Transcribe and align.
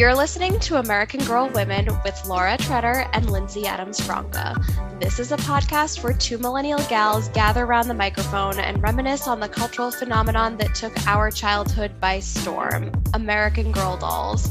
You're 0.00 0.14
listening 0.14 0.58
to 0.60 0.76
American 0.76 1.22
Girl 1.26 1.50
Women 1.50 1.86
with 2.06 2.24
Laura 2.26 2.56
Treader 2.56 3.06
and 3.12 3.30
Lindsay 3.30 3.66
Adams 3.66 4.00
Franca. 4.00 4.58
This 4.98 5.18
is 5.18 5.30
a 5.30 5.36
podcast 5.36 6.02
where 6.02 6.14
two 6.14 6.38
millennial 6.38 6.78
gals 6.88 7.28
gather 7.28 7.66
around 7.66 7.86
the 7.86 7.92
microphone 7.92 8.58
and 8.58 8.82
reminisce 8.82 9.28
on 9.28 9.40
the 9.40 9.48
cultural 9.48 9.90
phenomenon 9.90 10.56
that 10.56 10.74
took 10.74 11.06
our 11.06 11.30
childhood 11.30 12.00
by 12.00 12.18
storm 12.18 12.90
American 13.12 13.72
Girl 13.72 13.98
dolls. 13.98 14.48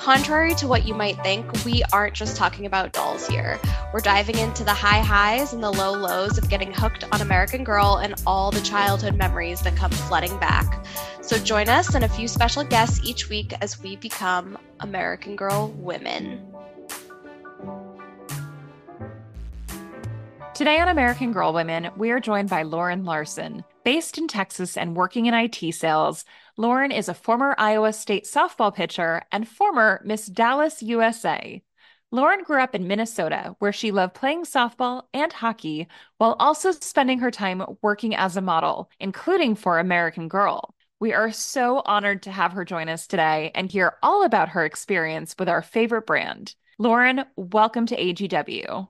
Contrary 0.00 0.54
to 0.54 0.66
what 0.66 0.86
you 0.86 0.94
might 0.94 1.22
think, 1.22 1.46
we 1.62 1.82
aren't 1.92 2.14
just 2.14 2.34
talking 2.34 2.64
about 2.64 2.90
dolls 2.90 3.26
here. 3.26 3.60
We're 3.92 4.00
diving 4.00 4.38
into 4.38 4.64
the 4.64 4.72
high 4.72 5.00
highs 5.00 5.52
and 5.52 5.62
the 5.62 5.70
low 5.70 5.92
lows 5.92 6.38
of 6.38 6.48
getting 6.48 6.72
hooked 6.72 7.04
on 7.12 7.20
American 7.20 7.64
Girl 7.64 7.96
and 8.02 8.14
all 8.26 8.50
the 8.50 8.62
childhood 8.62 9.14
memories 9.14 9.60
that 9.60 9.76
come 9.76 9.90
flooding 9.90 10.34
back. 10.38 10.86
So 11.20 11.36
join 11.36 11.68
us 11.68 11.94
and 11.94 12.02
a 12.02 12.08
few 12.08 12.28
special 12.28 12.64
guests 12.64 13.04
each 13.04 13.28
week 13.28 13.52
as 13.60 13.78
we 13.78 13.96
become 13.96 14.56
American 14.80 15.36
Girl 15.36 15.68
women. 15.76 16.50
Today 20.54 20.80
on 20.80 20.88
American 20.88 21.32
Girl 21.32 21.52
Women, 21.52 21.90
we 21.96 22.10
are 22.10 22.20
joined 22.20 22.48
by 22.48 22.62
Lauren 22.62 23.04
Larsen. 23.04 23.64
Based 23.82 24.18
in 24.18 24.28
Texas 24.28 24.76
and 24.76 24.94
working 24.94 25.26
in 25.26 25.32
IT 25.34 25.74
sales, 25.74 26.24
Lauren 26.60 26.92
is 26.92 27.08
a 27.08 27.14
former 27.14 27.54
Iowa 27.56 27.90
State 27.90 28.24
softball 28.24 28.74
pitcher 28.74 29.22
and 29.32 29.48
former 29.48 30.02
Miss 30.04 30.26
Dallas 30.26 30.82
USA. 30.82 31.62
Lauren 32.10 32.42
grew 32.42 32.60
up 32.60 32.74
in 32.74 32.86
Minnesota, 32.86 33.56
where 33.60 33.72
she 33.72 33.92
loved 33.92 34.12
playing 34.12 34.44
softball 34.44 35.04
and 35.14 35.32
hockey 35.32 35.88
while 36.18 36.36
also 36.38 36.70
spending 36.72 37.20
her 37.20 37.30
time 37.30 37.64
working 37.80 38.14
as 38.14 38.36
a 38.36 38.42
model, 38.42 38.90
including 39.00 39.54
for 39.54 39.78
American 39.78 40.28
Girl. 40.28 40.74
We 41.00 41.14
are 41.14 41.32
so 41.32 41.80
honored 41.86 42.24
to 42.24 42.30
have 42.30 42.52
her 42.52 42.66
join 42.66 42.90
us 42.90 43.06
today 43.06 43.52
and 43.54 43.72
hear 43.72 43.94
all 44.02 44.22
about 44.22 44.50
her 44.50 44.66
experience 44.66 45.34
with 45.38 45.48
our 45.48 45.62
favorite 45.62 46.04
brand. 46.04 46.54
Lauren, 46.78 47.24
welcome 47.36 47.86
to 47.86 47.96
AGW. 47.96 48.86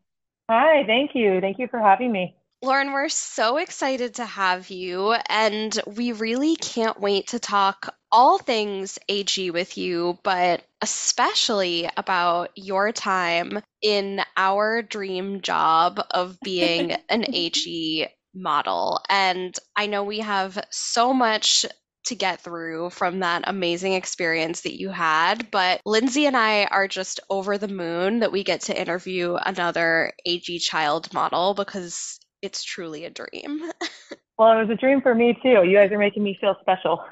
Hi, 0.50 0.82
thank 0.88 1.12
you. 1.14 1.40
Thank 1.40 1.60
you 1.60 1.68
for 1.68 1.78
having 1.78 2.10
me. 2.10 2.34
Lauren, 2.62 2.92
we're 2.92 3.08
so 3.08 3.56
excited 3.56 4.16
to 4.16 4.25
have 4.27 4.69
you, 4.69 5.12
and 5.30 5.80
we 5.86 6.12
really 6.12 6.56
can't 6.56 7.00
wait 7.00 7.28
to 7.28 7.39
talk 7.39 7.94
all 8.12 8.36
things 8.36 8.98
AG 9.08 9.50
with 9.50 9.78
you, 9.78 10.19
but 10.22 10.62
especially 10.83 11.89
about 11.97 12.50
your 12.56 12.92
time 12.92 13.62
in 13.80 14.20
our 14.36 14.83
dream 14.83 15.41
job 15.41 16.05
of 16.11 16.39
being 16.42 16.92
an 17.08 17.34
AG 17.34 18.08
model. 18.34 19.00
And 19.08 19.58
I 19.74 19.86
know 19.86 20.05
we 20.05 20.19
have 20.20 20.62
so 20.70 21.14
much 21.14 21.64
to 22.05 22.14
get 22.14 22.41
through 22.41 22.91
from 22.91 23.20
that 23.20 23.45
amazing 23.47 23.95
experience 23.95 24.62
that 24.62 24.78
you 24.78 24.91
had. 24.91 25.50
But 25.50 25.80
Lindsay 25.86 26.27
and 26.27 26.36
I 26.36 26.64
are 26.64 26.89
just 26.89 27.20
over 27.30 27.56
the 27.56 27.69
moon 27.69 28.20
that 28.20 28.33
we 28.33 28.45
get 28.45 28.62
to 28.62 28.78
interview 28.78 29.34
another 29.34 30.12
AG 30.27 30.58
child 30.58 31.12
model 31.14 31.55
because 31.55 32.19
it's 32.42 32.62
truly 32.62 33.05
a 33.05 33.10
dream. 33.10 33.62
well, 34.38 34.58
it 34.58 34.62
was 34.62 34.70
a 34.70 34.77
dream 34.77 35.00
for 35.00 35.14
me 35.14 35.38
too. 35.42 35.64
You 35.64 35.77
guys 35.77 35.92
are 35.92 35.98
making 35.98 36.22
me 36.22 36.36
feel 36.41 36.56
special. 36.60 37.02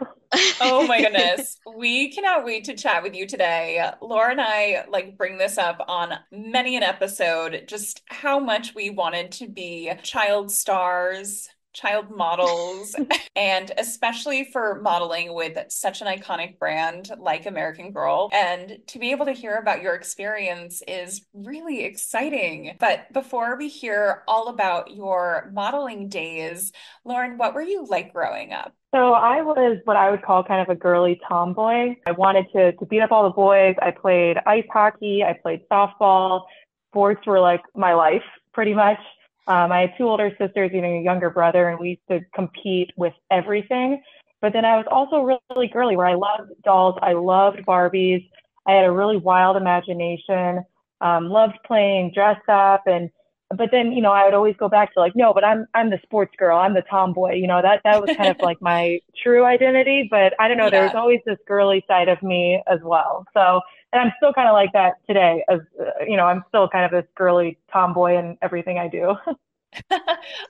oh 0.61 0.87
my 0.87 1.01
goodness. 1.03 1.59
We 1.77 2.11
cannot 2.11 2.45
wait 2.45 2.65
to 2.65 2.75
chat 2.75 3.03
with 3.03 3.15
you 3.15 3.27
today. 3.27 3.85
Laura 4.01 4.31
and 4.31 4.41
I 4.41 4.85
like 4.91 5.17
bring 5.17 5.39
this 5.39 5.59
up 5.59 5.85
on 5.89 6.15
many 6.33 6.77
an 6.77 6.83
episode 6.83 7.65
just 7.67 8.03
how 8.07 8.39
much 8.39 8.75
we 8.75 8.91
wanted 8.91 9.33
to 9.33 9.49
be 9.49 9.93
child 10.03 10.51
stars 10.51 11.49
child 11.79 12.11
models 12.11 12.95
and 13.37 13.71
especially 13.79 14.45
for 14.45 14.81
modeling 14.83 15.33
with 15.35 15.59
such 15.69 16.01
an 16.03 16.09
iconic 16.09 16.59
brand 16.59 17.11
like 17.19 17.47
American 17.47 17.93
Girl. 17.93 18.29
And 18.33 18.79
to 18.89 18.99
be 18.99 19.13
able 19.13 19.27
to 19.27 19.33
hear 19.33 19.57
about 19.57 19.83
your 19.83 19.95
experience 19.95 20.83
is 20.89 21.23
really 21.33 21.85
exciting. 21.85 22.77
But 22.81 23.13
before 23.13 23.57
we 23.57 23.69
hear 23.69 24.23
all 24.27 24.49
about 24.49 24.95
your 24.95 25.51
modeling 25.55 26.09
days, 26.09 26.73
Lauren, 27.05 27.39
what 27.39 27.55
were 27.55 27.63
you 27.63 27.87
like 27.87 28.13
growing 28.13 28.53
up? 28.53 28.75
So 28.95 29.13
I 29.13 29.43
was 29.43 29.79
what 29.85 29.97
I 29.97 30.11
would 30.11 30.23
call 30.23 30.43
kind 30.43 30.63
of 30.63 30.75
a 30.75 30.79
girly 30.79 31.21
tomboy. 31.29 31.95
I 32.07 32.13
wanted 32.13 32.47
to, 32.55 32.73
to 32.73 32.87
beat 32.87 33.01
up 33.01 33.13
all 33.13 33.25
the 33.25 33.31
boys. 33.31 33.77
I 33.83 33.91
played 33.91 34.39
ice 34.47 34.65
hockey. 34.73 35.23
I 35.23 35.35
played 35.35 35.61
softball. 35.71 36.45
Sports 36.91 37.27
were 37.27 37.39
like 37.39 37.61
my 37.75 37.93
life 37.93 38.23
pretty 38.55 38.75
much. 38.75 38.99
Um, 39.49 39.73
I 39.73 39.81
had 39.81 39.95
two 39.97 40.07
older 40.07 40.31
sisters, 40.39 40.71
even 40.75 40.85
a 40.85 41.03
younger 41.03 41.31
brother, 41.31 41.71
and 41.71 41.81
we 41.81 41.89
used 41.91 42.09
to 42.11 42.21
compete 42.35 42.91
with 42.97 43.15
everything. 43.31 44.03
But 44.43 44.53
then 44.53 44.65
I 44.65 44.77
was 44.77 44.85
also 44.91 45.23
really, 45.23 45.41
really 45.51 45.69
girly, 45.69 45.97
where 45.97 46.07
I 46.07 46.15
loved 46.15 46.53
dolls. 46.65 46.97
I 47.03 47.15
loved 47.15 47.65
Barbies. 47.67 48.29
I 48.67 48.73
had 48.73 48.85
a 48.85 48.93
really 48.93 49.17
wild 49.17 49.57
imagination. 49.57 50.63
Um, 51.01 51.31
loved 51.31 51.55
playing 51.67 52.13
dress 52.15 52.41
up, 52.49 52.83
and 52.87 53.11
but 53.57 53.71
then 53.71 53.93
you 53.93 54.03
know 54.03 54.13
I 54.13 54.25
would 54.25 54.35
always 54.35 54.57
go 54.57 54.69
back 54.69 54.93
to 54.95 55.01
like, 55.01 55.17
no, 55.17 55.33
but 55.33 55.45
I'm 55.45 55.67
I'm 55.75 55.91
the 55.91 55.99
sports 56.03 56.35
girl. 56.37 56.59
I'm 56.59 56.75
the 56.75 56.83
tomboy. 56.83 57.35
You 57.35 57.47
know 57.47 57.63
that 57.63 57.81
that 57.85 58.01
was 58.01 58.15
kind 58.17 58.31
of 58.31 58.37
like 58.43 58.61
my 58.61 59.01
true 59.23 59.45
identity. 59.45 60.09
But 60.11 60.35
I 60.39 60.49
don't 60.49 60.57
know. 60.59 60.65
Yeah. 60.65 60.71
There 60.71 60.83
was 60.85 60.95
always 60.95 61.21
this 61.25 61.39
girly 61.47 61.85
side 61.89 62.09
of 62.09 62.23
me 62.23 62.63
as 62.67 62.81
well. 62.83 63.27
So 63.35 63.61
and 63.93 64.03
I'm 64.03 64.13
still 64.19 64.33
kind 64.33 64.49
of 64.49 64.53
like 64.53 64.73
that 64.75 64.95
today. 65.07 65.45
As 65.49 65.61
uh, 65.81 66.05
you 66.07 66.17
know, 66.17 66.25
I'm 66.27 66.45
still 66.49 66.69
kind 66.69 66.85
of 66.85 66.91
this 66.91 67.11
girly 67.17 67.59
tomboy 67.73 68.19
in 68.19 68.37
everything 68.43 68.79
I 68.79 68.89
do. 68.89 69.17
I 69.91 69.99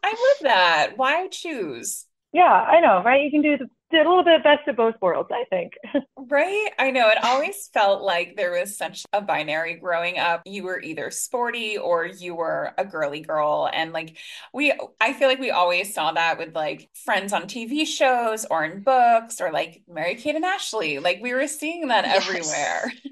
love 0.03 0.43
that. 0.43 0.93
Why 0.97 1.29
choose? 1.29 2.08
Yeah, 2.33 2.43
I 2.43 2.81
know, 2.81 3.03
right? 3.03 3.23
You 3.23 3.31
can 3.31 3.41
do 3.41 3.57
the, 3.57 3.97
a 3.97 3.99
little 3.99 4.23
bit 4.23 4.45
best 4.45 4.69
of 4.69 4.77
both 4.77 4.97
worlds, 5.01 5.31
I 5.33 5.45
think. 5.49 5.73
right? 6.31 6.69
I 6.79 6.91
know. 6.91 7.09
It 7.09 7.25
always 7.25 7.71
felt 7.73 8.03
like 8.03 8.37
there 8.37 8.53
was 8.53 8.77
such 8.77 9.05
a 9.15 9.23
binary 9.23 9.77
growing 9.77 10.19
up. 10.19 10.43
You 10.45 10.65
were 10.65 10.81
either 10.81 11.11
sporty 11.11 11.79
or 11.79 12.05
you 12.05 12.35
were 12.35 12.75
a 12.77 12.85
girly 12.85 13.21
girl. 13.21 13.71
And 13.73 13.95
like, 13.95 14.19
we, 14.53 14.75
I 15.01 15.15
feel 15.15 15.29
like 15.29 15.41
we 15.41 15.51
always 15.51 15.95
saw 15.95 16.13
that 16.13 16.37
with 16.37 16.55
like 16.55 16.91
friends 17.05 17.33
on 17.33 17.45
TV 17.45 17.87
shows 17.87 18.45
or 18.51 18.63
in 18.63 18.83
books 18.83 19.41
or 19.41 19.51
like 19.51 19.83
Mary 19.89 20.15
Kate 20.17 20.37
and 20.37 20.45
Ashley. 20.45 20.99
Like, 20.99 21.21
we 21.23 21.33
were 21.33 21.47
seeing 21.47 21.89
that 21.89 22.05
yes. 22.05 22.29
everywhere. 22.29 22.93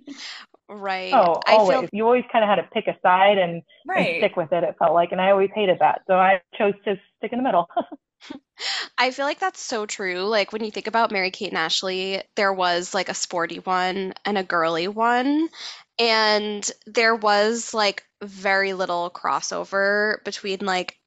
Right. 0.69 1.12
Oh, 1.12 1.41
I 1.47 1.53
always. 1.53 1.78
Feel... 1.78 1.88
You 1.93 2.04
always 2.06 2.25
kind 2.33 2.43
of 2.43 2.48
had 2.48 2.56
to 2.56 2.69
pick 2.72 2.88
a 2.88 2.98
side 3.00 3.38
and, 3.38 3.62
right. 3.87 3.98
and 3.98 4.16
stick 4.19 4.37
with 4.37 4.50
it. 4.50 4.65
It 4.65 4.75
felt 4.81 4.94
like, 4.94 5.12
and 5.12 5.21
I 5.21 5.31
always 5.31 5.50
hated 5.54 5.78
that, 5.78 6.00
so 6.09 6.15
I 6.15 6.41
chose 6.59 6.75
to 6.84 6.98
stick 7.19 7.33
in 7.33 7.38
the 7.38 7.44
middle. 7.44 7.69
I 8.99 9.10
feel 9.10 9.27
like 9.27 9.38
that's 9.38 9.60
so 9.60 9.87
true. 9.87 10.22
Like 10.22 10.53
when 10.53 10.65
you 10.65 10.71
think 10.71 10.87
about 10.87 11.10
Mary 11.12 11.31
Kate 11.31 11.49
and 11.49 11.59
Ashley, 11.59 12.22
there 12.34 12.53
was 12.53 12.94
like 12.94 13.09
a 13.09 13.15
sporty 13.15 13.59
one 13.59 14.15
and 14.25 14.38
a 14.38 14.43
girly 14.43 14.88
one. 14.88 15.49
And 15.99 16.69
there 16.87 17.15
was 17.15 17.72
like 17.75 18.04
very 18.22 18.72
little 18.72 19.10
crossover 19.10 20.22
between 20.25 20.60
like 20.60 20.99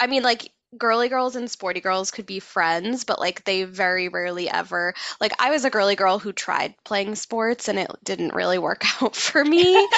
I 0.00 0.06
mean 0.06 0.22
like 0.22 0.52
girly 0.78 1.08
girls 1.08 1.36
and 1.36 1.50
sporty 1.50 1.80
girls 1.80 2.10
could 2.10 2.26
be 2.26 2.40
friends, 2.40 3.04
but 3.04 3.18
like 3.18 3.44
they 3.44 3.64
very 3.64 4.08
rarely 4.08 4.48
ever 4.48 4.94
like 5.20 5.32
I 5.40 5.50
was 5.50 5.64
a 5.64 5.70
girly 5.70 5.94
girl 5.94 6.18
who 6.18 6.32
tried 6.32 6.74
playing 6.84 7.14
sports 7.14 7.68
and 7.68 7.78
it 7.78 7.90
didn't 8.02 8.34
really 8.34 8.58
work 8.58 8.84
out 9.02 9.16
for 9.16 9.44
me. 9.44 9.62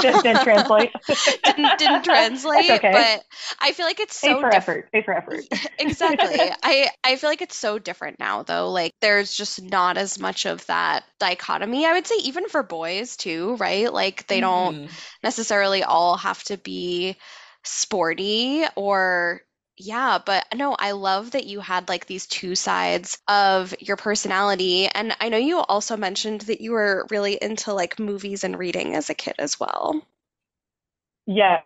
didn't, 0.00 0.22
didn't 0.22 0.42
translate. 0.42 0.92
didn't, 1.44 1.78
didn't 1.78 2.04
translate. 2.04 2.70
okay. 2.70 2.92
But 2.92 3.24
I 3.60 3.72
feel 3.72 3.86
like 3.86 4.00
it's 4.00 4.18
so 4.18 4.34
pay 4.34 4.40
for 4.40 4.50
diff- 4.50 4.56
effort. 4.56 4.92
Pay 4.92 5.02
for 5.02 5.14
effort. 5.14 5.44
exactly. 5.78 6.38
I 6.62 6.90
I 7.02 7.16
feel 7.16 7.30
like 7.30 7.42
it's 7.42 7.56
so 7.56 7.78
different 7.78 8.18
now 8.18 8.42
though. 8.42 8.70
Like 8.70 8.92
there's 9.00 9.34
just 9.34 9.62
not 9.62 9.96
as 9.96 10.18
much 10.18 10.46
of 10.46 10.64
that 10.66 11.04
dichotomy. 11.18 11.86
I 11.86 11.92
would 11.92 12.06
say 12.06 12.16
even 12.22 12.48
for 12.48 12.62
boys 12.62 13.16
too, 13.16 13.56
right? 13.56 13.92
Like 13.92 14.26
they 14.26 14.40
mm-hmm. 14.40 14.76
don't 14.80 14.90
necessarily 15.22 15.82
all 15.82 16.16
have 16.16 16.42
to 16.44 16.56
be 16.56 17.16
sporty 17.64 18.64
or 18.76 19.40
yeah, 19.76 20.18
but 20.24 20.46
no, 20.54 20.76
I 20.78 20.92
love 20.92 21.32
that 21.32 21.46
you 21.46 21.60
had 21.60 21.88
like 21.88 22.06
these 22.06 22.26
two 22.26 22.54
sides 22.54 23.18
of 23.26 23.74
your 23.80 23.96
personality. 23.96 24.86
And 24.86 25.16
I 25.20 25.28
know 25.28 25.36
you 25.36 25.58
also 25.58 25.96
mentioned 25.96 26.42
that 26.42 26.60
you 26.60 26.72
were 26.72 27.06
really 27.10 27.38
into 27.40 27.72
like 27.72 27.98
movies 27.98 28.44
and 28.44 28.58
reading 28.58 28.94
as 28.94 29.10
a 29.10 29.14
kid 29.14 29.34
as 29.38 29.58
well. 29.58 30.00
Yes, 31.26 31.62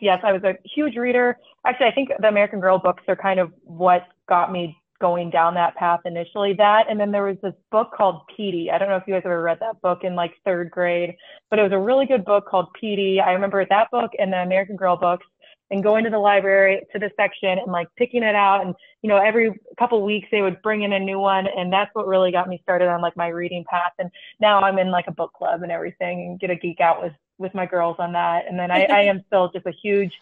yes, 0.00 0.20
I 0.22 0.32
was 0.32 0.42
a 0.42 0.56
huge 0.64 0.96
reader. 0.96 1.38
Actually, 1.64 1.86
I 1.86 1.92
think 1.92 2.10
the 2.18 2.28
American 2.28 2.60
Girl 2.60 2.78
books 2.78 3.04
are 3.08 3.16
kind 3.16 3.40
of 3.40 3.52
what 3.62 4.06
got 4.28 4.52
me 4.52 4.76
going 4.98 5.30
down 5.30 5.54
that 5.54 5.76
path 5.76 6.00
initially. 6.04 6.54
That, 6.54 6.86
and 6.88 6.98
then 6.98 7.12
there 7.12 7.24
was 7.24 7.36
this 7.42 7.54
book 7.70 7.92
called 7.96 8.22
Petey. 8.34 8.70
I 8.70 8.78
don't 8.78 8.88
know 8.88 8.96
if 8.96 9.04
you 9.06 9.14
guys 9.14 9.22
ever 9.24 9.42
read 9.42 9.58
that 9.60 9.80
book 9.80 10.04
in 10.04 10.14
like 10.14 10.32
third 10.44 10.70
grade, 10.70 11.16
but 11.50 11.58
it 11.58 11.62
was 11.62 11.72
a 11.72 11.78
really 11.78 12.06
good 12.06 12.24
book 12.24 12.46
called 12.46 12.68
Petey. 12.78 13.20
I 13.20 13.32
remember 13.32 13.64
that 13.64 13.90
book 13.90 14.12
and 14.18 14.32
the 14.32 14.38
American 14.38 14.76
Girl 14.76 14.96
books 14.96 15.26
and 15.70 15.82
going 15.82 16.04
to 16.04 16.10
the 16.10 16.18
library 16.18 16.80
to 16.92 16.98
the 16.98 17.10
section 17.16 17.58
and 17.58 17.72
like 17.72 17.88
picking 17.96 18.22
it 18.22 18.34
out 18.34 18.64
and 18.64 18.74
you 19.02 19.08
know 19.08 19.16
every 19.16 19.52
couple 19.78 20.02
weeks 20.04 20.28
they 20.30 20.42
would 20.42 20.60
bring 20.62 20.82
in 20.82 20.92
a 20.92 20.98
new 20.98 21.18
one 21.18 21.46
and 21.46 21.72
that's 21.72 21.90
what 21.94 22.06
really 22.06 22.30
got 22.30 22.48
me 22.48 22.60
started 22.62 22.88
on 22.88 23.00
like 23.00 23.16
my 23.16 23.28
reading 23.28 23.64
path 23.68 23.92
and 23.98 24.10
now 24.40 24.60
i'm 24.60 24.78
in 24.78 24.90
like 24.90 25.06
a 25.08 25.12
book 25.12 25.32
club 25.32 25.62
and 25.62 25.72
everything 25.72 26.20
and 26.20 26.40
get 26.40 26.50
a 26.50 26.56
geek 26.56 26.80
out 26.80 27.02
with 27.02 27.12
with 27.38 27.54
my 27.54 27.66
girls 27.66 27.96
on 27.98 28.12
that 28.12 28.44
and 28.48 28.58
then 28.58 28.70
i, 28.70 28.84
I 28.84 29.00
am 29.02 29.22
still 29.26 29.50
just 29.50 29.66
a 29.66 29.72
huge 29.72 30.12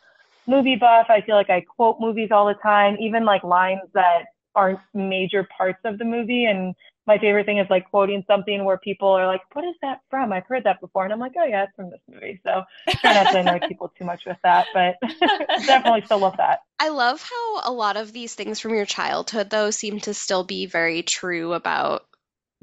movie 0.46 0.76
buff. 0.76 1.06
I 1.08 1.20
feel 1.23 1.37
like 1.37 1.50
i 1.50 1.61
quote 1.61 2.00
movies 2.00 2.31
all 2.31 2.47
the 2.47 2.55
time 2.55 2.97
even 3.00 3.25
like 3.25 3.44
lines 3.44 3.81
that 3.94 4.25
aren't 4.55 4.81
major 4.93 5.47
parts 5.56 5.81
of 5.85 5.99
the 5.99 6.05
movie. 6.05 6.45
And 6.45 6.75
my 7.06 7.19
favorite 7.19 7.47
thing 7.47 7.59
is 7.59 7.67
like 7.71 7.91
quoting 7.91 8.25
something 8.27 8.65
where 8.65 8.79
people 8.79 9.09
are 9.09 9.27
like, 9.27 9.43
"What 9.53 9.65
is 9.65 9.75
that 9.83 10.01
from? 10.11 10.33
I've 10.33 10.47
heard 10.47 10.65
that 10.65 10.81
before," 10.81 11.05
and 11.05 11.12
I'm 11.12 11.21
like, 11.21 11.35
"Oh 11.39 11.45
yeah, 11.45 11.65
it's 11.65 11.75
from 11.77 11.91
this 11.91 12.01
movie." 12.09 12.41
So 12.45 12.62
try 13.01 13.15
not 13.15 13.33
to 13.33 13.39
annoy 13.39 13.61
people 13.69 13.93
too 13.99 14.05
much 14.05 14.25
with 14.27 14.39
that, 14.43 14.67
but 14.73 14.97
definitely 15.67 16.03
still 16.06 16.19
love 16.19 16.37
that. 16.39 16.61
I 16.81 16.89
love 16.89 17.23
how 17.23 17.71
a 17.71 17.73
lot 17.73 17.97
of 17.97 18.12
these 18.12 18.35
things 18.35 18.61
from 18.61 18.75
your 18.75 18.87
childhood, 18.87 19.51
though, 19.51 19.71
seem 19.71 20.01
to 20.01 20.15
still 20.15 20.45
be 20.45 20.67
very 20.67 21.03
true 21.03 21.53
about 21.53 22.07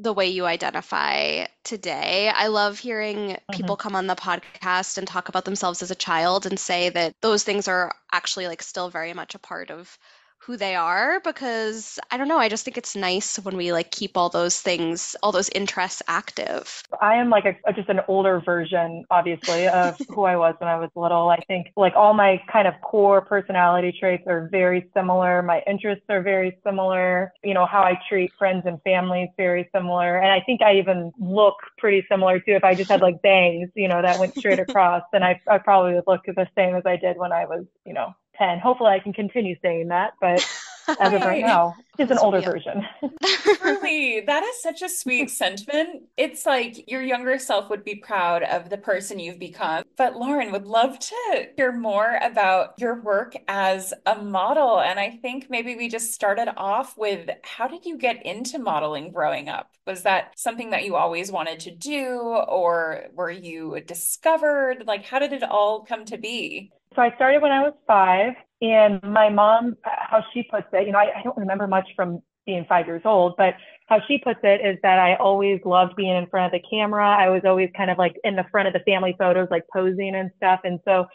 the 0.02 0.14
way 0.14 0.28
you 0.28 0.46
identify 0.46 1.46
today. 1.64 2.32
I 2.34 2.48
love 2.48 2.80
hearing 2.80 3.18
mm-hmm. 3.18 3.56
people 3.56 3.76
come 3.76 3.96
on 3.96 4.08
the 4.08 4.16
podcast 4.16 4.98
and 4.98 5.08
talk 5.08 5.30
about 5.30 5.46
themselves 5.46 5.84
as 5.84 5.92
a 5.92 5.96
child 5.96 6.48
and 6.48 6.60
say 6.60 6.90
that 6.90 7.14
those 7.22 7.44
things 7.44 7.68
are 7.68 7.94
actually 8.12 8.48
like 8.48 8.64
still 8.64 8.90
very 8.90 9.14
much 9.14 9.36
a 9.36 9.40
part 9.40 9.70
of 9.70 9.98
who 10.46 10.58
they 10.58 10.76
are 10.76 11.20
because 11.20 12.00
I 12.10 12.18
don't 12.18 12.28
know, 12.28 12.40
I 12.40 12.50
just 12.50 12.66
think 12.66 12.78
it's 12.78 12.96
nice 12.96 13.38
when 13.38 13.56
we 13.56 13.72
like 13.72 13.92
keep 13.92 14.18
all 14.18 14.30
those 14.30 14.60
things, 14.60 15.16
all 15.22 15.32
those 15.32 15.50
interests 15.50 16.02
active. 16.08 16.84
I 17.00 17.16
am 17.16 17.30
like 17.30 17.46
a, 17.46 17.74
just 17.74 17.90
an 17.90 18.02
older 18.08 18.42
version, 18.44 19.06
obviously, 19.12 19.68
of 19.68 19.96
who 20.10 20.24
I 20.24 20.36
was 20.36 20.56
when 20.58 20.68
I 20.68 20.78
was 20.78 20.90
little. 20.96 21.30
I 21.30 21.40
think 21.48 21.68
like 21.78 21.94
all 21.96 22.14
my 22.14 22.42
kind 22.52 22.68
of 22.68 22.74
core 22.82 23.22
personality 23.22 23.96
traits 24.00 24.24
are 24.28 24.50
very 24.52 24.90
similar. 24.96 25.44
My 25.44 25.62
interests 25.68 26.06
are 26.10 26.24
very 26.24 26.58
similar. 26.66 27.32
You 27.44 27.54
know, 27.54 27.68
how 27.68 27.84
I 27.84 28.00
treat 28.10 28.32
friends 28.40 28.64
and 28.66 28.82
family 28.82 29.24
is 29.24 29.30
very 29.38 29.70
similar. 29.76 30.18
And 30.18 30.32
I 30.32 30.42
think 30.42 30.62
I 30.64 30.76
even 30.78 31.12
look 31.20 31.56
pretty 31.78 32.06
similar 32.10 32.40
too. 32.40 32.54
If 32.54 32.64
I 32.64 32.74
just 32.74 32.90
had 32.90 33.02
like 33.02 33.22
bangs, 33.22 33.70
you 33.76 33.88
know, 33.88 34.02
that 34.02 34.18
went 34.18 34.36
straight 34.36 34.60
across, 34.68 35.04
then 35.14 35.22
I, 35.22 35.40
I 35.48 35.60
probably 35.60 35.94
would 35.94 36.06
look 36.08 36.22
the 36.26 36.48
same 36.56 36.76
as 36.76 36.84
I 36.86 36.96
did 36.96 37.18
when 37.18 37.32
I 37.32 37.46
was, 37.46 37.66
you 37.86 37.94
know, 37.94 38.16
10. 38.38 38.60
Hopefully, 38.60 38.92
I 38.92 39.00
can 39.00 39.14
continue 39.14 39.56
saying 39.62 39.90
that, 39.90 40.14
but 40.20 40.46
as 41.00 41.14
of 41.14 41.22
right 41.22 41.44
now, 41.44 41.76
it's 41.98 42.12
an 42.12 42.18
older 42.18 42.42
version. 42.42 42.86
Truly, 43.56 44.22
that 44.22 44.44
is 44.44 44.62
such 44.62 44.82
a 44.82 44.90
sweet 44.90 45.30
sentiment. 45.30 46.04
It's 46.18 46.46
like 46.46 46.90
your 46.90 47.02
younger 47.02 47.38
self 47.40 47.70
would 47.70 47.84
be 47.84 47.96
proud 47.96 48.44
of 48.44 48.70
the 48.70 48.78
person 48.78 49.20
you've 49.20 49.40
become. 49.40 49.84
But 49.98 50.16
Lauren 50.16 50.52
would 50.52 50.66
love 50.66 50.98
to 51.00 51.48
hear 51.56 51.72
more 51.72 52.20
about 52.22 52.74
your 52.78 53.02
work 53.02 53.36
as 53.48 53.94
a 54.06 54.22
model. 54.22 54.80
And 54.80 55.00
I 55.00 55.12
think 55.22 55.48
maybe 55.50 55.76
we 55.76 55.90
just 55.90 56.14
started 56.14 56.52
off 56.58 56.98
with 56.98 57.30
how 57.44 57.68
did 57.68 57.86
you 57.86 57.98
get 57.98 58.26
into 58.26 58.60
modeling 58.60 59.12
growing 59.12 59.50
up? 59.50 59.70
Was 59.86 60.04
that 60.04 60.34
something 60.38 60.72
that 60.72 60.86
you 60.86 60.96
always 60.96 61.32
wanted 61.32 61.60
to 61.62 61.72
do, 61.72 62.18
or 62.20 63.06
were 63.14 63.32
you 63.32 63.80
discovered? 63.86 64.84
Like, 64.86 65.06
how 65.06 65.20
did 65.20 65.34
it 65.34 65.44
all 65.44 65.84
come 65.84 66.06
to 66.06 66.18
be? 66.18 66.72
So 66.96 67.02
I 67.02 67.16
started 67.16 67.42
when 67.42 67.52
I 67.52 67.62
was 67.62 67.74
five, 67.88 68.34
and 68.62 69.02
my 69.04 69.30
mom, 69.30 69.78
how 69.84 70.24
she 70.34 70.44
puts 70.44 70.68
it, 70.74 70.86
you 70.86 70.92
know, 70.92 71.00
I, 71.00 71.20
I 71.20 71.24
don't 71.24 71.38
remember 71.38 71.68
much 71.68 71.88
from 71.96 72.22
being 72.46 72.66
five 72.68 72.86
years 72.86 73.04
old, 73.06 73.36
but 73.38 73.54
how 73.88 74.00
she 74.08 74.18
puts 74.18 74.40
it 74.44 74.62
is 74.66 74.78
that 74.84 75.00
I 75.00 75.16
always 75.16 75.62
loved 75.64 75.96
being 75.96 76.16
in 76.16 76.28
front 76.28 76.54
of 76.54 76.62
the 76.62 76.68
camera. 76.70 77.08
I 77.08 77.30
was 77.30 77.44
always 77.46 77.70
kind 77.78 77.90
of 77.90 77.98
like 77.98 78.16
in 78.24 78.36
the 78.36 78.46
front 78.52 78.68
of 78.68 78.74
the 78.74 78.80
family 78.80 79.16
photos, 79.18 79.48
like 79.52 79.64
posing 79.72 80.16
and 80.16 80.32
stuff. 80.38 80.62
And 80.64 80.80
so 80.86 81.06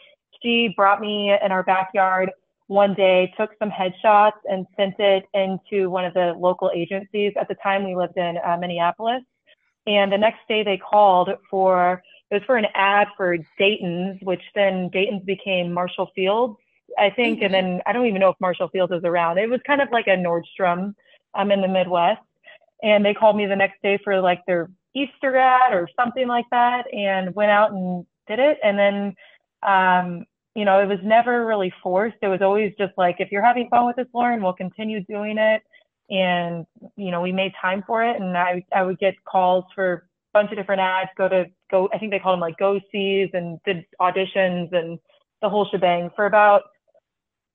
she 0.41 0.73
brought 0.75 0.99
me 0.99 1.35
in 1.43 1.51
our 1.51 1.63
backyard 1.63 2.31
one 2.67 2.93
day, 2.93 3.33
took 3.37 3.51
some 3.59 3.69
headshots 3.69 4.39
and 4.45 4.65
sent 4.75 4.95
it 4.99 5.25
into 5.33 5.89
one 5.89 6.05
of 6.05 6.13
the 6.13 6.33
local 6.37 6.71
agencies. 6.73 7.33
At 7.39 7.47
the 7.47 7.55
time, 7.55 7.85
we 7.85 7.95
lived 7.95 8.17
in 8.17 8.37
uh, 8.45 8.57
Minneapolis. 8.57 9.21
And 9.85 10.11
the 10.11 10.17
next 10.17 10.39
day, 10.49 10.63
they 10.63 10.77
called 10.77 11.29
for 11.49 12.01
it 12.29 12.35
was 12.35 12.43
for 12.45 12.57
an 12.57 12.67
ad 12.73 13.07
for 13.15 13.37
Dayton's, 13.57 14.19
which 14.21 14.41
then 14.53 14.89
Dayton's 14.89 15.23
became 15.23 15.71
Marshall 15.71 16.11
Fields, 16.13 16.57
I 16.97 17.09
think. 17.09 17.37
Mm-hmm. 17.37 17.45
And 17.45 17.53
then 17.53 17.81
I 17.85 17.93
don't 17.93 18.05
even 18.05 18.19
know 18.19 18.29
if 18.29 18.39
Marshall 18.39 18.69
Fields 18.69 18.91
is 18.91 19.03
around. 19.03 19.37
It 19.37 19.49
was 19.49 19.61
kind 19.65 19.81
of 19.81 19.89
like 19.91 20.07
a 20.07 20.17
Nordstrom 20.17 20.93
um, 21.33 21.51
in 21.51 21.61
the 21.61 21.67
Midwest. 21.67 22.21
And 22.83 23.03
they 23.03 23.13
called 23.13 23.37
me 23.37 23.45
the 23.45 23.55
next 23.55 23.81
day 23.81 23.97
for 24.03 24.19
like 24.19 24.45
their 24.45 24.69
Easter 24.93 25.35
ad 25.35 25.73
or 25.73 25.89
something 25.95 26.27
like 26.27 26.45
that 26.51 26.91
and 26.93 27.33
went 27.33 27.51
out 27.51 27.71
and 27.71 28.05
did 28.27 28.39
it. 28.39 28.59
And 28.63 28.77
then, 28.77 29.15
um, 29.63 30.25
you 30.53 30.65
know, 30.65 30.79
it 30.79 30.87
was 30.87 30.99
never 31.03 31.45
really 31.45 31.73
forced. 31.81 32.17
It 32.21 32.27
was 32.27 32.41
always 32.41 32.73
just 32.77 32.93
like, 32.97 33.17
if 33.19 33.31
you're 33.31 33.45
having 33.45 33.69
fun 33.69 33.85
with 33.85 33.95
this, 33.95 34.07
Lauren, 34.13 34.41
we'll 34.41 34.53
continue 34.53 35.03
doing 35.03 35.37
it. 35.37 35.61
And, 36.09 36.65
you 36.95 37.11
know, 37.11 37.21
we 37.21 37.31
made 37.31 37.53
time 37.61 37.83
for 37.85 38.03
it. 38.03 38.19
And 38.19 38.37
I, 38.37 38.65
I 38.73 38.83
would 38.83 38.99
get 38.99 39.15
calls 39.23 39.65
for 39.75 40.07
bunch 40.37 40.51
of 40.51 40.57
different 40.57 40.81
ads, 40.81 41.09
go 41.17 41.27
to 41.27 41.45
go, 41.71 41.89
I 41.93 41.97
think 41.97 42.11
they 42.11 42.19
called 42.19 42.35
them 42.35 42.41
like 42.41 42.57
go 42.57 42.79
sees 42.91 43.29
and 43.33 43.59
did 43.65 43.85
auditions 43.99 44.73
and 44.73 44.99
the 45.41 45.49
whole 45.49 45.67
shebang 45.71 46.11
for 46.15 46.25
about 46.25 46.63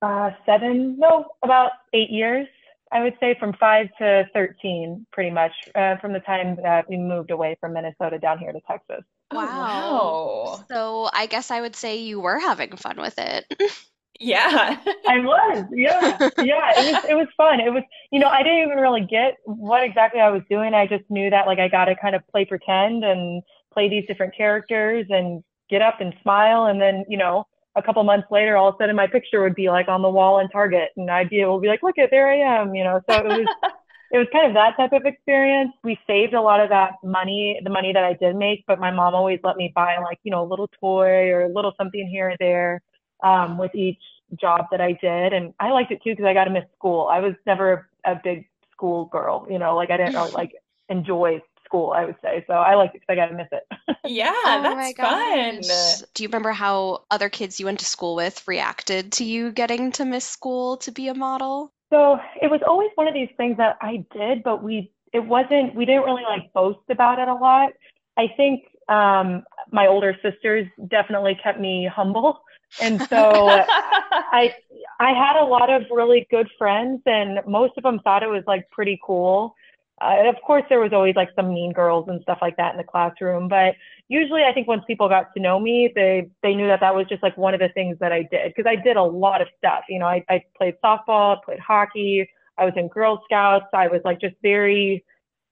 uh, 0.03 0.31
seven, 0.45 0.99
no, 0.99 1.27
about 1.43 1.71
eight 1.93 2.11
years. 2.11 2.49
I 2.91 3.03
would 3.03 3.15
say 3.21 3.37
from 3.39 3.55
five 3.59 3.87
to 3.99 4.25
13, 4.35 5.07
pretty 5.13 5.31
much, 5.31 5.53
uh, 5.75 5.97
from 5.99 6.13
the 6.13 6.21
time 6.21 6.57
that 6.63 6.91
we 6.91 6.99
moved 6.99 7.31
away 7.31 7.57
from 7.59 7.73
Minnesota 7.73 8.19
down 8.19 8.39
here 8.39 8.53
to 8.53 8.61
Texas. 8.69 9.05
Wow. 9.33 9.47
Oh, 9.49 10.45
wow. 10.45 10.65
So 10.69 11.09
I 11.11 11.27
guess 11.27 11.51
I 11.51 11.61
would 11.63 11.77
say 11.77 12.01
you 12.01 12.21
were 12.21 12.39
having 12.39 12.77
fun 12.77 13.01
with 13.01 13.19
it. 13.19 13.47
Yeah. 14.23 14.79
I 15.09 15.19
was. 15.19 15.67
Yeah. 15.73 16.17
Yeah. 16.39 16.73
It 16.77 16.95
was 16.95 17.05
it 17.11 17.15
was 17.15 17.29
fun. 17.37 17.61
It 17.61 17.73
was 17.73 17.83
you 18.11 18.21
know, 18.21 18.29
I 18.29 18.43
didn't 18.43 18.63
even 18.63 18.79
really 18.79 19.03
get 19.03 19.37
what 19.45 19.83
exactly 19.83 20.21
I 20.21 20.31
was 20.31 20.43
doing. 20.49 20.75
I 20.75 20.87
just 20.87 21.05
knew 21.11 21.31
that 21.31 21.47
like 21.47 21.59
I 21.59 21.69
gotta 21.69 21.95
kind 22.01 22.15
of 22.15 22.23
play 22.29 22.45
pretend 22.45 23.05
and 23.05 23.43
play 23.73 23.89
these 23.89 24.07
different 24.07 24.37
characters 24.37 25.07
and 25.11 25.43
get 25.71 25.83
up 25.83 26.01
and 26.01 26.13
smile 26.23 26.67
and 26.67 26.81
then, 26.81 27.05
you 27.09 27.17
know, 27.17 27.45
a 27.75 27.83
couple 27.83 28.03
months 28.05 28.29
later 28.31 28.57
all 28.57 28.69
of 28.69 28.75
a 28.75 28.79
sudden 28.79 28.95
my 28.97 29.07
picture 29.07 29.43
would 29.43 29.55
be 29.55 29.71
like 29.71 29.89
on 29.89 30.03
the 30.03 30.11
wall 30.11 30.39
in 30.41 30.49
Target 30.49 30.91
and 30.97 31.11
I'd 31.11 31.31
be 31.31 31.41
able 31.41 31.57
to 31.57 31.63
be 31.63 31.69
like, 31.69 31.83
look 31.83 31.99
at 31.99 32.11
there 32.11 32.29
I 32.29 32.61
am, 32.61 32.75
you 32.75 32.85
know. 32.85 33.01
So 33.09 33.17
it 33.17 33.25
was 33.25 33.47
it 34.13 34.19
was 34.19 34.27
kind 34.33 34.47
of 34.47 34.55
that 34.55 34.77
type 34.77 34.93
of 34.93 35.07
experience. 35.07 35.73
We 35.83 35.99
saved 36.07 36.35
a 36.35 36.41
lot 36.41 36.61
of 36.61 36.69
that 36.69 36.93
money, 37.03 37.59
the 37.65 37.71
money 37.71 37.93
that 37.95 38.05
I 38.05 38.13
did 38.13 38.37
make, 38.37 38.63
but 38.67 38.79
my 38.79 38.91
mom 38.91 39.15
always 39.15 39.41
let 39.43 39.57
me 39.57 39.73
buy 39.75 39.97
like, 39.99 40.19
you 40.23 40.31
know, 40.31 40.45
a 40.45 40.49
little 40.49 40.69
toy 40.81 41.31
or 41.31 41.43
a 41.43 41.49
little 41.49 41.73
something 41.79 42.07
here 42.09 42.31
or 42.31 42.37
there 42.39 42.83
um, 43.23 43.57
with 43.57 43.75
each 43.75 44.03
job 44.41 44.67
that 44.71 44.81
I 44.81 44.93
did. 44.93 45.33
And 45.33 45.55
I 45.61 45.71
liked 45.71 45.91
it 45.91 46.03
too 46.03 46.11
because 46.11 46.25
I 46.25 46.35
got 46.35 46.45
to 46.45 46.51
miss 46.51 46.65
school. 46.77 47.09
I 47.11 47.21
was 47.21 47.35
never 47.47 47.89
a, 48.05 48.13
a 48.13 48.21
big 48.23 48.49
school 48.73 49.07
girl, 49.07 49.47
you 49.51 49.59
know, 49.59 49.77
like 49.77 49.91
I 49.91 49.97
didn't 49.97 50.15
really 50.15 50.33
like 50.33 50.53
enjoy 50.89 51.41
school, 51.65 51.93
I 51.93 52.05
would 52.05 52.17
say. 52.23 52.45
So 52.47 52.55
I 52.55 52.75
liked 52.75 52.95
it 52.95 53.03
because 53.07 53.13
I 53.13 53.17
got 53.17 53.27
to 53.27 53.35
miss 53.35 53.49
it. 53.53 53.99
yeah, 54.05 54.33
oh 54.45 54.63
that's 54.63 54.99
fun. 54.99 56.07
Do 56.15 56.23
you 56.23 56.29
remember 56.29 56.53
how 56.53 57.03
other 57.11 57.29
kids 57.29 57.59
you 57.59 57.67
went 57.67 57.79
to 57.81 57.87
school 57.87 58.15
with 58.15 58.47
reacted 58.47 59.13
to 59.13 59.25
you 59.25 59.53
getting 59.53 59.93
to 59.93 60.05
miss 60.05 60.27
school 60.27 60.77
to 60.79 60.93
be 60.93 61.09
a 61.09 61.15
model? 61.15 61.73
So 61.91 62.19
it 62.41 62.51
was 62.51 62.61
always 62.67 62.91
one 62.95 63.07
of 63.07 63.15
these 63.15 63.29
things 63.37 63.57
that 63.59 63.77
I 63.81 64.05
did, 64.15 64.43
but 64.43 64.63
we 64.63 64.91
it 65.13 65.25
wasn't 65.25 65.75
we 65.75 65.85
didn't 65.85 66.05
really 66.05 66.23
like 66.23 66.53
boast 66.53 66.81
about 66.91 67.19
it 67.19 67.29
a 67.29 67.35
lot. 67.35 67.73
I 68.17 68.29
think 68.37 68.65
um, 68.89 69.45
my 69.71 69.87
older 69.87 70.17
sisters 70.23 70.67
definitely 70.89 71.39
kept 71.43 71.61
me 71.61 71.89
humble 71.91 72.41
and 72.81 73.01
so 73.09 73.49
I 73.49 74.55
I 75.01 75.13
had 75.13 75.41
a 75.41 75.45
lot 75.45 75.71
of 75.71 75.83
really 75.91 76.27
good 76.31 76.49
friends, 76.59 77.03
and 77.07 77.41
most 77.47 77.75
of 77.77 77.83
them 77.83 78.01
thought 78.01 78.23
it 78.23 78.29
was 78.29 78.45
like 78.47 78.71
pretty 78.71 79.01
cool. 79.05 79.55
Uh, 80.01 80.29
of 80.29 80.37
course, 80.45 80.65
there 80.69 80.81
was 80.81 80.93
always 80.93 81.15
like 81.15 81.29
some 81.37 81.53
mean 81.53 81.73
girls 81.73 82.09
and 82.09 82.21
stuff 82.23 82.39
like 82.43 82.57
that 82.57 82.73
in 82.73 82.79
the 82.79 82.85
classroom, 82.85 83.49
but 83.49 83.75
usually 84.09 84.43
I 84.43 84.53
think 84.53 84.67
once 84.67 84.83
people 84.87 85.09
got 85.09 85.33
to 85.35 85.43
know 85.43 85.61
me, 85.61 85.93
they 85.95 86.29
they 86.43 86.55
knew 86.55 86.67
that 86.67 86.81
that 86.81 86.95
was 86.95 87.07
just 87.09 87.23
like 87.23 87.37
one 87.37 87.55
of 87.55 87.61
the 87.61 87.69
things 87.69 87.97
that 88.01 88.13
I 88.13 88.23
did 88.23 88.53
because 88.55 88.69
I 88.69 88.77
did 88.77 88.97
a 88.97 89.03
lot 89.03 89.41
of 89.41 89.49
stuff. 89.59 89.85
You 89.89 90.01
know, 90.01 90.07
I, 90.07 90.25
I 90.29 90.43
played 90.57 90.75
softball, 90.85 91.43
played 91.45 91.61
hockey, 91.61 92.29
I 92.59 92.65
was 92.65 92.75
in 92.77 92.89
Girl 92.89 93.23
Scouts, 93.25 93.67
I 93.73 93.89
was 93.89 94.01
like 94.05 94.21
just 94.21 94.35
very 94.43 95.05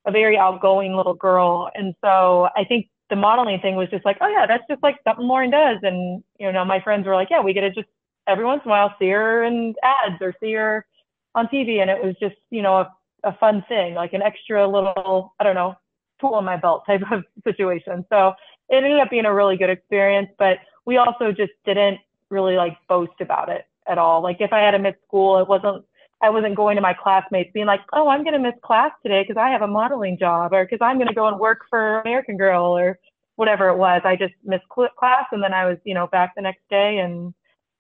a 0.06 0.10
very 0.10 0.36
outgoing 0.36 0.96
little 0.96 1.14
girl, 1.14 1.70
and 1.74 1.94
so 2.02 2.48
I 2.56 2.64
think 2.64 2.88
the 3.11 3.17
modeling 3.17 3.61
thing 3.61 3.76
was 3.76 3.90
just 3.90 4.05
like, 4.05 4.17
oh 4.21 4.29
yeah, 4.29 4.47
that's 4.47 4.64
just 4.69 4.83
like 4.83 4.97
something 5.05 5.26
Lauren 5.26 5.50
does. 5.50 5.79
And 5.83 6.23
you 6.38 6.50
know, 6.50 6.64
my 6.64 6.81
friends 6.81 7.07
were 7.07 7.14
like, 7.14 7.29
yeah, 7.31 7.40
we 7.40 7.52
get 7.52 7.62
to 7.62 7.71
just 7.71 7.88
every 8.26 8.45
once 8.45 8.62
in 8.64 8.71
a 8.71 8.73
while 8.73 8.95
see 8.99 9.09
her 9.11 9.45
in 9.45 9.75
ads 9.83 10.23
or 10.23 10.35
see 10.40 10.52
her 10.55 10.87
on 11.35 11.47
TV, 11.49 11.81
and 11.81 11.90
it 11.90 12.02
was 12.02 12.14
just 12.21 12.37
you 12.50 12.62
know 12.62 12.76
a, 12.76 12.93
a 13.25 13.37
fun 13.38 13.64
thing, 13.69 13.95
like 13.95 14.12
an 14.12 14.23
extra 14.23 14.67
little 14.67 15.35
I 15.38 15.45
don't 15.45 15.55
know 15.55 15.75
tool 16.21 16.38
in 16.38 16.45
my 16.45 16.57
belt 16.57 16.85
type 16.87 17.02
of 17.11 17.25
situation. 17.45 18.05
So 18.09 18.35
it 18.69 18.76
ended 18.76 19.00
up 19.00 19.11
being 19.11 19.25
a 19.25 19.35
really 19.35 19.57
good 19.57 19.71
experience, 19.71 20.29
but 20.38 20.59
we 20.87 20.97
also 20.97 21.33
just 21.33 21.52
didn't 21.64 21.99
really 22.31 22.57
like 22.57 22.76
boast 22.88 23.21
about 23.21 23.49
it 23.49 23.67
at 23.88 23.99
all. 23.99 24.23
Like 24.23 24.37
if 24.40 24.52
I 24.52 24.61
had 24.61 24.75
a 24.75 24.79
miss 24.79 24.95
school, 25.07 25.38
it 25.40 25.49
wasn't 25.49 25.85
I 26.22 26.30
wasn't 26.30 26.56
going 26.56 26.76
to 26.76 26.82
my 26.82 26.94
classmates 26.94 27.50
being 27.52 27.66
like, 27.66 27.80
oh, 27.92 28.08
I'm 28.08 28.22
going 28.22 28.34
to 28.34 28.38
miss 28.38 28.58
class 28.62 28.92
today 29.02 29.22
because 29.22 29.40
I 29.40 29.50
have 29.50 29.62
a 29.62 29.66
modeling 29.66 30.18
job 30.18 30.52
or 30.52 30.64
because 30.64 30.80
I'm 30.82 30.96
going 30.96 31.08
to 31.08 31.14
go 31.14 31.28
and 31.28 31.38
work 31.38 31.60
for 31.70 32.00
American 32.00 32.36
Girl 32.36 32.76
or 32.76 32.98
whatever 33.36 33.68
it 33.68 33.78
was. 33.78 34.02
I 34.04 34.16
just 34.16 34.34
missed 34.44 34.68
class 34.68 35.24
and 35.32 35.42
then 35.42 35.54
I 35.54 35.66
was, 35.66 35.78
you 35.84 35.94
know, 35.94 36.06
back 36.06 36.34
the 36.36 36.42
next 36.42 36.62
day 36.68 36.98
and 36.98 37.32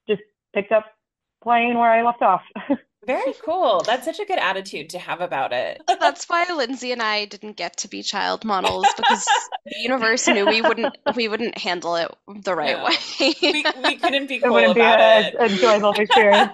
just 0.08 0.22
picked 0.54 0.72
up 0.72 0.86
playing 1.42 1.74
where 1.74 1.90
I 1.90 2.02
left 2.02 2.22
off. 2.22 2.42
Very 3.06 3.34
cool. 3.44 3.82
That's 3.86 4.04
such 4.04 4.20
a 4.20 4.24
good 4.24 4.38
attitude 4.38 4.90
to 4.90 4.98
have 4.98 5.20
about 5.20 5.52
it. 5.52 5.80
That's 6.00 6.26
why 6.28 6.46
Lindsay 6.54 6.92
and 6.92 7.02
I 7.02 7.24
didn't 7.24 7.56
get 7.56 7.76
to 7.78 7.88
be 7.88 8.02
child 8.02 8.44
models 8.44 8.86
because 8.96 9.26
the 9.64 9.78
universe 9.80 10.28
knew 10.28 10.46
we 10.46 10.60
wouldn't 10.62 10.96
we 11.16 11.28
wouldn't 11.28 11.56
handle 11.58 11.96
it 11.96 12.08
the 12.42 12.54
right 12.54 12.76
No. 12.76 12.84
way. 12.84 13.34
We, 13.42 13.64
we 13.82 13.96
couldn't 13.96 14.26
be 14.28 14.38
cool 14.40 14.46
It 14.46 14.48
cool 14.48 14.52
wouldn't 14.52 14.74
be 14.74 14.80
a 14.82 15.20
it. 15.28 15.34
enjoyable 15.40 15.94
experience. 15.98 16.50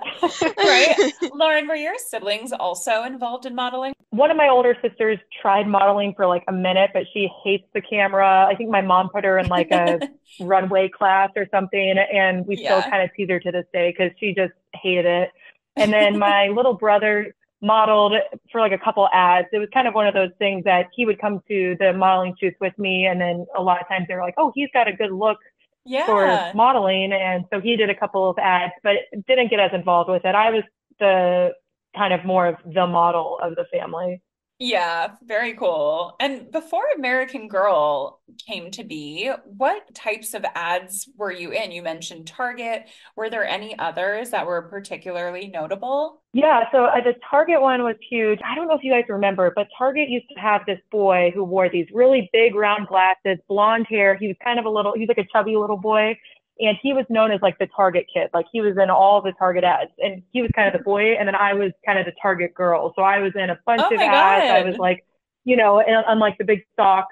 right? 0.56 1.12
Lauren, 1.34 1.66
were 1.68 1.74
your 1.76 1.98
siblings 1.98 2.52
also 2.52 3.02
involved 3.04 3.46
in 3.46 3.54
modeling? 3.54 3.92
One 4.10 4.30
of 4.30 4.36
my 4.36 4.48
older 4.48 4.76
sisters 4.82 5.18
tried 5.42 5.66
modeling 5.66 6.14
for 6.16 6.26
like 6.26 6.44
a 6.48 6.52
minute, 6.52 6.90
but 6.94 7.02
she 7.12 7.28
hates 7.44 7.66
the 7.74 7.80
camera. 7.82 8.46
I 8.50 8.54
think 8.54 8.70
my 8.70 8.80
mom 8.80 9.10
put 9.10 9.24
her 9.24 9.38
in 9.38 9.48
like 9.48 9.70
a 9.70 9.98
runway 10.38 10.88
class 10.88 11.30
or 11.36 11.46
something, 11.50 11.94
and 12.12 12.46
we 12.46 12.56
Yeah. 12.56 12.80
still 12.80 12.90
kind 12.90 13.02
of 13.02 13.10
tease 13.16 13.28
her 13.30 13.40
to 13.40 13.50
this 13.50 13.66
day 13.72 13.90
because 13.96 14.12
she 14.18 14.32
just 14.32 14.52
hated 14.74 15.06
it. 15.06 15.30
And 15.76 15.92
then 15.92 16.18
my 16.30 16.48
little 16.48 16.74
brother 16.74 17.34
modeled 17.62 18.14
for 18.52 18.60
like 18.60 18.72
a 18.72 18.78
couple 18.78 19.08
ads. 19.12 19.48
It 19.52 19.58
was 19.58 19.68
kind 19.72 19.88
of 19.88 19.94
one 19.94 20.06
of 20.06 20.14
those 20.14 20.30
things 20.38 20.64
that 20.64 20.86
he 20.94 21.06
would 21.06 21.20
come 21.20 21.42
to 21.48 21.76
the 21.78 21.92
modeling 21.92 22.34
shoots 22.38 22.56
with 22.60 22.78
me, 22.78 23.06
and 23.06 23.20
then 23.20 23.46
a 23.56 23.62
lot 23.62 23.80
of 23.80 23.88
times 23.88 24.06
they 24.08 24.14
were 24.14 24.22
like, 24.22 24.34
"Oh, 24.38 24.52
he's 24.54 24.68
got 24.72 24.88
a 24.88 24.92
good 24.92 25.12
look 25.12 25.38
yeah. 25.84 26.06
for 26.06 26.56
modeling," 26.56 27.12
and 27.12 27.44
so 27.52 27.60
he 27.60 27.76
did 27.76 27.90
a 27.90 27.94
couple 27.94 28.28
of 28.28 28.38
ads, 28.38 28.72
but 28.82 28.96
didn't 29.26 29.48
get 29.50 29.60
as 29.60 29.72
involved 29.72 30.10
with 30.10 30.24
it. 30.24 30.34
I 30.34 30.50
was 30.50 30.64
the 30.98 31.52
kind 31.96 32.12
of 32.12 32.24
more 32.24 32.46
of 32.46 32.56
the 32.64 32.86
model 32.86 33.38
of 33.42 33.54
the 33.54 33.64
family. 33.72 34.20
Yeah, 34.58 35.08
very 35.22 35.52
cool. 35.52 36.16
And 36.18 36.50
before 36.50 36.84
American 36.96 37.46
Girl 37.46 38.20
came 38.46 38.70
to 38.70 38.84
be, 38.84 39.30
what 39.44 39.94
types 39.94 40.32
of 40.32 40.46
ads 40.54 41.10
were 41.14 41.30
you 41.30 41.50
in? 41.50 41.72
You 41.72 41.82
mentioned 41.82 42.26
Target. 42.26 42.86
Were 43.16 43.28
there 43.28 43.46
any 43.46 43.78
others 43.78 44.30
that 44.30 44.46
were 44.46 44.62
particularly 44.62 45.48
notable? 45.48 46.22
Yeah, 46.32 46.64
so 46.72 46.86
uh, 46.86 47.02
the 47.02 47.14
Target 47.30 47.60
one 47.60 47.82
was 47.82 47.96
huge. 48.08 48.40
I 48.46 48.54
don't 48.54 48.66
know 48.66 48.74
if 48.74 48.82
you 48.82 48.92
guys 48.92 49.04
remember, 49.10 49.52
but 49.54 49.68
Target 49.76 50.08
used 50.08 50.28
to 50.34 50.40
have 50.40 50.62
this 50.66 50.80
boy 50.90 51.32
who 51.34 51.44
wore 51.44 51.68
these 51.68 51.86
really 51.92 52.30
big 52.32 52.54
round 52.54 52.88
glasses, 52.88 53.38
blonde 53.48 53.86
hair. 53.90 54.16
He 54.16 54.26
was 54.26 54.36
kind 54.42 54.58
of 54.58 54.64
a 54.64 54.70
little, 54.70 54.94
he 54.94 55.00
was 55.00 55.08
like 55.08 55.18
a 55.18 55.28
chubby 55.30 55.56
little 55.56 55.76
boy. 55.76 56.18
And 56.58 56.76
he 56.82 56.92
was 56.92 57.04
known 57.10 57.30
as 57.32 57.40
like 57.42 57.58
the 57.58 57.68
Target 57.76 58.06
kid. 58.12 58.30
Like 58.32 58.46
he 58.50 58.60
was 58.60 58.76
in 58.78 58.88
all 58.88 59.20
the 59.20 59.32
Target 59.32 59.64
ads. 59.64 59.90
And 59.98 60.22
he 60.32 60.40
was 60.40 60.50
kind 60.54 60.68
of 60.68 60.78
the 60.78 60.84
boy. 60.84 61.14
And 61.14 61.28
then 61.28 61.34
I 61.34 61.52
was 61.52 61.72
kind 61.84 61.98
of 61.98 62.06
the 62.06 62.12
Target 62.20 62.54
girl. 62.54 62.92
So 62.96 63.02
I 63.02 63.18
was 63.18 63.32
in 63.34 63.50
a 63.50 63.58
bunch 63.66 63.82
Oh 63.84 63.94
of 63.94 64.00
ads. 64.00 64.50
I 64.50 64.62
was 64.68 64.78
like, 64.78 65.04
you 65.44 65.56
know, 65.56 65.80
and 65.80 66.02
unlike 66.08 66.38
the 66.38 66.44
big 66.44 66.62
stock, 66.72 67.08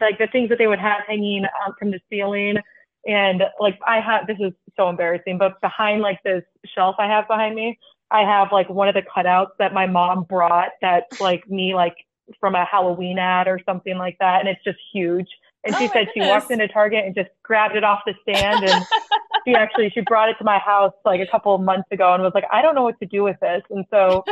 like 0.00 0.18
the 0.18 0.26
things 0.26 0.48
that 0.48 0.58
they 0.58 0.66
would 0.66 0.80
have 0.80 1.02
hanging 1.06 1.44
out 1.44 1.74
from 1.78 1.92
the 1.92 2.00
ceiling. 2.10 2.56
And 3.06 3.44
like 3.60 3.78
I 3.86 4.00
have, 4.00 4.26
this 4.26 4.38
is 4.40 4.52
so 4.76 4.88
embarrassing, 4.88 5.38
but 5.38 5.60
behind 5.60 6.02
like 6.02 6.20
this 6.24 6.42
shelf 6.74 6.96
I 6.98 7.06
have 7.06 7.28
behind 7.28 7.54
me, 7.54 7.78
I 8.10 8.22
have 8.22 8.48
like 8.52 8.68
one 8.68 8.88
of 8.88 8.94
the 8.94 9.02
cutouts 9.02 9.50
that 9.58 9.72
my 9.72 9.86
mom 9.86 10.24
brought 10.24 10.70
that's 10.80 11.20
like 11.20 11.48
me 11.48 11.74
like 11.74 11.94
from 12.40 12.54
a 12.54 12.64
Halloween 12.64 13.18
ad 13.18 13.46
or 13.46 13.60
something 13.64 13.96
like 13.96 14.16
that. 14.18 14.40
And 14.40 14.48
it's 14.48 14.62
just 14.64 14.78
huge. 14.92 15.28
And 15.64 15.74
Oh 15.74 15.78
she 15.78 15.88
said 15.88 16.08
she 16.14 16.20
walked 16.20 16.50
into 16.50 16.68
Target 16.68 17.04
and 17.04 17.14
just 17.14 17.30
grabbed 17.42 17.76
it 17.76 17.84
off 17.84 18.00
the 18.06 18.14
stand 18.22 18.64
and 18.64 18.84
she 19.46 19.54
actually 19.54 19.90
she 19.90 20.00
brought 20.02 20.28
it 20.28 20.36
to 20.38 20.44
my 20.44 20.58
house 20.58 20.92
like 21.04 21.20
a 21.20 21.26
couple 21.26 21.54
of 21.54 21.60
months 21.60 21.88
ago 21.90 22.14
and 22.14 22.22
was 22.22 22.32
like, 22.34 22.44
I 22.52 22.62
don't 22.62 22.74
know 22.74 22.84
what 22.84 22.98
to 23.00 23.06
do 23.06 23.24
with 23.24 23.36
this. 23.40 23.62
And 23.70 23.84
so 23.90 24.24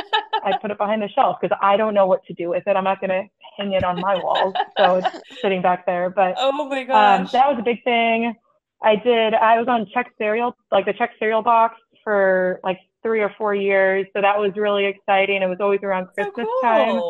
I 0.45 0.57
put 0.61 0.71
it 0.71 0.79
behind 0.79 1.03
the 1.03 1.09
shelf 1.09 1.39
because 1.41 1.57
I 1.61 1.77
don't 1.77 1.95
know 1.95 2.07
what 2.07 2.25
to 2.27 2.35
do 2.35 2.51
with 2.51 2.63
it. 2.67 2.77
I'm 2.77 2.85
not 2.85 3.01
gonna 3.01 3.25
hang 3.59 3.73
it 3.73 3.83
on 3.83 4.01
my 4.01 4.17
walls. 4.23 4.55
So 4.79 4.97
it's 4.97 5.41
sitting 5.41 5.63
back 5.63 5.85
there. 5.85 6.11
But 6.11 6.35
Oh 6.39 6.53
my 6.53 6.81
um, 6.83 7.29
that 7.33 7.49
was 7.49 7.57
a 7.59 7.63
big 7.63 7.83
thing. 7.83 8.35
I 8.83 8.97
did. 8.97 9.35
I 9.35 9.59
was 9.59 9.69
on 9.69 9.87
Chex 9.87 10.07
cereal, 10.19 10.57
like 10.71 10.85
the 10.85 10.93
Chex 10.93 11.09
cereal 11.19 11.43
box, 11.43 11.77
for 12.05 12.61
like 12.63 12.79
three 13.03 13.21
or 13.21 13.35
four 13.37 13.55
years. 13.55 14.07
So 14.15 14.21
that 14.21 14.39
was 14.39 14.53
really 14.57 14.85
exciting. 14.87 15.43
It 15.43 15.47
was 15.49 15.59
always 15.61 15.81
around 15.83 16.09
So 16.17 16.31
Christmas 16.31 16.47
time. 16.63 17.01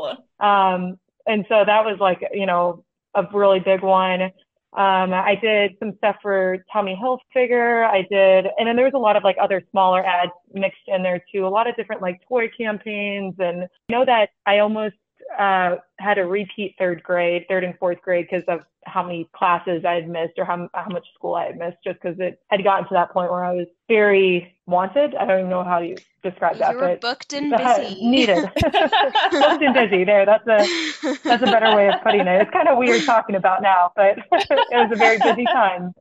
Um, 0.40 0.98
and 1.26 1.44
so 1.48 1.64
that 1.66 1.84
was 1.84 1.98
like, 2.00 2.22
you 2.32 2.46
know, 2.46 2.84
a 3.16 3.26
really 3.32 3.60
big 3.60 3.82
one. 3.82 4.30
Um, 4.76 5.14
I 5.14 5.38
did 5.40 5.72
some 5.78 5.94
stuff 5.96 6.16
for 6.20 6.58
Tommy 6.70 7.00
Hilfiger. 7.02 7.86
I 7.86 8.02
did, 8.10 8.46
and 8.58 8.68
then 8.68 8.76
there 8.76 8.84
was 8.84 8.94
a 8.94 8.98
lot 8.98 9.16
of 9.16 9.24
like 9.24 9.36
other 9.40 9.62
smaller 9.70 10.04
ads 10.04 10.32
mixed 10.52 10.82
in 10.86 11.02
there 11.02 11.24
too. 11.32 11.46
A 11.46 11.48
lot 11.48 11.66
of 11.66 11.74
different 11.76 12.02
like 12.02 12.20
toy 12.28 12.50
campaigns. 12.56 13.34
And 13.38 13.62
I 13.62 13.92
know 13.92 14.04
that 14.04 14.30
I 14.44 14.58
almost 14.58 14.96
uh, 15.38 15.76
had 15.98 16.18
a 16.18 16.24
repeat 16.24 16.74
third 16.78 17.02
grade, 17.02 17.44
third 17.48 17.64
and 17.64 17.76
fourth 17.78 18.00
grade 18.02 18.28
because 18.30 18.44
of 18.48 18.60
how 18.84 19.02
many 19.02 19.28
classes 19.34 19.84
I 19.84 19.94
had 19.94 20.08
missed 20.08 20.34
or 20.38 20.44
how, 20.44 20.68
how 20.74 20.88
much 20.88 21.04
school 21.14 21.34
I 21.34 21.46
had 21.46 21.58
missed 21.58 21.78
just 21.84 22.00
because 22.00 22.18
it 22.20 22.40
had 22.48 22.62
gotten 22.62 22.84
to 22.84 22.94
that 22.94 23.10
point 23.10 23.30
where 23.30 23.44
I 23.44 23.52
was 23.52 23.66
very 23.88 24.56
wanted. 24.66 25.14
I 25.14 25.26
don't 25.26 25.40
even 25.40 25.50
know 25.50 25.64
how 25.64 25.80
you 25.80 25.96
describe 26.22 26.58
that, 26.58 26.72
you 26.72 26.76
were 26.76 26.82
but 26.82 27.00
booked 27.00 27.32
and 27.32 27.50
busy. 27.56 28.08
needed. 28.08 28.44
Booked 28.54 29.62
and 29.62 29.74
busy. 29.74 30.04
There, 30.04 30.26
that's 30.26 30.46
a 30.46 31.18
that's 31.24 31.42
a 31.42 31.46
better 31.46 31.74
way 31.76 31.88
of 31.88 32.02
putting 32.02 32.26
it. 32.26 32.42
It's 32.42 32.50
kind 32.50 32.68
of 32.68 32.78
weird 32.78 33.04
talking 33.04 33.36
about 33.36 33.62
now, 33.62 33.92
but 33.96 34.18
it 34.32 34.68
was 34.72 34.90
a 34.92 34.96
very 34.96 35.18
busy 35.18 35.44
time. 35.44 35.92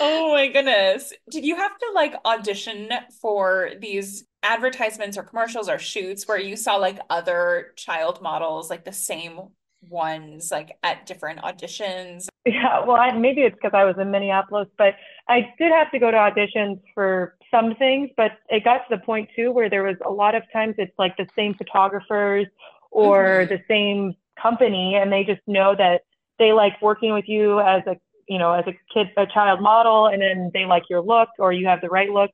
Oh 0.00 0.32
my 0.32 0.48
goodness. 0.48 1.12
Did 1.30 1.44
you 1.44 1.56
have 1.56 1.76
to 1.76 1.90
like 1.94 2.14
audition 2.24 2.90
for 3.20 3.70
these 3.80 4.24
advertisements 4.42 5.16
or 5.18 5.22
commercials 5.22 5.68
or 5.68 5.78
shoots 5.78 6.26
where 6.28 6.38
you 6.38 6.56
saw 6.56 6.76
like 6.76 6.98
other 7.10 7.72
child 7.76 8.22
models, 8.22 8.70
like 8.70 8.84
the 8.84 8.92
same 8.92 9.40
ones, 9.88 10.50
like 10.50 10.78
at 10.82 11.06
different 11.06 11.40
auditions? 11.40 12.28
Yeah, 12.44 12.84
well, 12.86 12.96
I, 12.96 13.12
maybe 13.12 13.42
it's 13.42 13.54
because 13.54 13.72
I 13.74 13.84
was 13.84 13.96
in 14.00 14.10
Minneapolis, 14.10 14.68
but 14.78 14.94
I 15.28 15.52
did 15.58 15.70
have 15.72 15.90
to 15.90 15.98
go 15.98 16.10
to 16.10 16.16
auditions 16.16 16.80
for 16.94 17.36
some 17.50 17.74
things. 17.74 18.10
But 18.16 18.32
it 18.48 18.64
got 18.64 18.78
to 18.78 18.96
the 18.96 18.98
point 19.04 19.28
too 19.36 19.50
where 19.52 19.68
there 19.68 19.82
was 19.82 19.96
a 20.04 20.10
lot 20.10 20.34
of 20.34 20.42
times 20.52 20.76
it's 20.78 20.92
like 20.98 21.16
the 21.16 21.26
same 21.36 21.54
photographers 21.54 22.46
or 22.90 23.44
Mhm. 23.44 23.48
the 23.48 23.58
same 23.68 24.14
company, 24.40 24.94
and 24.96 25.12
they 25.12 25.24
just 25.24 25.42
know 25.46 25.74
that 25.76 26.02
they 26.38 26.52
like 26.52 26.80
working 26.80 27.12
with 27.12 27.28
you 27.28 27.60
as 27.60 27.82
a 27.86 27.96
you 28.28 28.38
know 28.38 28.52
as 28.52 28.64
a 28.66 28.72
kid, 28.94 29.08
a 29.16 29.26
child 29.26 29.60
model, 29.60 30.06
and 30.06 30.22
then 30.22 30.50
they 30.54 30.64
like 30.64 30.84
your 30.88 31.02
look 31.02 31.28
or 31.38 31.52
you 31.52 31.66
have 31.66 31.80
the 31.82 31.88
right 31.88 32.10
look. 32.10 32.30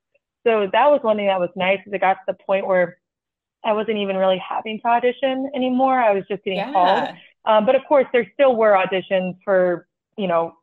So 0.46 0.68
that 0.72 0.90
was 0.90 1.00
one 1.02 1.16
thing 1.16 1.26
that 1.26 1.40
was 1.40 1.50
nice. 1.56 1.78
Is 1.86 1.92
it 1.92 2.00
got 2.00 2.14
to 2.14 2.20
the 2.26 2.34
point 2.34 2.66
where 2.66 2.98
I 3.64 3.72
wasn't 3.72 3.98
even 3.98 4.16
really 4.16 4.42
having 4.46 4.78
to 4.80 4.86
audition 4.86 5.50
anymore. 5.54 5.98
I 5.98 6.12
was 6.12 6.24
just 6.28 6.44
getting 6.44 6.72
called. 6.72 7.08
Um, 7.46 7.66
but 7.66 7.74
of 7.74 7.82
course, 7.88 8.06
there 8.12 8.30
still 8.34 8.56
were 8.56 8.72
auditions 8.72 9.36
for, 9.44 9.86
you 10.18 10.28
know, 10.28 10.54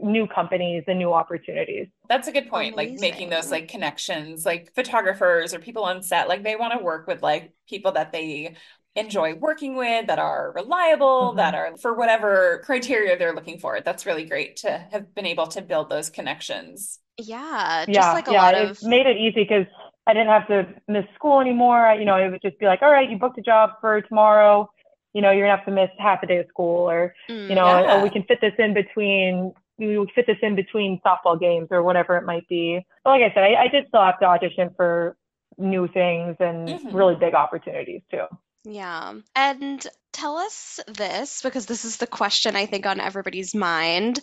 new 0.00 0.26
companies 0.26 0.84
and 0.86 0.98
new 0.98 1.12
opportunities. 1.12 1.88
That's 2.08 2.28
a 2.28 2.32
good 2.32 2.48
point. 2.48 2.76
Like 2.76 2.92
making 3.00 3.30
those 3.30 3.50
like 3.50 3.68
connections, 3.68 4.46
like 4.46 4.72
photographers 4.74 5.54
or 5.54 5.58
people 5.58 5.84
on 5.84 6.02
set, 6.02 6.28
like 6.28 6.42
they 6.42 6.56
want 6.56 6.72
to 6.78 6.84
work 6.84 7.06
with 7.06 7.22
like 7.22 7.52
people 7.68 7.92
that 7.92 8.12
they 8.12 8.54
enjoy 8.96 9.34
working 9.34 9.74
with, 9.76 10.06
that 10.06 10.20
are 10.20 10.52
reliable, 10.54 11.32
Mhm. 11.32 11.36
that 11.36 11.54
are 11.54 11.76
for 11.78 11.94
whatever 11.94 12.62
criteria 12.64 13.18
they're 13.18 13.34
looking 13.34 13.58
for. 13.58 13.80
That's 13.80 14.06
really 14.06 14.24
great 14.24 14.56
to 14.58 14.86
have 14.92 15.14
been 15.14 15.26
able 15.26 15.48
to 15.48 15.62
build 15.62 15.90
those 15.90 16.10
connections. 16.10 17.00
Yeah, 17.18 17.86
just 17.92 18.12
yeah, 18.12 18.12
like 18.12 18.26
a 18.26 18.32
yeah, 18.32 18.42
lot 18.42 18.54
it 18.54 18.70
of 18.70 18.78
made 18.82 19.06
it 19.06 19.16
easy 19.16 19.44
because 19.44 19.66
I 20.06 20.12
didn't 20.14 20.28
have 20.28 20.46
to 20.48 20.66
miss 20.88 21.04
school 21.14 21.40
anymore. 21.40 21.86
I, 21.86 21.98
you 21.98 22.04
know, 22.04 22.16
it 22.16 22.30
would 22.30 22.42
just 22.42 22.58
be 22.58 22.66
like, 22.66 22.82
all 22.82 22.90
right, 22.90 23.08
you 23.08 23.18
booked 23.18 23.38
a 23.38 23.42
job 23.42 23.70
for 23.80 24.00
tomorrow. 24.02 24.70
You 25.12 25.22
know, 25.22 25.30
you're 25.30 25.46
gonna 25.46 25.56
have 25.56 25.66
to 25.66 25.72
miss 25.72 25.90
half 25.98 26.22
a 26.22 26.26
day 26.26 26.38
of 26.38 26.46
school, 26.48 26.88
or 26.90 27.14
Mm, 27.28 27.48
you 27.48 27.54
know, 27.54 27.84
Yeah. 27.84 27.88
oh, 27.88 27.98
we 27.98 28.10
can 28.10 28.24
fit 28.24 28.40
this 28.40 28.54
in 28.58 28.74
between. 28.74 29.52
We 29.78 29.98
will 29.98 30.06
fit 30.14 30.26
this 30.26 30.38
in 30.42 30.54
between 30.54 31.00
softball 31.04 31.38
games 31.40 31.68
or 31.70 31.82
whatever 31.82 32.16
it 32.16 32.24
might 32.24 32.46
be. 32.48 32.84
But 33.04 33.10
like 33.10 33.22
I 33.22 33.34
said, 33.34 33.44
I, 33.44 33.64
I 33.64 33.68
did 33.68 33.86
still 33.88 34.02
have 34.02 34.18
to 34.20 34.26
audition 34.26 34.70
for 34.76 35.16
new 35.58 35.88
things 35.88 36.36
and 36.40 36.80
Mhm. 36.80 36.90
really 36.90 37.16
big 37.16 37.34
opportunities 37.34 38.02
too. 38.10 38.24
Yeah. 38.64 39.14
And 39.36 39.86
tell 40.12 40.36
us 40.36 40.80
this, 40.86 41.42
because 41.42 41.66
this 41.66 41.84
is 41.84 41.98
the 41.98 42.06
question 42.06 42.56
I 42.56 42.66
think 42.66 42.86
on 42.86 43.00
everybody's 43.00 43.54
mind. 43.54 44.20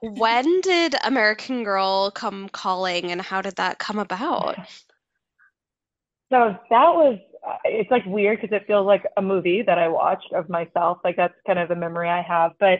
When 0.00 0.60
did 0.62 0.94
American 1.04 1.62
Girl 1.62 2.10
come 2.10 2.48
calling 2.48 3.12
and 3.12 3.20
how 3.20 3.42
did 3.42 3.56
that 3.56 3.78
come 3.78 3.98
about? 3.98 4.56
So 6.32 6.56
that 6.70 6.94
was, 6.94 7.18
uh, 7.46 7.58
it's 7.66 7.90
like 7.90 8.06
weird 8.06 8.40
because 8.40 8.56
it 8.56 8.66
feels 8.66 8.86
like 8.86 9.04
a 9.18 9.20
movie 9.20 9.60
that 9.60 9.78
I 9.78 9.88
watched 9.88 10.32
of 10.32 10.48
myself. 10.48 10.96
Like 11.04 11.14
that's 11.14 11.34
kind 11.46 11.58
of 11.58 11.68
the 11.68 11.76
memory 11.76 12.08
I 12.08 12.22
have. 12.22 12.52
But 12.58 12.78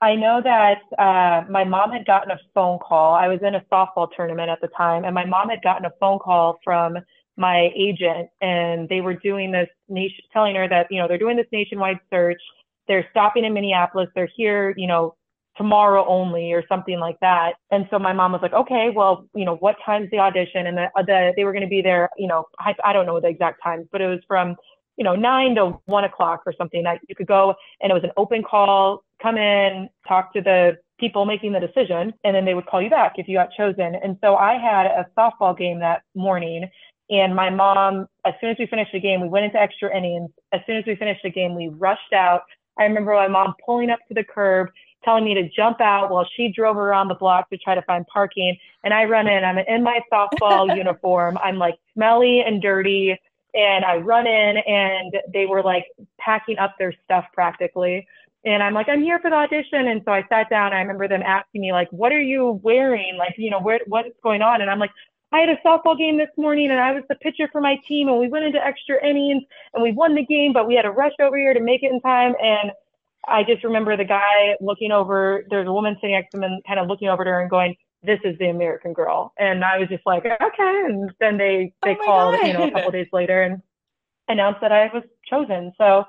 I 0.00 0.14
know 0.14 0.40
that 0.40 0.78
uh, 0.98 1.50
my 1.50 1.64
mom 1.64 1.90
had 1.90 2.06
gotten 2.06 2.30
a 2.30 2.38
phone 2.54 2.78
call. 2.78 3.14
I 3.14 3.26
was 3.26 3.40
in 3.42 3.56
a 3.56 3.60
softball 3.72 4.08
tournament 4.14 4.50
at 4.50 4.60
the 4.60 4.68
time, 4.68 5.04
and 5.04 5.16
my 5.16 5.24
mom 5.24 5.48
had 5.48 5.62
gotten 5.62 5.84
a 5.84 5.90
phone 5.98 6.20
call 6.20 6.60
from 6.62 6.98
my 7.36 7.70
agent, 7.74 8.28
and 8.40 8.88
they 8.88 9.00
were 9.00 9.14
doing 9.14 9.52
this 9.52 9.68
nation, 9.88 10.24
telling 10.32 10.54
her 10.56 10.68
that, 10.68 10.86
you 10.90 10.98
know, 10.98 11.08
they're 11.08 11.18
doing 11.18 11.36
this 11.36 11.46
nationwide 11.52 11.98
search. 12.10 12.40
They're 12.88 13.06
stopping 13.10 13.44
in 13.44 13.54
Minneapolis. 13.54 14.08
They're 14.14 14.28
here, 14.36 14.74
you 14.76 14.86
know, 14.86 15.14
tomorrow 15.56 16.04
only 16.06 16.52
or 16.52 16.64
something 16.66 16.98
like 16.98 17.18
that. 17.20 17.52
And 17.70 17.86
so 17.90 17.98
my 17.98 18.12
mom 18.12 18.32
was 18.32 18.42
like, 18.42 18.52
okay, 18.54 18.90
well, 18.94 19.26
you 19.34 19.44
know, 19.44 19.56
what 19.56 19.76
time's 19.84 20.10
the 20.10 20.18
audition? 20.18 20.66
And 20.66 20.76
the, 20.76 20.86
uh, 20.96 21.02
the 21.02 21.32
they 21.36 21.44
were 21.44 21.52
going 21.52 21.62
to 21.62 21.68
be 21.68 21.82
there, 21.82 22.08
you 22.16 22.26
know, 22.26 22.46
I, 22.58 22.74
I 22.84 22.92
don't 22.92 23.06
know 23.06 23.20
the 23.20 23.28
exact 23.28 23.62
times, 23.62 23.86
but 23.92 24.00
it 24.00 24.06
was 24.06 24.20
from, 24.26 24.56
you 24.96 25.04
know, 25.04 25.14
nine 25.14 25.54
to 25.56 25.78
one 25.86 26.04
o'clock 26.04 26.42
or 26.46 26.54
something 26.56 26.82
that 26.84 27.00
you 27.08 27.14
could 27.14 27.26
go 27.26 27.54
and 27.80 27.90
it 27.90 27.94
was 27.94 28.04
an 28.04 28.12
open 28.16 28.42
call, 28.42 29.04
come 29.22 29.36
in, 29.36 29.88
talk 30.06 30.32
to 30.34 30.40
the 30.40 30.78
people 30.98 31.26
making 31.26 31.52
the 31.52 31.60
decision, 31.60 32.14
and 32.24 32.34
then 32.34 32.44
they 32.44 32.54
would 32.54 32.66
call 32.66 32.80
you 32.80 32.88
back 32.88 33.14
if 33.16 33.26
you 33.26 33.36
got 33.36 33.50
chosen. 33.52 33.96
And 34.02 34.16
so 34.22 34.36
I 34.36 34.54
had 34.54 34.86
a 34.86 35.06
softball 35.18 35.56
game 35.56 35.80
that 35.80 36.02
morning 36.14 36.68
And 37.12 37.36
my 37.36 37.50
mom, 37.50 38.08
as 38.24 38.32
soon 38.40 38.50
as 38.50 38.56
we 38.58 38.66
finished 38.66 38.92
the 38.92 38.98
game, 38.98 39.20
we 39.20 39.28
went 39.28 39.44
into 39.44 39.60
extra 39.60 39.94
innings. 39.94 40.30
As 40.52 40.62
soon 40.66 40.76
as 40.78 40.84
we 40.86 40.96
finished 40.96 41.20
the 41.22 41.30
game, 41.30 41.54
we 41.54 41.68
rushed 41.68 42.14
out. 42.14 42.40
I 42.78 42.84
remember 42.84 43.12
my 43.12 43.28
mom 43.28 43.52
pulling 43.66 43.90
up 43.90 43.98
to 44.08 44.14
the 44.14 44.24
curb, 44.24 44.70
telling 45.04 45.22
me 45.22 45.34
to 45.34 45.46
jump 45.50 45.82
out 45.82 46.10
while 46.10 46.26
she 46.34 46.50
drove 46.50 46.78
around 46.78 47.08
the 47.08 47.14
block 47.14 47.50
to 47.50 47.58
try 47.58 47.74
to 47.74 47.82
find 47.82 48.06
parking. 48.06 48.56
And 48.82 48.94
I 48.94 49.04
run 49.04 49.28
in, 49.28 49.44
I'm 49.44 49.58
in 49.58 49.82
my 49.82 50.00
softball 50.10 50.74
uniform. 50.76 51.36
I'm 51.44 51.58
like 51.58 51.74
smelly 51.92 52.40
and 52.40 52.62
dirty. 52.62 53.18
And 53.52 53.84
I 53.84 53.96
run 53.96 54.26
in 54.26 54.56
and 54.66 55.14
they 55.34 55.44
were 55.44 55.62
like 55.62 55.84
packing 56.18 56.56
up 56.56 56.76
their 56.78 56.94
stuff 57.04 57.26
practically. 57.34 58.06
And 58.46 58.62
I'm 58.62 58.72
like, 58.72 58.88
I'm 58.88 59.02
here 59.02 59.18
for 59.20 59.28
the 59.28 59.36
audition. 59.36 59.86
And 59.88 60.00
so 60.06 60.12
I 60.12 60.24
sat 60.30 60.48
down. 60.48 60.72
I 60.72 60.80
remember 60.80 61.06
them 61.08 61.22
asking 61.22 61.60
me, 61.60 61.72
like, 61.72 61.88
what 61.90 62.10
are 62.10 62.20
you 62.20 62.58
wearing? 62.62 63.16
Like, 63.18 63.34
you 63.36 63.50
know, 63.50 63.60
where, 63.60 63.80
what's 63.86 64.08
going 64.22 64.40
on? 64.40 64.62
And 64.62 64.70
I'm 64.70 64.78
like, 64.78 64.90
I 65.32 65.38
had 65.38 65.48
a 65.48 65.56
softball 65.66 65.96
game 65.96 66.18
this 66.18 66.28
morning 66.36 66.70
and 66.70 66.78
I 66.78 66.92
was 66.92 67.04
the 67.08 67.14
pitcher 67.14 67.48
for 67.50 67.60
my 67.60 67.76
team 67.88 68.08
and 68.08 68.18
we 68.18 68.28
went 68.28 68.44
into 68.44 68.64
extra 68.64 69.04
innings 69.04 69.42
and 69.72 69.82
we 69.82 69.92
won 69.92 70.14
the 70.14 70.26
game, 70.26 70.52
but 70.52 70.68
we 70.68 70.74
had 70.74 70.82
to 70.82 70.90
rush 70.90 71.14
over 71.20 71.36
here 71.38 71.54
to 71.54 71.60
make 71.60 71.82
it 71.82 71.90
in 71.90 72.00
time. 72.02 72.34
And 72.40 72.70
I 73.26 73.42
just 73.42 73.64
remember 73.64 73.96
the 73.96 74.04
guy 74.04 74.56
looking 74.60 74.92
over, 74.92 75.44
there's 75.48 75.66
a 75.66 75.72
woman 75.72 75.96
sitting 76.00 76.16
next 76.16 76.32
to 76.32 76.36
him 76.36 76.42
and 76.42 76.62
kind 76.64 76.78
of 76.78 76.86
looking 76.86 77.08
over 77.08 77.24
to 77.24 77.30
her 77.30 77.40
and 77.40 77.48
going, 77.48 77.76
this 78.02 78.18
is 78.24 78.36
the 78.38 78.48
American 78.48 78.92
girl. 78.92 79.32
And 79.38 79.64
I 79.64 79.78
was 79.78 79.88
just 79.88 80.04
like, 80.04 80.26
okay. 80.26 80.82
And 80.86 81.10
then 81.18 81.38
they, 81.38 81.72
they 81.82 81.96
oh 81.98 82.04
called, 82.04 82.34
God. 82.34 82.46
you 82.46 82.52
know, 82.52 82.66
a 82.66 82.70
couple 82.70 82.90
days 82.90 83.08
later 83.12 83.42
and 83.42 83.62
announced 84.28 84.60
that 84.60 84.72
I 84.72 84.90
was 84.92 85.04
chosen. 85.24 85.72
So 85.78 86.04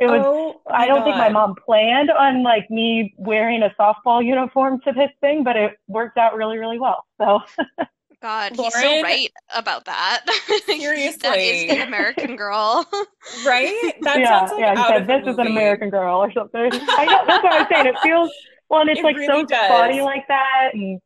it 0.00 0.06
was, 0.06 0.22
oh 0.24 0.60
I 0.66 0.86
don't 0.86 1.00
God. 1.00 1.04
think 1.04 1.16
my 1.16 1.28
mom 1.28 1.54
planned 1.64 2.10
on 2.10 2.42
like 2.42 2.68
me 2.70 3.14
wearing 3.18 3.62
a 3.62 3.72
softball 3.78 4.24
uniform 4.24 4.80
to 4.80 4.92
this 4.92 5.10
thing, 5.20 5.44
but 5.44 5.54
it 5.54 5.78
worked 5.86 6.18
out 6.18 6.34
really, 6.34 6.58
really 6.58 6.80
well. 6.80 7.04
So 7.20 7.40
God, 8.24 8.56
Lauren, 8.56 8.72
he's 8.72 8.82
so 8.82 9.02
right 9.02 9.30
about 9.54 9.84
that. 9.84 10.24
Seriously, 10.64 11.18
that 11.20 11.38
is 11.38 11.68
the 11.68 11.86
American 11.86 12.36
girl, 12.36 12.88
right? 13.44 13.94
That 14.00 14.18
yeah, 14.18 14.38
sounds 14.38 14.52
like 14.52 14.60
yeah. 14.60 14.74
He 14.76 14.92
said, 14.94 15.06
"This 15.06 15.30
is 15.30 15.38
an 15.38 15.46
American 15.46 15.90
girl" 15.90 16.22
or 16.22 16.32
something. 16.32 16.58
I 16.72 17.04
know, 17.04 17.22
that's 17.26 17.44
what 17.44 17.52
I'm 17.52 17.66
saying. 17.70 17.84
It 17.84 17.96
feels 18.02 18.30
well, 18.70 18.80
and 18.80 18.88
it's 18.88 19.00
it 19.00 19.04
like 19.04 19.16
really 19.16 19.42
so 19.42 19.44
does. 19.44 19.66
spotty 19.66 20.00
like 20.00 20.26
that. 20.28 20.70
And 20.72 21.02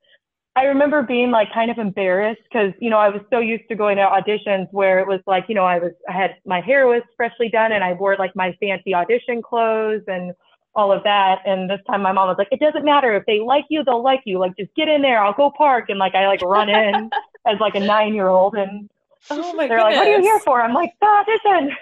I 0.54 0.66
remember 0.66 1.02
being 1.02 1.32
like 1.32 1.52
kind 1.52 1.72
of 1.72 1.78
embarrassed 1.78 2.42
because 2.52 2.72
you 2.80 2.88
know 2.88 2.98
I 2.98 3.08
was 3.08 3.22
so 3.30 3.40
used 3.40 3.64
to 3.68 3.74
going 3.74 3.96
to 3.96 4.04
auditions 4.04 4.68
where 4.70 5.00
it 5.00 5.08
was 5.08 5.18
like 5.26 5.46
you 5.48 5.56
know 5.56 5.64
I 5.64 5.80
was 5.80 5.90
I 6.08 6.12
had 6.12 6.36
my 6.46 6.60
hair 6.60 6.86
was 6.86 7.02
freshly 7.16 7.48
done 7.48 7.72
and 7.72 7.82
I 7.82 7.94
wore 7.94 8.16
like 8.16 8.36
my 8.36 8.56
fancy 8.60 8.94
audition 8.94 9.42
clothes 9.42 10.02
and 10.06 10.34
all 10.74 10.92
of 10.92 11.02
that. 11.04 11.40
And 11.44 11.68
this 11.68 11.80
time 11.88 12.02
my 12.02 12.12
mom 12.12 12.28
was 12.28 12.36
like, 12.38 12.48
it 12.50 12.60
doesn't 12.60 12.84
matter 12.84 13.14
if 13.14 13.24
they 13.26 13.40
like 13.40 13.64
you, 13.68 13.82
they'll 13.84 14.02
like 14.02 14.22
you. 14.24 14.38
Like 14.38 14.56
just 14.56 14.74
get 14.74 14.88
in 14.88 15.02
there. 15.02 15.22
I'll 15.22 15.32
go 15.32 15.50
park. 15.56 15.86
And 15.88 15.98
like 15.98 16.14
I 16.14 16.26
like 16.26 16.42
run 16.42 16.68
in 16.68 17.10
as 17.46 17.58
like 17.60 17.74
a 17.74 17.80
nine 17.80 18.14
year 18.14 18.28
old 18.28 18.54
and 18.54 18.88
Oh 19.30 19.52
my 19.54 19.66
They're 19.68 19.78
goodness. 19.78 19.96
like, 19.96 19.96
what 19.96 20.06
are 20.06 20.16
you 20.16 20.22
here 20.22 20.40
for? 20.40 20.62
I'm 20.62 20.74
like, 20.74 20.92
audition. 21.02 21.76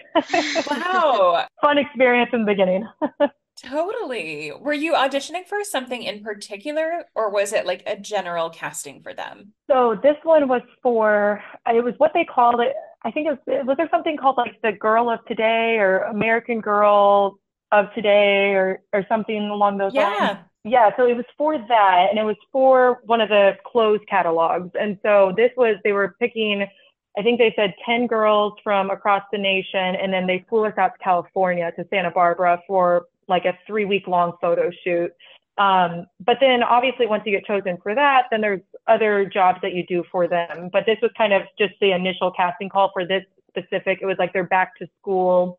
Wow. 0.71 1.47
Fun 1.63 1.79
experience 1.79 2.31
in 2.33 2.41
the 2.41 2.47
beginning. 2.47 2.87
totally. 3.63 4.53
Were 4.59 4.73
you 4.73 4.95
auditioning 4.95 5.47
for 5.47 5.63
something 5.63 6.03
in 6.03 6.23
particular 6.23 7.05
or 7.15 7.31
was 7.31 7.53
it 7.53 7.67
like 7.67 7.83
a 7.87 7.97
general 7.97 8.51
casting 8.51 9.03
for 9.03 9.15
them? 9.15 9.53
So 9.71 9.99
this 10.03 10.17
one 10.23 10.49
was 10.49 10.63
for, 10.83 11.43
it 11.67 11.85
was 11.85 11.95
what 11.99 12.13
they 12.15 12.25
called 12.25 12.61
it. 12.61 12.75
I 13.05 13.11
think 13.11 13.29
it 13.29 13.39
was, 13.47 13.67
was 13.67 13.77
there 13.77 13.89
something 13.91 14.17
called 14.17 14.37
like 14.39 14.61
the 14.63 14.73
Girl 14.73 15.11
of 15.11 15.25
Today 15.27 15.77
or 15.79 15.99
American 16.01 16.61
Girl 16.61 17.39
of 17.73 17.93
today 17.95 18.55
or 18.55 18.81
or 18.93 19.05
something 19.09 19.49
along 19.49 19.79
those 19.79 19.95
yeah. 19.95 20.09
lines. 20.19 20.39
Yeah, 20.65 20.91
so 20.97 21.07
it 21.07 21.17
was 21.17 21.25
for 21.39 21.57
that 21.57 22.07
and 22.11 22.19
it 22.19 22.25
was 22.25 22.37
for 22.51 23.01
one 23.05 23.21
of 23.21 23.29
the 23.29 23.53
clothes 23.65 24.01
catalogs. 24.09 24.71
And 24.79 24.99
so 25.03 25.33
this 25.37 25.51
was 25.57 25.77
they 25.85 25.93
were 25.93 26.17
picking 26.19 26.67
I 27.19 27.23
think 27.23 27.39
they 27.39 27.55
said 27.57 27.73
10 27.87 28.09
girls 28.09 28.53
from 28.63 28.91
across 28.91 29.23
the 29.33 29.39
nation 29.39 29.97
and 29.97 30.13
then 30.13 30.27
they 30.27 30.45
flew 30.49 30.67
us 30.67 30.75
out 30.77 30.93
to 30.99 30.99
California 31.03 31.73
to 31.77 31.87
Santa 31.89 32.11
Barbara 32.11 32.61
for 32.67 33.07
like 33.29 33.45
a 33.45 33.57
3 33.67 33.85
week 33.85 34.07
long 34.07 34.33
photo 34.41 34.71
shoot. 34.85 35.13
Um, 35.59 36.07
but 36.21 36.37
then 36.41 36.63
obviously 36.63 37.07
once 37.07 37.23
you 37.25 37.33
get 37.33 37.47
chosen 37.47 37.79
for 37.83 37.95
that, 37.95 38.25
then 38.31 38.41
there's 38.41 38.61
other 38.87 39.25
jobs 39.25 39.61
that 39.63 39.73
you 39.73 39.87
do 39.87 40.05
for 40.13 40.29
them. 40.29 40.69
But 40.73 40.85
this 40.85 40.99
was 41.01 41.11
kind 41.17 41.33
of 41.33 41.43
just 41.59 41.75
the 41.81 41.93
initial 41.93 42.31
casting 42.33 42.69
call 42.69 42.91
for 42.93 43.07
this 43.07 43.25
specific. 43.49 44.01
It 44.03 44.07
was 44.07 44.17
like 44.19 44.33
their 44.33 44.45
back 44.45 44.77
to 44.79 44.87
school 45.01 45.59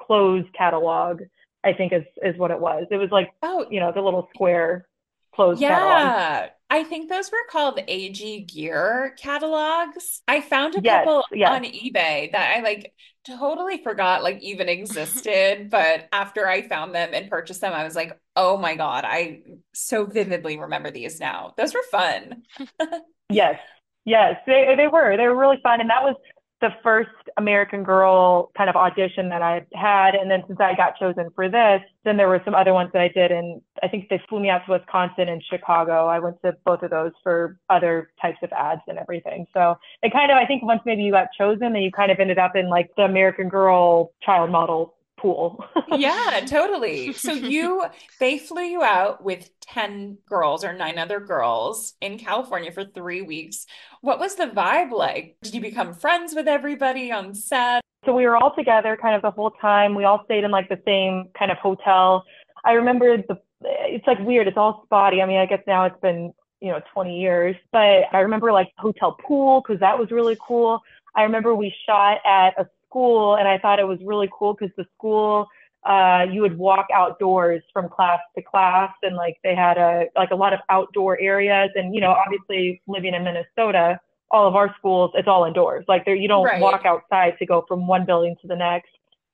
clothes 0.00 0.46
catalog. 0.56 1.22
I 1.64 1.72
think 1.72 1.92
is 1.92 2.04
is 2.22 2.36
what 2.36 2.50
it 2.50 2.60
was. 2.60 2.86
It 2.90 2.96
was 2.96 3.10
like 3.10 3.30
oh, 3.42 3.66
you 3.70 3.80
know, 3.80 3.92
the 3.92 4.02
little 4.02 4.28
square 4.34 4.86
clothes 5.34 5.60
yeah. 5.60 5.78
catalog. 5.78 6.50
I 6.70 6.82
think 6.82 7.08
those 7.08 7.30
were 7.30 7.38
called 7.50 7.78
AG 7.86 8.40
Gear 8.46 9.14
catalogs. 9.18 10.22
I 10.26 10.40
found 10.40 10.74
a 10.74 10.80
yes, 10.82 11.04
couple 11.04 11.24
yes. 11.32 11.50
on 11.50 11.64
eBay 11.64 12.32
that 12.32 12.56
I 12.56 12.62
like 12.62 12.92
totally 13.26 13.82
forgot 13.82 14.22
like 14.22 14.42
even 14.42 14.68
existed, 14.68 15.68
but 15.70 16.08
after 16.12 16.48
I 16.48 16.66
found 16.66 16.94
them 16.94 17.10
and 17.12 17.30
purchased 17.30 17.60
them, 17.60 17.72
I 17.72 17.84
was 17.84 17.94
like, 17.94 18.18
"Oh 18.34 18.56
my 18.56 18.74
god, 18.74 19.04
I 19.06 19.42
so 19.72 20.06
vividly 20.06 20.58
remember 20.58 20.90
these 20.90 21.20
now." 21.20 21.54
Those 21.56 21.74
were 21.74 21.84
fun. 21.90 22.42
yes. 23.30 23.60
Yes, 24.06 24.36
they 24.46 24.74
they 24.76 24.88
were. 24.88 25.16
They 25.16 25.26
were 25.26 25.36
really 25.36 25.60
fun 25.62 25.80
and 25.80 25.88
that 25.90 26.02
was 26.02 26.16
the 26.60 26.70
first 26.82 27.10
American 27.36 27.82
Girl 27.82 28.50
kind 28.56 28.70
of 28.70 28.76
audition 28.76 29.28
that 29.28 29.42
I 29.42 29.66
had. 29.74 30.14
And 30.14 30.30
then 30.30 30.42
since 30.46 30.58
I 30.60 30.74
got 30.74 30.96
chosen 30.98 31.30
for 31.34 31.48
this, 31.48 31.82
then 32.04 32.16
there 32.16 32.28
were 32.28 32.40
some 32.44 32.54
other 32.54 32.72
ones 32.72 32.90
that 32.92 33.02
I 33.02 33.08
did. 33.08 33.32
And 33.32 33.60
I 33.82 33.88
think 33.88 34.08
they 34.08 34.22
flew 34.28 34.40
me 34.40 34.50
out 34.50 34.64
to 34.66 34.72
Wisconsin 34.72 35.28
and 35.28 35.42
Chicago. 35.42 36.06
I 36.06 36.18
went 36.20 36.40
to 36.42 36.56
both 36.64 36.82
of 36.82 36.90
those 36.90 37.12
for 37.22 37.58
other 37.70 38.10
types 38.20 38.38
of 38.42 38.52
ads 38.52 38.82
and 38.88 38.98
everything. 38.98 39.46
So 39.52 39.76
it 40.02 40.12
kind 40.12 40.30
of, 40.30 40.36
I 40.36 40.46
think 40.46 40.62
once 40.62 40.80
maybe 40.86 41.02
you 41.02 41.12
got 41.12 41.28
chosen, 41.36 41.72
then 41.72 41.82
you 41.82 41.90
kind 41.90 42.10
of 42.10 42.18
ended 42.18 42.38
up 42.38 42.56
in 42.56 42.68
like 42.68 42.90
the 42.96 43.02
American 43.02 43.48
Girl 43.48 44.12
child 44.22 44.50
model 44.50 44.93
pool. 45.24 45.64
yeah, 45.96 46.44
totally. 46.46 47.14
So 47.14 47.32
you 47.32 47.84
they 48.20 48.38
flew 48.38 48.62
you 48.62 48.82
out 48.82 49.24
with 49.24 49.48
10 49.62 50.18
girls 50.28 50.64
or 50.64 50.74
nine 50.74 50.98
other 50.98 51.18
girls 51.18 51.94
in 52.02 52.18
California 52.18 52.70
for 52.70 52.84
3 52.84 53.22
weeks. 53.22 53.66
What 54.02 54.18
was 54.18 54.34
the 54.34 54.46
vibe 54.46 54.92
like? 54.92 55.38
Did 55.42 55.54
you 55.54 55.62
become 55.62 55.94
friends 55.94 56.34
with 56.34 56.46
everybody 56.46 57.10
on 57.10 57.34
set? 57.34 57.80
So 58.04 58.14
we 58.14 58.26
were 58.26 58.36
all 58.36 58.54
together 58.54 58.98
kind 59.00 59.16
of 59.16 59.22
the 59.22 59.30
whole 59.30 59.52
time. 59.52 59.94
We 59.94 60.04
all 60.04 60.22
stayed 60.26 60.44
in 60.44 60.50
like 60.50 60.68
the 60.68 60.80
same 60.84 61.30
kind 61.38 61.50
of 61.50 61.56
hotel. 61.56 62.24
I 62.66 62.72
remember 62.72 63.16
the 63.16 63.40
it's 63.66 64.06
like 64.06 64.18
weird. 64.18 64.46
It's 64.46 64.58
all 64.58 64.82
spotty. 64.84 65.22
I 65.22 65.26
mean, 65.26 65.38
I 65.38 65.46
guess 65.46 65.62
now 65.66 65.86
it's 65.86 65.98
been, 66.02 66.34
you 66.60 66.70
know, 66.70 66.80
20 66.92 67.18
years, 67.18 67.56
but 67.72 68.04
I 68.12 68.18
remember 68.18 68.52
like 68.52 68.68
hotel 68.76 69.16
pool 69.26 69.62
because 69.62 69.80
that 69.80 69.98
was 69.98 70.10
really 70.10 70.36
cool. 70.46 70.82
I 71.16 71.22
remember 71.22 71.54
we 71.54 71.72
shot 71.86 72.18
at 72.26 72.58
a 72.58 72.66
school 72.94 73.36
and 73.36 73.48
I 73.48 73.58
thought 73.58 73.80
it 73.80 73.88
was 73.88 73.98
really 74.04 74.30
cool 74.36 74.54
because 74.54 74.74
the 74.76 74.86
school 74.96 75.48
uh, 75.84 76.24
you 76.30 76.40
would 76.40 76.56
walk 76.56 76.86
outdoors 76.94 77.62
from 77.72 77.88
class 77.88 78.20
to 78.36 78.42
class 78.42 78.90
and 79.02 79.16
like 79.16 79.36
they 79.42 79.54
had 79.54 79.76
a 79.76 80.06
like 80.16 80.30
a 80.30 80.34
lot 80.34 80.52
of 80.52 80.60
outdoor 80.70 81.18
areas 81.20 81.70
and 81.74 81.94
you 81.94 82.00
know 82.00 82.12
obviously 82.12 82.80
living 82.86 83.14
in 83.14 83.24
Minnesota 83.24 83.98
all 84.30 84.46
of 84.46 84.54
our 84.54 84.74
schools 84.78 85.10
it's 85.14 85.28
all 85.28 85.44
indoors 85.44 85.84
like 85.88 86.04
there 86.04 86.14
you 86.14 86.28
don't 86.28 86.44
right. 86.44 86.60
walk 86.60 86.82
outside 86.84 87.34
to 87.38 87.46
go 87.46 87.64
from 87.66 87.86
one 87.86 88.06
building 88.06 88.36
to 88.40 88.48
the 88.48 88.56
next 88.56 88.90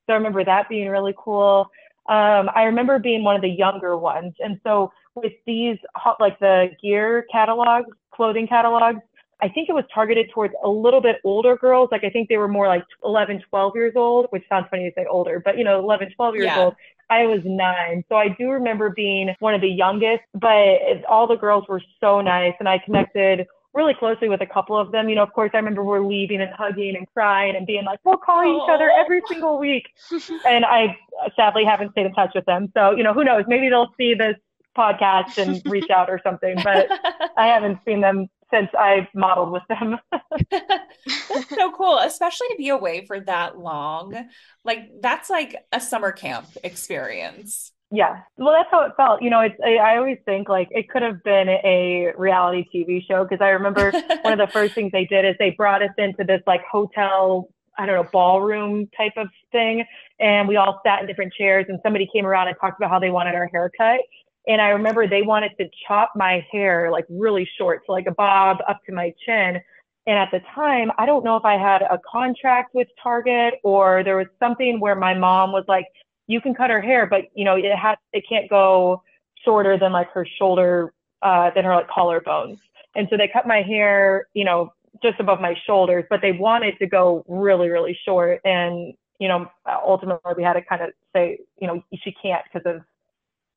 so 0.07 0.13
I 0.13 0.15
remember 0.15 0.43
that 0.43 0.67
being 0.67 0.89
really 0.89 1.13
cool 1.17 1.69
um, 2.09 2.49
I 2.55 2.63
remember 2.63 2.97
being 2.97 3.23
one 3.23 3.35
of 3.35 3.41
the 3.41 3.49
younger 3.49 3.95
ones 3.97 4.33
and 4.39 4.59
so 4.63 4.91
with 5.15 5.33
these 5.45 5.77
like 6.19 6.39
the 6.39 6.69
gear 6.81 7.25
catalogs 7.31 7.89
clothing 8.13 8.47
catalogs 8.47 9.01
I 9.41 9.49
think 9.49 9.69
it 9.69 9.73
was 9.73 9.85
targeted 9.93 10.29
towards 10.33 10.53
a 10.63 10.69
little 10.69 11.01
bit 11.01 11.17
older 11.23 11.55
girls. 11.55 11.89
Like 11.91 12.03
I 12.03 12.09
think 12.09 12.29
they 12.29 12.37
were 12.37 12.47
more 12.47 12.67
like 12.67 12.83
11, 13.03 13.43
12 13.49 13.75
years 13.75 13.93
old, 13.95 14.27
which 14.29 14.43
sounds 14.47 14.67
funny 14.69 14.89
to 14.89 14.93
say 14.95 15.05
older, 15.09 15.41
but 15.43 15.57
you 15.57 15.63
know, 15.63 15.79
11, 15.79 16.11
12 16.15 16.35
years 16.35 16.45
yeah. 16.45 16.59
old. 16.59 16.75
I 17.09 17.25
was 17.25 17.41
nine. 17.43 18.05
So 18.07 18.15
I 18.15 18.29
do 18.29 18.49
remember 18.49 18.89
being 18.89 19.35
one 19.39 19.53
of 19.53 19.61
the 19.61 19.67
youngest, 19.67 20.23
but 20.33 21.03
all 21.09 21.27
the 21.27 21.35
girls 21.35 21.65
were 21.67 21.81
so 21.99 22.21
nice 22.21 22.53
and 22.59 22.69
I 22.69 22.79
connected 22.79 23.47
really 23.73 23.93
closely 23.93 24.29
with 24.29 24.41
a 24.41 24.45
couple 24.45 24.77
of 24.77 24.91
them. 24.91 25.09
You 25.09 25.15
know, 25.15 25.23
of 25.23 25.33
course, 25.33 25.51
I 25.53 25.57
remember 25.57 25.83
we're 25.83 26.05
leaving 26.05 26.41
and 26.41 26.51
hugging 26.53 26.95
and 26.95 27.07
crying 27.13 27.55
and 27.55 27.65
being 27.65 27.85
like, 27.85 27.99
we'll 28.03 28.17
call 28.17 28.43
Aww. 28.43 28.55
each 28.55 28.69
other 28.69 28.91
every 28.97 29.21
single 29.27 29.59
week. 29.59 29.87
and 30.47 30.65
I 30.65 30.97
sadly 31.35 31.65
haven't 31.65 31.91
stayed 31.91 32.05
in 32.05 32.13
touch 32.13 32.31
with 32.35 32.45
them. 32.45 32.71
So, 32.73 32.91
you 32.91 33.03
know, 33.03 33.13
who 33.13 33.23
knows? 33.23 33.45
Maybe 33.47 33.69
they'll 33.69 33.93
see 33.97 34.13
this 34.13 34.35
podcast 34.77 35.37
and 35.37 35.61
reach 35.65 35.89
out 35.89 36.09
or 36.09 36.19
something, 36.23 36.55
but 36.63 36.87
I 37.37 37.47
haven't 37.47 37.79
seen 37.85 38.01
them 38.01 38.29
since 38.53 38.69
I 38.77 39.07
modeled 39.13 39.51
with 39.51 39.63
them. 39.69 39.97
that's 40.51 41.49
so 41.55 41.71
cool, 41.71 41.97
especially 41.99 42.47
to 42.49 42.55
be 42.57 42.69
away 42.69 43.05
for 43.05 43.19
that 43.21 43.57
long. 43.57 44.29
Like 44.63 44.89
that's 45.01 45.29
like 45.29 45.55
a 45.71 45.79
summer 45.79 46.11
camp 46.11 46.47
experience. 46.63 47.71
Yeah. 47.93 48.21
Well, 48.37 48.53
that's 48.57 48.69
how 48.71 48.83
it 48.83 48.93
felt. 48.95 49.21
You 49.21 49.29
know, 49.29 49.41
it's 49.41 49.55
I, 49.63 49.75
I 49.75 49.97
always 49.97 50.17
think 50.23 50.47
like 50.47 50.69
it 50.71 50.89
could 50.89 51.01
have 51.01 51.23
been 51.23 51.49
a 51.49 52.13
reality 52.17 52.65
TV 52.73 53.05
show 53.05 53.23
because 53.23 53.43
I 53.43 53.49
remember 53.49 53.91
one 54.21 54.33
of 54.33 54.39
the 54.39 54.51
first 54.51 54.73
things 54.73 54.91
they 54.93 55.05
did 55.05 55.25
is 55.25 55.35
they 55.39 55.51
brought 55.51 55.83
us 55.83 55.91
into 55.97 56.23
this 56.23 56.41
like 56.47 56.61
hotel 56.71 57.49
I 57.77 57.85
don't 57.85 57.95
know, 57.95 58.09
ballroom 58.11 58.89
type 58.95 59.13
of 59.17 59.27
thing. 59.51 59.85
And 60.19 60.47
we 60.47 60.57
all 60.57 60.81
sat 60.85 61.01
in 61.01 61.07
different 61.07 61.33
chairs 61.33 61.65
and 61.69 61.79
somebody 61.83 62.07
came 62.13 62.25
around 62.25 62.47
and 62.47 62.57
talked 62.59 62.79
about 62.79 62.91
how 62.91 62.99
they 62.99 63.09
wanted 63.09 63.33
our 63.33 63.47
haircut. 63.47 64.01
And 64.47 64.61
I 64.61 64.69
remember 64.69 65.07
they 65.07 65.21
wanted 65.21 65.51
to 65.59 65.69
chop 65.87 66.13
my 66.15 66.45
hair 66.51 66.89
like 66.91 67.05
really 67.09 67.47
short, 67.57 67.83
so 67.85 67.93
like 67.93 68.07
a 68.07 68.11
bob 68.11 68.57
up 68.67 68.79
to 68.87 68.91
my 68.91 69.13
chin. 69.25 69.61
And 70.07 70.17
at 70.17 70.29
the 70.31 70.41
time, 70.55 70.91
I 70.97 71.05
don't 71.05 71.23
know 71.23 71.37
if 71.37 71.45
I 71.45 71.57
had 71.57 71.83
a 71.83 71.99
contract 72.11 72.73
with 72.73 72.87
Target 73.01 73.55
or 73.63 74.03
there 74.03 74.17
was 74.17 74.27
something 74.39 74.79
where 74.79 74.95
my 74.95 75.13
mom 75.13 75.51
was 75.51 75.63
like, 75.67 75.85
you 76.25 76.41
can 76.41 76.55
cut 76.55 76.71
her 76.71 76.81
hair, 76.81 77.05
but 77.05 77.25
you 77.35 77.45
know, 77.45 77.55
it 77.55 77.75
has, 77.75 77.97
it 78.13 78.23
can't 78.27 78.49
go 78.49 79.03
shorter 79.45 79.77
than 79.77 79.91
like 79.91 80.09
her 80.11 80.25
shoulder, 80.39 80.93
uh, 81.21 81.51
than 81.53 81.65
her 81.65 81.75
like 81.75 81.89
collarbones. 81.89 82.57
And 82.95 83.07
so 83.11 83.17
they 83.17 83.27
cut 83.27 83.45
my 83.45 83.61
hair, 83.61 84.27
you 84.33 84.43
know, 84.43 84.73
just 85.03 85.19
above 85.19 85.39
my 85.39 85.55
shoulders, 85.65 86.03
but 86.09 86.19
they 86.21 86.31
wanted 86.31 86.77
to 86.79 86.87
go 86.87 87.23
really, 87.27 87.69
really 87.69 87.97
short. 88.03 88.41
And, 88.43 88.93
you 89.19 89.27
know, 89.27 89.45
ultimately 89.67 90.33
we 90.35 90.43
had 90.43 90.53
to 90.53 90.63
kind 90.63 90.81
of 90.81 90.89
say, 91.15 91.37
you 91.59 91.67
know, 91.67 91.83
she 92.03 92.11
can't 92.21 92.43
because 92.51 92.65
of, 92.65 92.81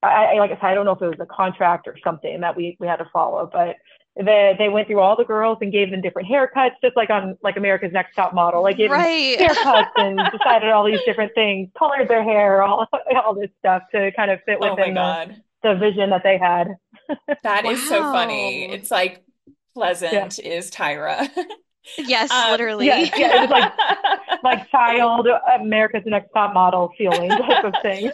I, 0.04 0.34
I, 0.34 0.38
like 0.38 0.50
I 0.50 0.54
said, 0.54 0.64
I 0.64 0.74
don't 0.74 0.84
know 0.84 0.92
if 0.92 1.02
it 1.02 1.08
was 1.08 1.20
a 1.20 1.26
contract 1.26 1.88
or 1.88 1.96
something 2.02 2.40
that 2.40 2.56
we, 2.56 2.76
we 2.80 2.86
had 2.86 2.96
to 2.96 3.08
follow, 3.12 3.48
but 3.52 3.76
they, 4.16 4.54
they 4.58 4.68
went 4.68 4.86
through 4.86 5.00
all 5.00 5.16
the 5.16 5.24
girls 5.24 5.58
and 5.60 5.72
gave 5.72 5.90
them 5.90 6.00
different 6.00 6.28
haircuts, 6.28 6.72
just 6.82 6.96
like 6.96 7.10
on 7.10 7.36
like 7.42 7.56
America's 7.56 7.92
Next 7.92 8.14
Top 8.14 8.32
Model, 8.32 8.62
like 8.62 8.76
gave 8.76 8.90
right. 8.90 9.38
them 9.38 9.48
haircuts 9.48 9.90
and 9.96 10.18
decided 10.38 10.70
all 10.70 10.84
these 10.84 11.00
different 11.04 11.32
things, 11.34 11.68
colored 11.76 12.08
their 12.08 12.22
hair, 12.22 12.62
all, 12.62 12.86
all 13.24 13.34
this 13.34 13.50
stuff 13.58 13.82
to 13.92 14.12
kind 14.12 14.30
of 14.30 14.40
fit 14.46 14.58
Oh 14.60 14.74
within 14.74 14.94
the, 14.94 15.36
the 15.62 15.74
vision 15.74 16.10
that 16.10 16.22
they 16.22 16.38
had. 16.38 16.76
That 17.42 17.64
is 17.64 17.86
so 17.88 18.02
funny. 18.02 18.70
It's 18.70 18.90
like 18.90 19.24
pleasant 19.74 20.38
is 20.38 20.70
Tyra. 20.70 21.28
Yes, 21.98 22.30
Um, 22.30 22.50
literally. 22.52 22.86
yeah, 22.86 23.10
yeah, 23.16 23.36
it 23.36 23.40
was 23.40 23.50
like 23.50 23.72
like 24.42 24.70
child 24.70 25.28
America's 25.60 26.02
Next 26.06 26.30
Top 26.32 26.54
Model 26.54 26.92
feeling 26.98 27.30
type 27.30 27.64
of 27.64 27.74
thing. 27.82 28.10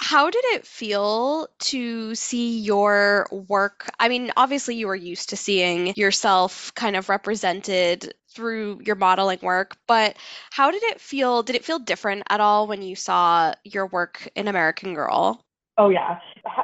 How 0.00 0.28
did 0.28 0.44
it 0.46 0.66
feel 0.66 1.48
to 1.60 2.14
see 2.14 2.58
your 2.60 3.26
work? 3.30 3.88
I 3.98 4.08
mean, 4.08 4.32
obviously, 4.36 4.74
you 4.76 4.86
were 4.86 4.94
used 4.96 5.30
to 5.30 5.36
seeing 5.36 5.94
yourself 5.96 6.72
kind 6.74 6.96
of 6.96 7.08
represented 7.08 8.12
through 8.30 8.80
your 8.84 8.96
modeling 8.96 9.38
work, 9.42 9.76
but 9.86 10.16
how 10.50 10.70
did 10.70 10.82
it 10.84 11.00
feel? 11.00 11.42
Did 11.42 11.56
it 11.56 11.64
feel 11.64 11.78
different 11.78 12.24
at 12.28 12.40
all 12.40 12.66
when 12.66 12.82
you 12.82 12.96
saw 12.96 13.54
your 13.64 13.86
work 13.86 14.28
in 14.34 14.48
American 14.48 14.94
Girl? 14.94 15.40
Oh 15.78 15.88
yeah, 15.88 16.18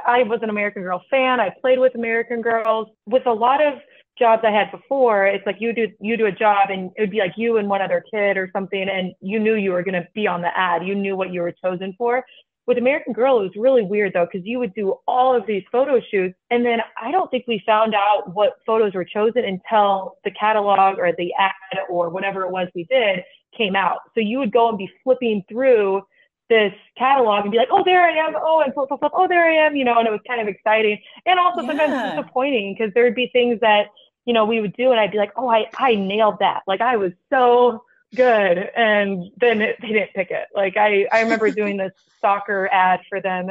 I 0.07 0.23
was 0.25 0.41
an 0.43 0.51
American 0.51 0.83
Girl 0.83 1.03
fan. 1.11 1.41
I 1.41 1.51
played 1.61 1.79
with 1.79 1.95
American 1.95 2.43
Girls. 2.43 2.89
With 3.07 3.27
a 3.27 3.33
lot 3.33 3.65
of 3.65 3.75
jobs 4.21 4.43
I 4.47 4.53
had 4.53 4.71
before, 4.71 5.27
it's 5.27 5.45
like 5.47 5.57
you 5.59 5.73
do 5.73 5.89
you 6.01 6.17
do 6.17 6.27
a 6.27 6.33
job 6.33 6.71
and 6.71 6.93
it 6.97 7.01
would 7.01 7.11
be 7.11 7.19
like 7.19 7.33
you 7.37 7.57
and 7.57 7.69
one 7.69 7.83
other 7.83 8.05
kid 8.13 8.37
or 8.37 8.49
something, 8.53 8.89
and 8.89 9.13
you 9.21 9.41
knew 9.41 9.57
you 9.57 9.73
were 9.73 9.83
going 9.83 10.01
to 10.01 10.07
be 10.15 10.29
on 10.29 10.43
the 10.43 10.57
ad. 10.57 10.87
You 10.87 10.95
knew 10.95 11.17
what 11.17 11.33
you 11.33 11.41
were 11.41 11.53
chosen 11.65 11.95
for. 11.99 12.25
With 12.67 12.79
American 12.79 13.15
Girl, 13.15 13.41
it 13.41 13.43
was 13.43 13.57
really 13.57 13.83
weird 13.83 14.13
though, 14.13 14.29
because 14.31 14.47
you 14.47 14.61
would 14.61 14.75
do 14.75 14.95
all 15.09 15.35
of 15.35 15.45
these 15.47 15.65
photo 15.73 16.01
shoots, 16.13 16.37
and 16.51 16.65
then 16.65 16.79
I 17.03 17.11
don't 17.11 17.29
think 17.31 17.47
we 17.49 17.61
found 17.67 17.97
out 17.97 18.33
what 18.33 18.59
photos 18.65 18.95
were 18.95 19.05
chosen 19.05 19.45
until 19.45 20.19
the 20.23 20.31
catalog 20.31 20.99
or 20.99 21.11
the 21.19 21.33
ad 21.37 21.79
or 21.89 22.11
whatever 22.11 22.45
it 22.45 22.53
was 22.53 22.69
we 22.75 22.85
did 22.85 23.25
came 23.57 23.75
out. 23.75 23.99
So 24.15 24.21
you 24.21 24.39
would 24.39 24.53
go 24.53 24.69
and 24.69 24.79
be 24.79 24.89
flipping 25.03 25.43
through 25.49 26.03
this 26.49 26.73
catalog 26.99 27.43
and 27.43 27.53
be 27.53 27.59
like, 27.59 27.69
oh, 27.71 27.83
there 27.85 28.03
I 28.03 28.11
am. 28.11 28.35
Oh, 28.37 28.61
and 28.61 28.75
flip, 28.75 28.89
flip, 28.89 29.01
flip. 29.01 29.13
Oh, 29.15 29.27
there 29.27 29.47
I 29.47 29.67
am. 29.67 29.75
You 29.75 29.85
know, 29.85 29.99
and 29.99 30.07
it 30.07 30.11
was 30.11 30.21
kind 30.29 30.41
of 30.41 30.49
exciting 30.49 30.99
and 31.25 31.39
also 31.39 31.65
sometimes 31.65 32.11
disappointing 32.11 32.75
because 32.77 32.93
there 32.93 33.05
would 33.05 33.15
be 33.15 33.31
things 33.33 33.59
that, 33.61 33.87
you 34.31 34.35
know, 34.35 34.45
we 34.45 34.61
would 34.61 34.77
do 34.77 34.93
and 34.93 35.01
I'd 35.01 35.11
be 35.11 35.19
like, 35.19 35.33
oh, 35.35 35.49
I, 35.49 35.67
I 35.77 35.97
nailed 35.97 36.39
that. 36.39 36.63
Like 36.65 36.81
I 36.81 36.97
was 36.97 37.11
so 37.31 37.83
good. 38.15 38.71
And 38.77 39.25
then 39.41 39.61
it, 39.61 39.77
they 39.83 39.89
didn't 39.89 40.13
pick 40.15 40.31
it. 40.31 40.47
Like 40.55 40.77
I, 40.77 41.09
I 41.11 41.23
remember 41.23 41.51
doing 41.63 41.77
this 41.77 41.91
soccer 42.21 42.69
ad 42.71 43.01
for 43.09 43.21
them. 43.21 43.51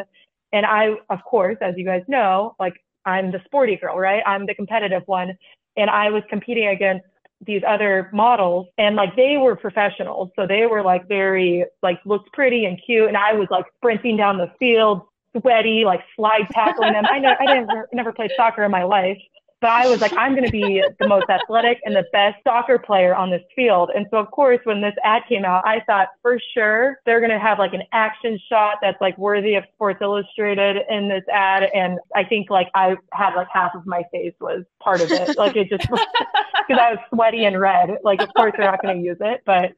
And 0.53 0.65
I, 0.65 0.95
of 1.09 1.21
course, 1.25 1.57
as 1.59 1.75
you 1.75 1.83
guys 1.83 2.03
know, 2.07 2.55
like 2.61 2.75
I'm 3.03 3.29
the 3.29 3.41
sporty 3.43 3.75
girl, 3.75 3.97
right? 3.97 4.23
I'm 4.25 4.45
the 4.45 4.55
competitive 4.55 5.03
one. 5.05 5.37
And 5.75 5.89
I 5.89 6.11
was 6.11 6.23
competing 6.29 6.67
against 6.67 7.05
these 7.45 7.61
other 7.67 8.09
models 8.13 8.67
and 8.77 8.95
like 8.95 9.17
they 9.17 9.35
were 9.35 9.57
professionals. 9.57 10.29
So 10.37 10.47
they 10.47 10.65
were 10.65 10.81
like 10.81 11.09
very 11.09 11.65
like 11.83 11.99
looked 12.05 12.31
pretty 12.31 12.63
and 12.63 12.79
cute. 12.85 13.09
And 13.09 13.17
I 13.17 13.33
was 13.33 13.49
like 13.51 13.65
sprinting 13.75 14.15
down 14.15 14.37
the 14.37 14.49
field, 14.59 15.01
sweaty, 15.37 15.83
like 15.83 15.99
slide 16.15 16.47
tackling 16.53 16.93
them. 16.93 17.03
I 17.05 17.19
know 17.19 17.35
I 17.37 17.45
didn't 17.45 17.69
never 17.93 18.13
played 18.13 18.31
soccer 18.37 18.63
in 18.63 18.71
my 18.71 18.83
life, 18.83 19.17
but 19.61 19.69
I 19.69 19.87
was 19.87 20.01
like, 20.01 20.13
I'm 20.13 20.35
gonna 20.35 20.49
be 20.49 20.83
the 20.99 21.07
most 21.07 21.25
athletic 21.29 21.79
and 21.85 21.95
the 21.95 22.05
best 22.11 22.37
soccer 22.43 22.77
player 22.77 23.15
on 23.15 23.29
this 23.29 23.43
field. 23.55 23.91
And 23.95 24.07
so 24.11 24.17
of 24.17 24.31
course 24.31 24.59
when 24.63 24.81
this 24.81 24.95
ad 25.03 25.23
came 25.27 25.45
out, 25.45 25.65
I 25.65 25.81
thought 25.81 26.09
for 26.21 26.39
sure 26.53 26.99
they're 27.05 27.21
gonna 27.21 27.39
have 27.39 27.59
like 27.59 27.73
an 27.73 27.83
action 27.91 28.39
shot 28.49 28.77
that's 28.81 28.99
like 29.01 29.17
worthy 29.17 29.55
of 29.55 29.63
Sports 29.73 29.99
Illustrated 30.01 30.77
in 30.89 31.09
this 31.09 31.23
ad. 31.31 31.69
And 31.73 31.99
I 32.15 32.23
think 32.23 32.49
like 32.49 32.69
I 32.75 32.97
had 33.13 33.35
like 33.35 33.47
half 33.51 33.75
of 33.75 33.85
my 33.85 34.03
face 34.11 34.33
was 34.39 34.63
part 34.81 35.01
of 35.01 35.11
it. 35.11 35.37
Like 35.37 35.55
it 35.55 35.69
just 35.69 35.87
because 36.67 36.81
I 36.81 36.91
was 36.91 36.99
sweaty 37.13 37.45
and 37.45 37.59
red. 37.59 37.89
Like, 38.03 38.21
of 38.21 38.33
course, 38.33 38.53
they're 38.57 38.69
not 38.69 38.81
going 38.81 38.97
to 38.97 39.03
use 39.03 39.17
it, 39.19 39.41
but 39.45 39.73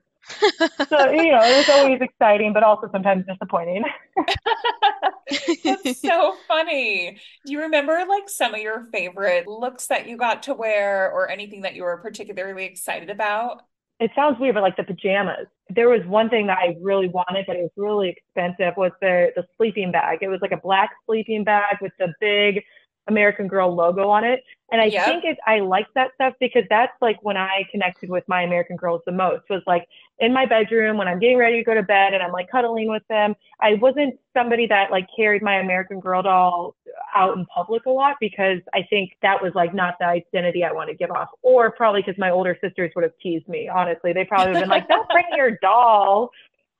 so 0.89 1.11
you 1.11 1.31
know, 1.31 1.41
it 1.43 1.57
was 1.57 1.69
always 1.69 1.99
exciting, 2.01 2.53
but 2.53 2.63
also 2.63 2.89
sometimes 2.91 3.25
disappointing. 3.25 3.83
That's 5.63 6.01
so 6.01 6.35
funny. 6.47 7.19
Do 7.45 7.53
you 7.53 7.61
remember 7.61 8.03
like 8.07 8.29
some 8.29 8.53
of 8.53 8.61
your 8.61 8.85
favorite 8.91 9.47
looks 9.47 9.87
that 9.87 10.07
you 10.07 10.17
got 10.17 10.43
to 10.43 10.53
wear 10.53 11.11
or 11.11 11.29
anything 11.29 11.61
that 11.61 11.75
you 11.75 11.83
were 11.83 11.97
particularly 11.97 12.65
excited 12.65 13.09
about? 13.09 13.61
It 13.99 14.09
sounds 14.15 14.39
weird, 14.39 14.55
but 14.55 14.63
like 14.63 14.77
the 14.77 14.83
pajamas. 14.83 15.47
There 15.69 15.87
was 15.87 16.01
one 16.07 16.29
thing 16.29 16.47
that 16.47 16.57
I 16.57 16.75
really 16.81 17.07
wanted, 17.07 17.45
but 17.45 17.55
it 17.55 17.61
was 17.61 17.71
really 17.77 18.09
expensive. 18.09 18.73
Was 18.75 18.91
the 18.99 19.31
the 19.35 19.45
sleeping 19.57 19.91
bag? 19.91 20.19
It 20.21 20.27
was 20.27 20.41
like 20.41 20.51
a 20.51 20.57
black 20.57 20.89
sleeping 21.05 21.43
bag 21.43 21.77
with 21.81 21.93
the 21.99 22.13
big 22.19 22.63
American 23.07 23.47
Girl 23.47 23.73
logo 23.73 24.09
on 24.09 24.23
it. 24.23 24.43
And 24.71 24.79
I 24.79 24.89
Yep. 24.89 25.05
think 25.05 25.25
it, 25.25 25.37
I 25.45 25.59
like 25.59 25.87
that 25.95 26.11
stuff 26.15 26.33
because 26.39 26.63
that's 26.69 26.93
like 27.01 27.17
when 27.23 27.35
I 27.35 27.63
connected 27.71 28.09
with 28.09 28.23
my 28.27 28.43
American 28.43 28.77
Girls 28.77 29.01
the 29.05 29.11
most 29.11 29.43
was 29.49 29.61
like 29.67 29.85
in 30.19 30.33
my 30.33 30.45
bedroom 30.45 30.97
when 30.97 31.07
I'm 31.07 31.19
getting 31.19 31.37
ready 31.37 31.57
to 31.57 31.63
go 31.63 31.73
to 31.73 31.83
bed 31.83 32.13
and 32.13 32.23
I'm 32.23 32.31
like 32.31 32.49
cuddling 32.49 32.89
with 32.89 33.03
them. 33.09 33.35
I 33.59 33.73
wasn't 33.75 34.17
somebody 34.33 34.67
that 34.67 34.91
like 34.91 35.07
carried 35.15 35.41
my 35.41 35.59
American 35.59 35.99
Girl 35.99 36.21
doll 36.21 36.75
out 37.13 37.37
in 37.37 37.45
public 37.47 37.85
a 37.85 37.89
lot 37.89 38.15
because 38.21 38.59
I 38.73 38.83
think 38.89 39.11
that 39.21 39.41
was 39.41 39.51
like 39.55 39.73
not 39.73 39.95
the 39.99 40.05
identity 40.05 40.63
I 40.63 40.71
want 40.71 40.89
to 40.89 40.95
give 40.95 41.11
off. 41.11 41.29
Or 41.41 41.71
probably 41.71 42.01
because 42.05 42.17
my 42.17 42.29
older 42.29 42.57
sisters 42.61 42.91
would 42.95 43.03
have 43.03 43.17
teased 43.21 43.49
me, 43.49 43.67
honestly. 43.67 44.13
They 44.13 44.23
probably 44.23 44.53
would 44.53 44.59
have 44.61 44.63
been 44.63 44.69
like, 44.69 44.87
don't 44.87 45.09
bring 45.09 45.25
your 45.33 45.57
doll. 45.61 46.29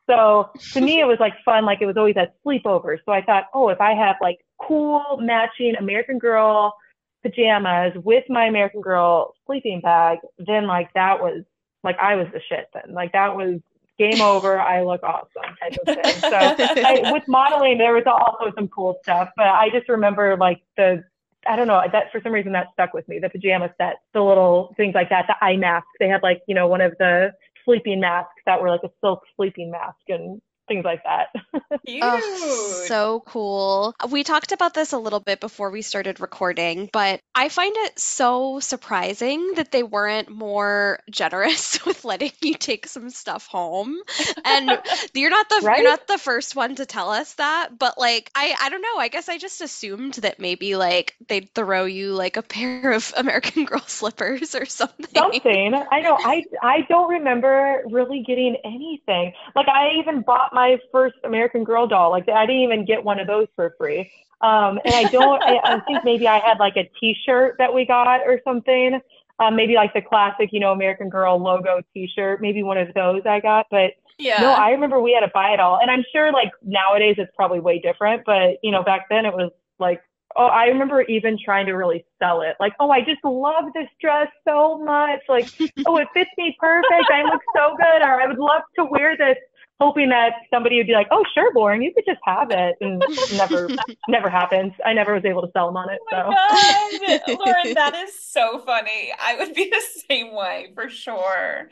So 0.09 0.49
to 0.73 0.81
me, 0.81 0.99
it 0.99 1.05
was 1.05 1.17
like 1.19 1.33
fun. 1.43 1.65
Like 1.65 1.81
it 1.81 1.85
was 1.85 1.97
always 1.97 2.15
at 2.17 2.35
sleepover. 2.45 2.97
So 3.05 3.11
I 3.11 3.21
thought, 3.21 3.45
oh, 3.53 3.69
if 3.69 3.81
I 3.81 3.93
have 3.93 4.15
like 4.21 4.39
cool 4.67 5.17
matching 5.19 5.75
American 5.79 6.19
Girl 6.19 6.75
pajamas 7.23 7.93
with 8.03 8.23
my 8.29 8.45
American 8.45 8.81
Girl 8.81 9.33
sleeping 9.45 9.81
bag, 9.81 10.19
then 10.39 10.67
like 10.67 10.93
that 10.93 11.21
was 11.21 11.43
like 11.83 11.97
I 11.99 12.15
was 12.15 12.27
the 12.33 12.41
shit 12.49 12.67
then. 12.73 12.93
Like 12.93 13.13
that 13.13 13.35
was 13.35 13.59
game 13.97 14.21
over. 14.21 14.59
I 14.59 14.83
look 14.83 15.03
awesome 15.03 15.55
type 15.59 15.77
of 15.85 15.95
thing. 15.95 16.21
So 16.21 16.37
I, 16.83 17.01
with 17.11 17.23
modeling, 17.27 17.77
there 17.77 17.93
was 17.93 18.03
also 18.07 18.51
some 18.55 18.67
cool 18.67 18.97
stuff, 19.03 19.29
but 19.35 19.47
I 19.47 19.69
just 19.69 19.89
remember 19.89 20.35
like 20.37 20.61
the 20.77 21.03
I 21.47 21.55
don't 21.55 21.67
know 21.67 21.81
that 21.91 22.11
for 22.11 22.21
some 22.21 22.31
reason 22.31 22.51
that 22.53 22.67
stuck 22.73 22.93
with 22.93 23.07
me. 23.07 23.19
The 23.19 23.29
pajama 23.29 23.73
sets, 23.77 23.99
the 24.13 24.21
little 24.21 24.73
things 24.77 24.93
like 24.93 25.09
that, 25.09 25.25
the 25.27 25.43
eye 25.43 25.57
mask. 25.57 25.87
They 25.99 26.07
had 26.07 26.23
like 26.23 26.41
you 26.47 26.55
know 26.55 26.67
one 26.67 26.81
of 26.81 26.93
the 26.99 27.31
sleeping 27.65 27.99
masks 27.99 28.41
that 28.45 28.61
were 28.61 28.69
like 28.69 28.83
a 28.83 28.91
silk 29.01 29.21
sleeping 29.35 29.71
mask 29.71 29.99
and 30.07 30.41
things 30.71 30.85
like 30.85 31.03
that. 31.03 31.27
Oh, 32.01 32.83
so 32.87 33.23
cool. 33.25 33.95
We 34.09 34.23
talked 34.23 34.51
about 34.51 34.73
this 34.73 34.93
a 34.93 34.97
little 34.97 35.19
bit 35.19 35.39
before 35.39 35.71
we 35.71 35.81
started 35.81 36.19
recording, 36.19 36.89
but 36.91 37.21
I 37.33 37.49
find 37.49 37.75
it 37.75 37.99
so 37.99 38.59
surprising 38.59 39.53
that 39.55 39.71
they 39.71 39.83
weren't 39.83 40.29
more 40.29 40.99
generous 41.09 41.83
with 41.85 42.05
letting 42.05 42.31
you 42.41 42.55
take 42.55 42.87
some 42.87 43.09
stuff 43.09 43.47
home. 43.47 43.97
And 44.45 44.69
you're 45.13 45.29
not 45.29 45.49
the 45.49 45.61
Right? 45.63 45.77
you're 45.79 45.89
not 45.89 46.07
the 46.07 46.17
first 46.17 46.55
one 46.55 46.75
to 46.75 46.85
tell 46.85 47.09
us 47.09 47.33
that, 47.35 47.77
but 47.77 47.97
like 47.97 48.31
I 48.35 48.55
I 48.61 48.69
don't 48.69 48.81
know, 48.81 48.97
I 48.97 49.07
guess 49.07 49.29
I 49.29 49.37
just 49.37 49.61
assumed 49.61 50.15
that 50.15 50.39
maybe 50.39 50.75
like 50.75 51.15
they'd 51.27 51.53
throw 51.53 51.85
you 51.85 52.13
like 52.13 52.37
a 52.37 52.41
pair 52.41 52.91
of 52.91 53.13
American 53.17 53.65
Girl 53.65 53.83
slippers 53.87 54.55
or 54.55 54.65
something. 54.65 55.07
something. 55.43 55.73
I 55.73 56.01
know. 56.01 56.17
I 56.19 56.43
I 56.61 56.85
don't 56.89 57.09
remember 57.09 57.83
really 57.89 58.23
getting 58.25 58.57
anything. 58.63 59.33
Like 59.55 59.67
I 59.67 59.99
even 59.99 60.21
bought 60.21 60.53
my 60.53 60.60
first 60.91 61.15
American 61.23 61.63
Girl 61.63 61.87
doll. 61.87 62.11
Like 62.11 62.27
I 62.29 62.45
didn't 62.45 62.61
even 62.61 62.85
get 62.85 63.03
one 63.03 63.19
of 63.19 63.27
those 63.27 63.47
for 63.55 63.75
free. 63.77 64.11
Um, 64.41 64.79
and 64.83 64.95
I 64.95 65.03
don't. 65.11 65.41
I, 65.41 65.75
I 65.75 65.79
think 65.81 66.03
maybe 66.03 66.27
I 66.27 66.39
had 66.39 66.57
like 66.59 66.75
a 66.75 66.89
T-shirt 66.99 67.55
that 67.59 67.73
we 67.73 67.85
got 67.85 68.21
or 68.21 68.39
something. 68.43 68.99
Um, 69.39 69.55
maybe 69.55 69.75
like 69.75 69.93
the 69.93 70.01
classic, 70.01 70.49
you 70.51 70.59
know, 70.59 70.71
American 70.71 71.09
Girl 71.09 71.41
logo 71.41 71.81
T-shirt. 71.93 72.41
Maybe 72.41 72.63
one 72.63 72.77
of 72.77 72.93
those 72.93 73.21
I 73.25 73.39
got. 73.39 73.67
But 73.69 73.91
Yeah. 74.17 74.41
no, 74.41 74.51
I 74.53 74.69
remember 74.71 74.99
we 74.99 75.13
had 75.13 75.25
to 75.25 75.31
buy 75.33 75.49
it 75.51 75.59
all. 75.59 75.79
And 75.79 75.91
I'm 75.91 76.03
sure 76.11 76.31
like 76.31 76.51
nowadays 76.63 77.15
it's 77.17 77.31
probably 77.35 77.59
way 77.59 77.79
different. 77.79 78.23
But 78.25 78.57
you 78.63 78.71
know, 78.71 78.83
back 78.83 79.07
then 79.09 79.25
it 79.25 79.33
was 79.33 79.51
like 79.79 80.01
oh, 80.35 80.47
I 80.47 80.65
remember 80.65 81.01
even 81.03 81.37
trying 81.43 81.65
to 81.67 81.73
really 81.73 82.05
sell 82.19 82.41
it. 82.41 82.55
Like, 82.59 82.73
oh, 82.79 82.89
I 82.89 83.01
just 83.01 83.23
love 83.23 83.65
this 83.73 83.87
dress 83.99 84.27
so 84.47 84.77
much. 84.83 85.21
Like, 85.27 85.47
oh, 85.85 85.97
it 85.97 86.07
fits 86.13 86.29
me 86.37 86.55
perfect. 86.59 87.09
I 87.11 87.23
look 87.23 87.41
so 87.55 87.75
good. 87.75 88.01
Or 88.01 88.21
I 88.21 88.27
would 88.27 88.39
love 88.39 88.61
to 88.77 88.85
wear 88.85 89.17
this 89.17 89.37
hoping 89.81 90.09
that 90.09 90.33
somebody 90.53 90.77
would 90.77 90.85
be 90.85 90.93
like, 90.93 91.07
"Oh, 91.09 91.23
sure, 91.33 91.51
Lauren, 91.55 91.81
you 91.81 91.91
could 91.93 92.05
just 92.05 92.19
have 92.23 92.51
it," 92.51 92.75
and 92.81 93.03
never, 93.33 93.67
never 94.07 94.29
happens. 94.29 94.73
I 94.85 94.93
never 94.93 95.15
was 95.15 95.25
able 95.25 95.41
to 95.41 95.49
sell 95.53 95.67
them 95.67 95.77
on 95.77 95.89
it. 95.89 95.99
Oh 96.13 97.17
so, 97.27 97.33
Lauren, 97.45 97.73
that 97.73 97.95
is 97.95 98.13
so 98.23 98.59
funny. 98.59 99.11
I 99.19 99.37
would 99.37 99.55
be 99.55 99.69
the 99.69 99.81
same 100.07 100.33
way 100.33 100.71
for 100.75 100.87
sure. 100.87 101.69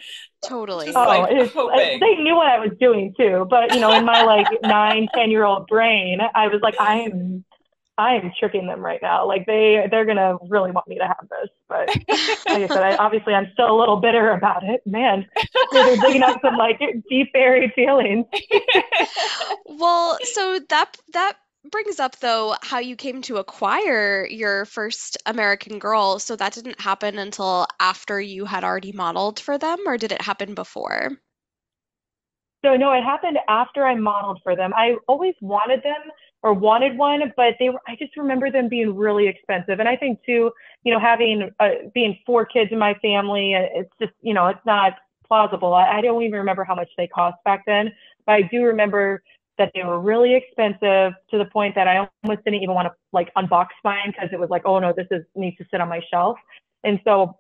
Totally. 0.48 0.88
Just, 0.88 0.98
oh, 0.98 1.66
like, 1.68 2.00
they 2.00 2.16
knew 2.16 2.36
what 2.36 2.48
I 2.48 2.60
was 2.60 2.72
doing 2.80 3.14
too, 3.16 3.46
but 3.50 3.76
you 3.76 3.80
know, 3.80 3.94
in 3.94 4.06
my 4.06 4.24
like 4.24 4.48
nine, 4.64 5.08
ten 5.14 5.30
year 5.30 5.44
old 5.44 5.68
brain, 5.68 6.20
I 6.34 6.48
was 6.48 6.62
like, 6.62 6.76
I 6.80 7.02
am 7.02 7.46
I 8.00 8.16
am 8.16 8.32
tricking 8.40 8.66
them 8.66 8.80
right 8.80 9.02
now. 9.02 9.28
Like 9.28 9.46
they 9.46 9.86
they're 9.92 10.06
gonna 10.06 10.38
really 10.48 10.72
want 10.72 10.88
me 10.88 10.98
to 11.00 11.06
have 11.06 11.28
this. 11.30 11.50
But 11.68 11.88
like 12.48 12.64
I 12.64 12.68
said, 12.68 12.82
I, 12.82 12.96
obviously 12.96 13.34
I'm 13.34 13.50
still 13.52 13.70
a 13.70 13.78
little 13.78 13.98
bitter 13.98 14.32
about 14.32 14.64
it. 14.64 14.82
Man, 14.86 15.28
they're 15.74 15.98
digging 15.98 16.24
up 16.24 16.40
some 16.42 16.56
like 16.56 16.80
deep 17.10 17.34
buried 17.34 17.74
feelings. 17.74 18.26
well, 19.66 20.18
so 20.24 20.60
that 20.70 20.96
that 21.12 21.34
brings 21.70 22.00
up 22.00 22.18
though 22.20 22.56
how 22.62 22.80
you 22.80 22.96
came 22.96 23.22
to 23.24 23.36
acquire 23.36 24.26
your 24.26 24.64
first 24.64 25.18
American 25.26 25.78
Girl. 25.78 26.20
So 26.20 26.38
that 26.38 26.54
didn't 26.54 26.80
happen 26.80 27.20
until 27.20 27.68
after 27.82 28.22
you 28.22 28.46
had 28.46 28.64
already 28.64 28.94
modeled 28.94 29.42
for 29.42 29.58
them, 29.58 29.80
or 29.86 29.98
did 29.98 30.14
it 30.14 30.22
happen 30.22 30.56
before? 30.56 31.12
So 32.64 32.76
no, 32.76 32.94
it 32.94 33.04
happened 33.04 33.40
after 33.50 33.86
I 33.86 33.96
modeled 33.96 34.40
for 34.44 34.56
them. 34.56 34.74
I 34.74 34.96
always 35.08 35.34
wanted 35.42 35.84
them 35.84 36.02
or 36.42 36.54
wanted 36.54 36.98
one, 36.98 37.34
but 37.36 37.56
they 37.60 37.70
were, 37.70 37.82
I 37.88 37.96
just 37.98 38.16
remember 38.16 38.50
them 38.50 38.70
being 38.70 38.96
really 38.96 39.28
expensive. 39.28 39.80
And 39.80 39.90
I 39.90 39.96
think 39.96 40.20
too, 40.26 40.52
you 40.84 40.94
know, 40.94 41.00
having, 41.00 41.52
uh, 41.60 41.70
being 41.94 42.18
four 42.26 42.46
kids 42.46 42.72
in 42.72 42.80
my 42.80 42.94
family, 42.96 43.56
uh, 43.56 43.68
it's 43.74 43.92
just, 44.00 44.14
you 44.22 44.34
know, 44.34 44.48
it's 44.48 44.66
not 44.66 44.94
plausible. 45.28 45.74
I, 45.74 45.98
I 45.98 46.02
don't 46.02 46.22
even 46.24 46.40
remember 46.40 46.64
how 46.64 46.76
much 46.76 46.90
they 46.98 47.08
cost 47.08 47.38
back 47.44 47.64
then, 47.68 47.92
but 48.26 48.34
I 48.34 48.42
do 48.44 48.64
remember 48.64 49.22
that 49.58 49.72
they 49.76 49.84
were 49.84 50.00
really 50.00 50.34
expensive 50.34 51.14
to 51.30 51.38
the 51.38 51.46
point 51.52 51.76
that 51.76 51.88
I 51.88 52.08
almost 52.24 52.44
didn't 52.46 52.64
even 52.64 52.74
want 52.74 52.88
to 52.88 52.94
like 53.12 53.32
unbox 53.36 53.68
mine 53.84 54.14
because 54.14 54.30
it 54.32 54.40
was 54.40 54.50
like, 54.50 54.64
oh 54.66 54.80
no, 54.80 54.94
this 54.96 55.08
is 55.12 55.24
needs 55.36 55.58
to 55.58 55.66
sit 55.70 55.82
on 55.82 55.90
my 55.90 56.02
shelf. 56.10 56.38
And 56.84 57.00
so 57.04 57.38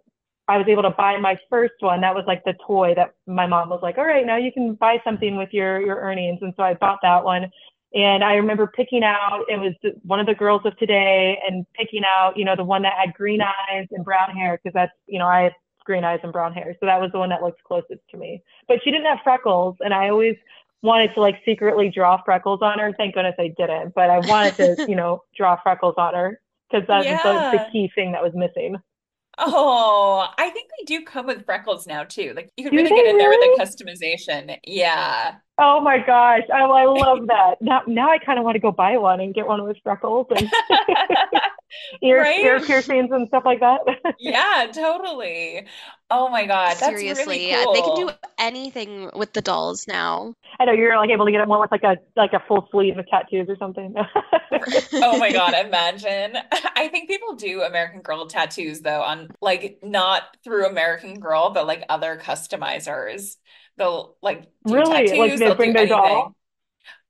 I 0.49 0.57
was 0.57 0.67
able 0.67 0.83
to 0.83 0.89
buy 0.89 1.17
my 1.17 1.37
first 1.49 1.75
one. 1.79 2.01
That 2.01 2.13
was 2.13 2.25
like 2.27 2.43
the 2.43 2.55
toy 2.67 2.93
that 2.95 3.13
my 3.25 3.47
mom 3.47 3.69
was 3.69 3.79
like, 3.81 3.97
all 3.97 4.05
right, 4.05 4.25
now 4.25 4.35
you 4.35 4.51
can 4.51 4.73
buy 4.73 4.97
something 5.03 5.37
with 5.37 5.49
your 5.53 5.79
your 5.79 5.95
earnings. 5.97 6.39
And 6.41 6.53
so 6.57 6.63
I 6.63 6.73
bought 6.73 6.99
that 7.03 7.23
one. 7.23 7.49
And 7.93 8.23
I 8.23 8.35
remember 8.35 8.67
picking 8.67 9.03
out, 9.03 9.45
it 9.47 9.59
was 9.59 9.73
one 10.03 10.19
of 10.19 10.27
the 10.27 10.35
girls 10.35 10.61
of 10.65 10.77
today 10.77 11.39
and 11.47 11.65
picking 11.73 12.03
out, 12.05 12.37
you 12.37 12.45
know, 12.45 12.55
the 12.55 12.63
one 12.63 12.83
that 12.83 12.93
had 12.93 13.13
green 13.15 13.41
eyes 13.41 13.87
and 13.91 14.05
brown 14.05 14.35
hair, 14.35 14.59
because 14.61 14.73
that's, 14.75 14.91
you 15.07 15.17
know, 15.17 15.25
I 15.25 15.41
have 15.43 15.53
green 15.85 16.03
eyes 16.03 16.19
and 16.21 16.31
brown 16.31 16.53
hair. 16.53 16.75
So 16.79 16.85
that 16.85 17.01
was 17.01 17.11
the 17.11 17.17
one 17.17 17.29
that 17.29 17.41
looked 17.41 17.63
closest 17.63 18.01
to 18.11 18.17
me. 18.17 18.43
But 18.67 18.77
she 18.83 18.91
didn't 18.91 19.07
have 19.07 19.19
freckles. 19.23 19.75
And 19.79 19.91
I 19.91 20.09
always 20.09 20.35
wanted 20.83 21.13
to 21.15 21.21
like 21.21 21.41
secretly 21.43 21.89
draw 21.89 22.21
freckles 22.23 22.61
on 22.61 22.77
her. 22.77 22.93
Thank 22.95 23.15
goodness 23.15 23.35
I 23.39 23.53
didn't. 23.57 23.95
But 23.95 24.11
I 24.11 24.19
wanted 24.19 24.55
to, 24.57 24.85
you 24.89 24.95
know, 24.95 25.23
draw 25.35 25.59
freckles 25.61 25.95
on 25.97 26.13
her 26.13 26.39
because 26.69 26.85
that's 26.87 27.05
yeah. 27.05 27.23
the, 27.23 27.57
the 27.57 27.65
key 27.71 27.91
thing 27.95 28.11
that 28.11 28.21
was 28.21 28.33
missing. 28.35 28.77
Oh, 29.41 30.27
I 30.37 30.49
think 30.49 30.69
they 30.77 30.83
do 30.83 31.05
come 31.05 31.25
with 31.25 31.45
freckles 31.45 31.87
now 31.87 32.03
too. 32.03 32.33
Like 32.35 32.51
you 32.57 32.65
can 32.65 32.75
really 32.75 32.89
get 32.89 33.05
in 33.05 33.17
there 33.17 33.29
with 33.29 33.39
the 33.39 33.63
customization. 33.63 34.57
Yeah. 34.65 35.35
Oh 35.61 35.81
my 35.81 35.97
gosh. 35.97 36.43
Oh, 36.53 36.71
I 36.71 36.85
love 36.85 37.27
that. 37.27 37.55
Now 37.59 37.81
now 37.85 38.09
I 38.09 38.17
kind 38.17 38.39
of 38.39 38.45
want 38.45 38.55
to 38.55 38.61
go 38.61 38.71
buy 38.71 38.97
one 38.97 39.19
and 39.19 39.33
get 39.33 39.45
one 39.45 39.61
with 39.63 39.75
freckles 39.83 40.27
and 40.29 40.49
ear, 42.01 42.21
right? 42.21 42.39
ear 42.39 42.61
piercings 42.61 43.11
and 43.11 43.27
stuff 43.27 43.43
like 43.45 43.59
that. 43.59 43.81
yeah, 44.19 44.67
totally. 44.73 45.67
Oh 46.09 46.29
my 46.29 46.45
god, 46.45 46.77
that's 46.77 46.79
seriously, 46.79 47.51
really 47.51 47.63
cool. 47.63 47.73
they 47.73 47.81
can 47.81 48.07
do 48.07 48.09
anything 48.37 49.11
with 49.13 49.33
the 49.33 49.41
dolls 49.41 49.85
now. 49.85 50.33
I 50.61 50.65
know 50.65 50.71
you're 50.71 50.95
like 50.97 51.09
able 51.09 51.25
to 51.25 51.31
get 51.31 51.39
them 51.39 51.49
one 51.49 51.59
with 51.59 51.71
like 51.71 51.83
a 51.83 51.97
like 52.15 52.31
a 52.31 52.41
full 52.47 52.69
sleeve 52.71 52.97
of 52.97 53.05
tattoos 53.07 53.49
or 53.49 53.57
something. 53.57 53.93
oh 54.93 55.17
my 55.19 55.33
god, 55.33 55.53
imagine! 55.53 56.37
I 56.75 56.87
think 56.87 57.09
people 57.09 57.35
do 57.35 57.63
American 57.63 57.99
Girl 57.99 58.27
tattoos 58.27 58.79
though 58.79 59.01
on 59.01 59.27
like 59.41 59.79
not 59.83 60.23
through 60.45 60.67
American 60.67 61.19
Girl, 61.19 61.49
but 61.49 61.67
like 61.67 61.83
other 61.89 62.17
customizers. 62.17 63.35
They'll 63.79 64.17
like 64.21 64.51
really 64.65 65.07
tattoos, 65.07 65.17
like 65.17 65.39
they 65.39 65.55
bring 65.55 65.73
their 65.73 65.83
anything. 65.83 65.97
doll. 65.97 66.35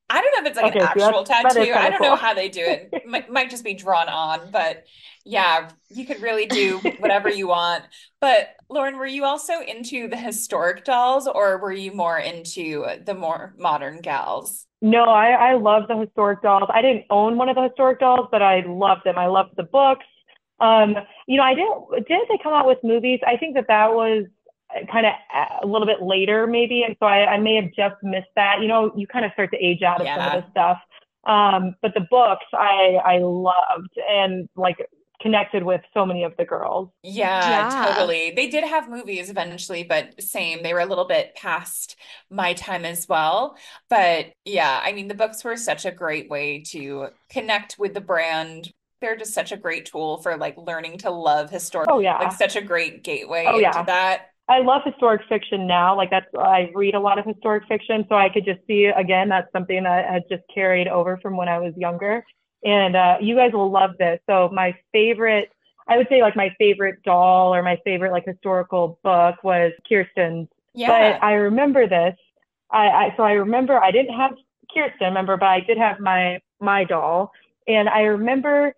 I 0.09 0.21
don't 0.21 0.31
know 0.31 0.41
if 0.41 0.47
it's 0.47 0.61
like 0.61 0.75
okay, 0.75 0.79
an 0.79 0.87
actual 0.87 1.25
so 1.25 1.33
tattoo. 1.33 1.73
I 1.73 1.89
don't 1.89 1.99
cool. 1.99 2.09
know 2.09 2.15
how 2.15 2.33
they 2.33 2.49
do 2.49 2.61
it. 2.61 2.93
might, 3.07 3.31
might 3.31 3.49
just 3.49 3.63
be 3.63 3.75
drawn 3.75 4.09
on, 4.09 4.49
but 4.51 4.85
yeah, 5.23 5.69
you 5.89 6.05
could 6.05 6.21
really 6.21 6.47
do 6.47 6.79
whatever 6.99 7.29
you 7.29 7.47
want. 7.47 7.83
But 8.19 8.55
Lauren, 8.69 8.97
were 8.97 9.05
you 9.05 9.25
also 9.25 9.61
into 9.61 10.07
the 10.07 10.17
historic 10.17 10.83
dolls 10.83 11.27
or 11.27 11.59
were 11.59 11.71
you 11.71 11.91
more 11.91 12.17
into 12.17 12.85
the 13.05 13.13
more 13.13 13.53
modern 13.57 14.01
gals? 14.01 14.65
No, 14.81 15.03
I, 15.03 15.51
I 15.51 15.53
love 15.55 15.87
the 15.87 15.97
historic 15.97 16.41
dolls. 16.41 16.69
I 16.73 16.81
didn't 16.81 17.05
own 17.09 17.37
one 17.37 17.49
of 17.49 17.55
the 17.55 17.63
historic 17.63 17.99
dolls, 17.99 18.29
but 18.31 18.41
I 18.41 18.63
loved 18.65 19.01
them. 19.05 19.17
I 19.17 19.27
loved 19.27 19.51
the 19.57 19.63
books. 19.63 20.05
Um, 20.59 20.95
you 21.27 21.37
know, 21.37 21.43
I 21.43 21.53
didn't, 21.53 22.07
didn't 22.07 22.27
they 22.29 22.39
come 22.41 22.53
out 22.53 22.65
with 22.65 22.79
movies? 22.83 23.19
I 23.25 23.37
think 23.37 23.55
that 23.55 23.67
that 23.67 23.93
was 23.93 24.25
kind 24.91 25.05
of 25.05 25.13
a 25.63 25.67
little 25.67 25.87
bit 25.87 26.01
later 26.01 26.45
maybe 26.45 26.83
and 26.83 26.95
so 26.99 27.05
I, 27.05 27.33
I, 27.33 27.37
may 27.37 27.55
have 27.55 27.71
just 27.75 27.95
missed 28.03 28.29
that. 28.35 28.61
You 28.61 28.67
know 28.67 28.91
you 28.95 29.07
kind 29.07 29.25
of 29.25 29.31
start 29.33 29.51
to 29.51 29.57
age 29.57 29.81
out 29.81 29.99
of 29.99 30.05
yeah. 30.05 30.17
some 30.17 30.37
of 30.37 30.43
this 30.43 30.51
stuff. 30.51 30.79
Um, 31.25 31.75
but 31.81 31.93
the 31.93 32.07
books 32.09 32.45
i 32.53 32.97
i 33.05 33.17
loved 33.19 33.97
and 34.09 34.47
like 34.55 34.77
connected 35.21 35.63
with 35.63 35.81
so 35.93 36.05
many 36.05 36.23
of 36.23 36.33
the 36.37 36.45
girls. 36.45 36.89
Yeah, 37.03 37.49
yeah. 37.49 37.93
totally. 37.93 38.31
They 38.31 38.47
did 38.47 38.63
have 38.63 38.89
movies 38.89 39.29
eventually 39.29 39.83
but 39.83 40.21
same 40.21 40.63
they 40.63 40.73
were 40.73 40.79
a 40.79 40.85
little 40.85 41.05
bit 41.05 41.35
past 41.35 41.97
my 42.29 42.53
time 42.53 42.85
as 42.85 43.07
well. 43.09 43.57
But 43.89 44.27
yeah 44.45 44.79
i 44.83 44.93
mean 44.93 45.07
the 45.07 45.15
books 45.15 45.43
were 45.43 45.57
such 45.57 45.85
a 45.85 45.91
great 45.91 46.29
way 46.29 46.61
to 46.67 47.07
connect 47.29 47.77
with 47.79 47.93
the 47.93 48.01
brand. 48.01 48.71
They're 49.01 49.17
just 49.17 49.33
such 49.33 49.53
a 49.53 49.57
great 49.57 49.85
tool 49.85 50.17
for 50.17 50.35
like 50.37 50.57
learning 50.57 50.99
to 50.99 51.09
love 51.09 51.49
historic 51.49 51.89
oh 51.89 51.99
yeah. 51.99 52.17
like 52.17 52.33
such 52.33 52.55
a 52.55 52.61
great 52.61 53.03
gateway 53.03 53.45
oh, 53.47 53.57
into 53.57 53.61
yeah. 53.61 53.83
that 53.83 54.29
I 54.49 54.59
love 54.59 54.81
historic 54.83 55.21
fiction 55.29 55.67
now. 55.67 55.95
Like 55.95 56.09
that's 56.09 56.25
I 56.37 56.71
read 56.73 56.95
a 56.95 56.99
lot 56.99 57.19
of 57.19 57.25
historic 57.25 57.63
fiction, 57.67 58.05
so 58.09 58.15
I 58.15 58.29
could 58.29 58.45
just 58.45 58.59
see 58.67 58.85
again 58.85 59.29
that's 59.29 59.51
something 59.51 59.83
that 59.83 60.09
has 60.09 60.23
just 60.29 60.43
carried 60.53 60.87
over 60.87 61.17
from 61.17 61.37
when 61.37 61.47
I 61.47 61.59
was 61.59 61.73
younger. 61.77 62.25
And 62.63 62.95
uh, 62.95 63.17
you 63.21 63.35
guys 63.35 63.53
will 63.53 63.71
love 63.71 63.91
this. 63.99 64.19
So 64.27 64.49
my 64.51 64.75
favorite, 64.91 65.49
I 65.87 65.97
would 65.97 66.07
say 66.09 66.21
like 66.21 66.35
my 66.35 66.53
favorite 66.57 67.01
doll 67.03 67.53
or 67.53 67.61
my 67.61 67.77
favorite 67.85 68.11
like 68.11 68.25
historical 68.25 68.99
book 69.03 69.35
was 69.43 69.71
Kirsten's. 69.87 70.47
Yeah. 70.73 70.87
But 70.87 71.23
I 71.23 71.33
remember 71.33 71.87
this. 71.87 72.15
I, 72.71 72.87
I 72.87 73.13
so 73.17 73.23
I 73.23 73.33
remember 73.33 73.81
I 73.81 73.91
didn't 73.91 74.15
have 74.15 74.31
Kirsten, 74.73 75.07
remember, 75.07 75.37
but 75.37 75.47
I 75.47 75.59
did 75.59 75.77
have 75.77 75.99
my 75.99 76.39
my 76.59 76.85
doll, 76.85 77.31
and 77.67 77.87
I 77.87 78.01
remember 78.01 78.73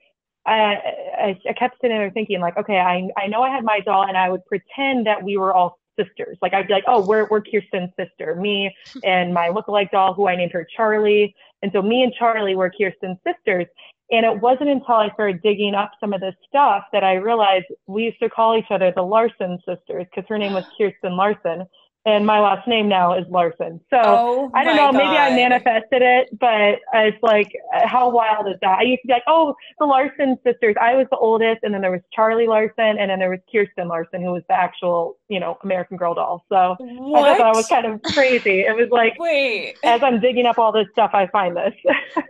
I, 0.45 0.77
I, 1.21 1.53
kept 1.53 1.77
sitting 1.81 1.97
there 1.97 2.09
thinking 2.11 2.39
like, 2.39 2.57
okay, 2.57 2.79
I, 2.79 3.07
I 3.17 3.27
know 3.27 3.41
I 3.41 3.49
had 3.49 3.63
my 3.63 3.79
doll 3.79 4.03
and 4.07 4.17
I 4.17 4.29
would 4.29 4.45
pretend 4.45 5.05
that 5.07 5.23
we 5.23 5.37
were 5.37 5.53
all 5.53 5.79
sisters. 5.99 6.37
Like 6.41 6.53
I'd 6.53 6.67
be 6.67 6.73
like, 6.73 6.83
oh, 6.87 7.05
we're, 7.05 7.27
we're 7.29 7.41
Kirsten's 7.41 7.91
sister, 7.97 8.35
me 8.35 8.75
and 9.03 9.33
my 9.33 9.49
lookalike 9.49 9.91
doll 9.91 10.13
who 10.13 10.27
I 10.27 10.35
named 10.35 10.51
her 10.53 10.67
Charlie. 10.75 11.35
And 11.61 11.71
so 11.73 11.81
me 11.81 12.03
and 12.03 12.13
Charlie 12.13 12.55
were 12.55 12.71
Kirsten's 12.71 13.17
sisters. 13.25 13.67
And 14.11 14.25
it 14.25 14.41
wasn't 14.41 14.69
until 14.69 14.95
I 14.95 15.09
started 15.13 15.41
digging 15.41 15.73
up 15.73 15.91
some 15.99 16.11
of 16.11 16.19
this 16.19 16.35
stuff 16.47 16.83
that 16.91 17.03
I 17.03 17.13
realized 17.13 17.65
we 17.87 18.03
used 18.03 18.19
to 18.19 18.29
call 18.29 18.57
each 18.57 18.69
other 18.69 18.91
the 18.93 19.03
Larson 19.03 19.57
sisters 19.65 20.05
because 20.13 20.27
her 20.27 20.37
name 20.37 20.53
was 20.53 20.65
Kirsten 20.77 21.15
Larsen 21.15 21.65
and 22.05 22.25
my 22.25 22.39
last 22.39 22.67
name 22.67 22.89
now 22.89 23.13
is 23.13 23.25
Larson. 23.29 23.79
So 23.91 23.99
oh 24.01 24.51
I 24.55 24.63
don't 24.63 24.75
know, 24.75 24.91
God. 24.91 24.95
maybe 24.95 25.17
I 25.17 25.35
manifested 25.35 26.01
it, 26.01 26.29
but 26.39 26.79
it's 26.93 27.21
like, 27.21 27.51
how 27.83 28.09
wild 28.09 28.47
is 28.47 28.55
that? 28.61 28.79
I 28.79 28.83
used 28.83 29.01
to 29.03 29.07
be 29.07 29.13
like, 29.13 29.23
oh, 29.27 29.55
the 29.77 29.85
Larson 29.85 30.37
sisters. 30.43 30.75
I 30.81 30.95
was 30.95 31.05
the 31.11 31.17
oldest, 31.17 31.59
and 31.63 31.73
then 31.73 31.81
there 31.81 31.91
was 31.91 32.01
Charlie 32.11 32.47
Larson, 32.47 32.97
and 32.97 33.11
then 33.11 33.19
there 33.19 33.29
was 33.29 33.39
Kirsten 33.51 33.87
Larson, 33.87 34.21
who 34.21 34.31
was 34.31 34.43
the 34.49 34.55
actual, 34.55 35.17
you 35.29 35.39
know, 35.39 35.59
American 35.63 35.97
Girl 35.97 36.15
doll. 36.15 36.43
So 36.49 36.75
what? 36.79 37.23
I 37.23 37.37
thought 37.37 37.53
that 37.53 37.55
was 37.55 37.67
kind 37.67 37.85
of 37.85 38.01
crazy. 38.01 38.61
It 38.61 38.75
was 38.75 38.89
like, 38.89 39.13
wait, 39.19 39.75
as 39.83 40.01
I'm 40.01 40.19
digging 40.19 40.47
up 40.47 40.57
all 40.57 40.71
this 40.71 40.87
stuff, 40.93 41.11
I 41.13 41.27
find 41.27 41.55
this. 41.55 41.73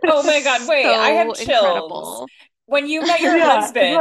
oh 0.06 0.22
my 0.22 0.42
God, 0.42 0.60
wait, 0.68 0.84
so 0.84 0.92
I 0.92 1.10
have 1.10 1.34
chills. 1.34 1.48
Incredible. 1.48 2.26
When 2.66 2.88
you 2.88 3.00
met 3.02 3.20
your 3.22 3.38
yeah, 3.38 3.60
husband, 3.60 3.96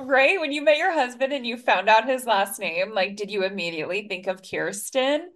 Right? 0.00 0.40
When 0.40 0.50
you 0.50 0.62
met 0.62 0.76
your 0.76 0.92
husband 0.92 1.32
and 1.32 1.46
you 1.46 1.56
found 1.56 1.88
out 1.88 2.08
his 2.08 2.26
last 2.26 2.58
name, 2.58 2.92
like, 2.92 3.16
did 3.16 3.30
you 3.30 3.44
immediately 3.44 4.08
think 4.08 4.26
of 4.26 4.42
Kirsten? 4.42 5.30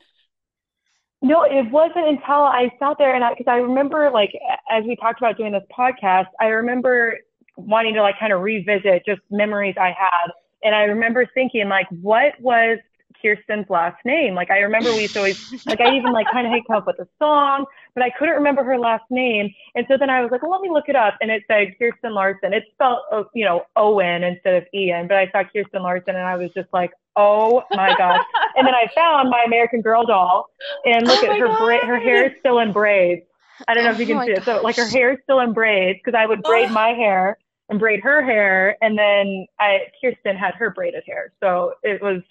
No, 1.22 1.42
it 1.42 1.70
wasn't 1.70 2.08
until 2.08 2.42
I 2.42 2.70
sat 2.78 2.96
there 2.98 3.14
and 3.14 3.24
I, 3.24 3.30
because 3.30 3.46
I 3.48 3.56
remember, 3.56 4.10
like, 4.12 4.30
as 4.70 4.84
we 4.84 4.96
talked 4.96 5.20
about 5.20 5.36
doing 5.36 5.52
this 5.52 5.62
podcast, 5.76 6.26
I 6.40 6.46
remember 6.46 7.18
wanting 7.56 7.94
to, 7.94 8.02
like, 8.02 8.18
kind 8.18 8.32
of 8.32 8.40
revisit 8.40 9.04
just 9.06 9.20
memories 9.30 9.76
I 9.80 9.88
had. 9.88 10.30
And 10.62 10.74
I 10.74 10.82
remember 10.82 11.26
thinking, 11.34 11.68
like, 11.68 11.86
what 11.90 12.32
was 12.40 12.78
Kirsten's 13.22 13.68
last 13.68 13.96
name. 14.04 14.34
Like 14.34 14.50
I 14.50 14.58
remember 14.60 14.90
we 14.92 15.02
used 15.02 15.14
to 15.14 15.20
always 15.20 15.66
like 15.66 15.80
I 15.80 15.94
even 15.96 16.12
like 16.12 16.26
kind 16.30 16.46
of 16.46 16.52
had 16.52 16.62
come 16.66 16.76
up 16.76 16.86
with 16.86 16.98
a 16.98 17.08
song, 17.18 17.64
but 17.94 18.04
I 18.04 18.10
couldn't 18.10 18.34
remember 18.34 18.64
her 18.64 18.78
last 18.78 19.04
name. 19.10 19.52
And 19.74 19.86
so 19.88 19.96
then 19.98 20.10
I 20.10 20.20
was 20.22 20.30
like, 20.30 20.42
well, 20.42 20.52
let 20.52 20.60
me 20.60 20.70
look 20.70 20.88
it 20.88 20.96
up. 20.96 21.14
And 21.20 21.30
it 21.30 21.42
said 21.48 21.74
Kirsten 21.78 22.14
Larson. 22.14 22.52
It's 22.52 22.66
spelled 22.72 22.98
uh, 23.12 23.24
you 23.34 23.44
know 23.44 23.64
Owen 23.76 24.22
instead 24.24 24.54
of 24.54 24.64
Ian, 24.74 25.08
but 25.08 25.16
I 25.16 25.30
saw 25.30 25.42
Kirsten 25.44 25.82
Larson 25.82 26.16
and 26.16 26.24
I 26.26 26.36
was 26.36 26.50
just 26.54 26.68
like, 26.72 26.92
oh 27.16 27.62
my 27.72 27.94
gosh. 27.96 28.24
and 28.56 28.66
then 28.66 28.74
I 28.74 28.86
found 28.94 29.30
my 29.30 29.42
American 29.46 29.80
Girl 29.82 30.04
doll 30.06 30.46
and 30.84 31.06
look 31.06 31.22
Oh 31.24 31.30
at 31.32 31.38
her 31.38 31.48
bra- 31.58 31.86
her 31.86 31.98
hair 31.98 32.26
is 32.26 32.32
still 32.38 32.58
in 32.60 32.72
braids. 32.72 33.22
I 33.66 33.74
don't 33.74 33.84
know 33.84 33.90
if 33.90 33.98
you 33.98 34.14
Oh 34.14 34.18
can 34.18 34.26
see 34.26 34.32
it. 34.32 34.44
So 34.44 34.62
like 34.62 34.76
her 34.76 34.86
hair 34.88 35.12
is 35.12 35.18
still 35.24 35.40
in 35.40 35.52
braids 35.52 35.98
because 36.04 36.16
I 36.16 36.26
would 36.26 36.42
braid 36.42 36.68
Oh. 36.68 36.72
my 36.72 36.90
hair 36.90 37.36
and 37.70 37.78
braid 37.78 38.00
her 38.02 38.22
hair, 38.22 38.76
and 38.80 38.96
then 38.98 39.46
I 39.60 39.80
Kirsten 40.00 40.36
had 40.36 40.54
her 40.54 40.70
braided 40.70 41.02
hair. 41.06 41.32
So 41.42 41.74
it 41.82 42.00
was, 42.00 42.22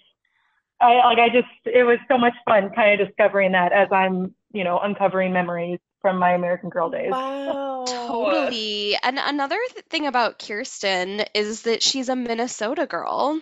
I 0.80 0.94
like 1.06 1.18
I 1.18 1.28
just 1.28 1.48
it 1.64 1.84
was 1.84 1.98
so 2.08 2.18
much 2.18 2.34
fun 2.44 2.70
kind 2.74 3.00
of 3.00 3.06
discovering 3.08 3.52
that 3.52 3.72
as 3.72 3.88
I'm 3.92 4.34
you 4.52 4.64
know 4.64 4.78
uncovering 4.78 5.32
memories 5.32 5.80
from 6.00 6.18
my 6.18 6.32
American 6.32 6.70
Girl 6.70 6.90
days. 6.90 7.10
Wow. 7.10 7.84
Totally. 7.86 8.96
And 9.02 9.18
another 9.18 9.58
th- 9.72 9.84
thing 9.86 10.06
about 10.06 10.38
Kirsten 10.38 11.22
is 11.34 11.62
that 11.62 11.82
she's 11.82 12.08
a 12.08 12.16
Minnesota 12.16 12.86
girl. 12.86 13.40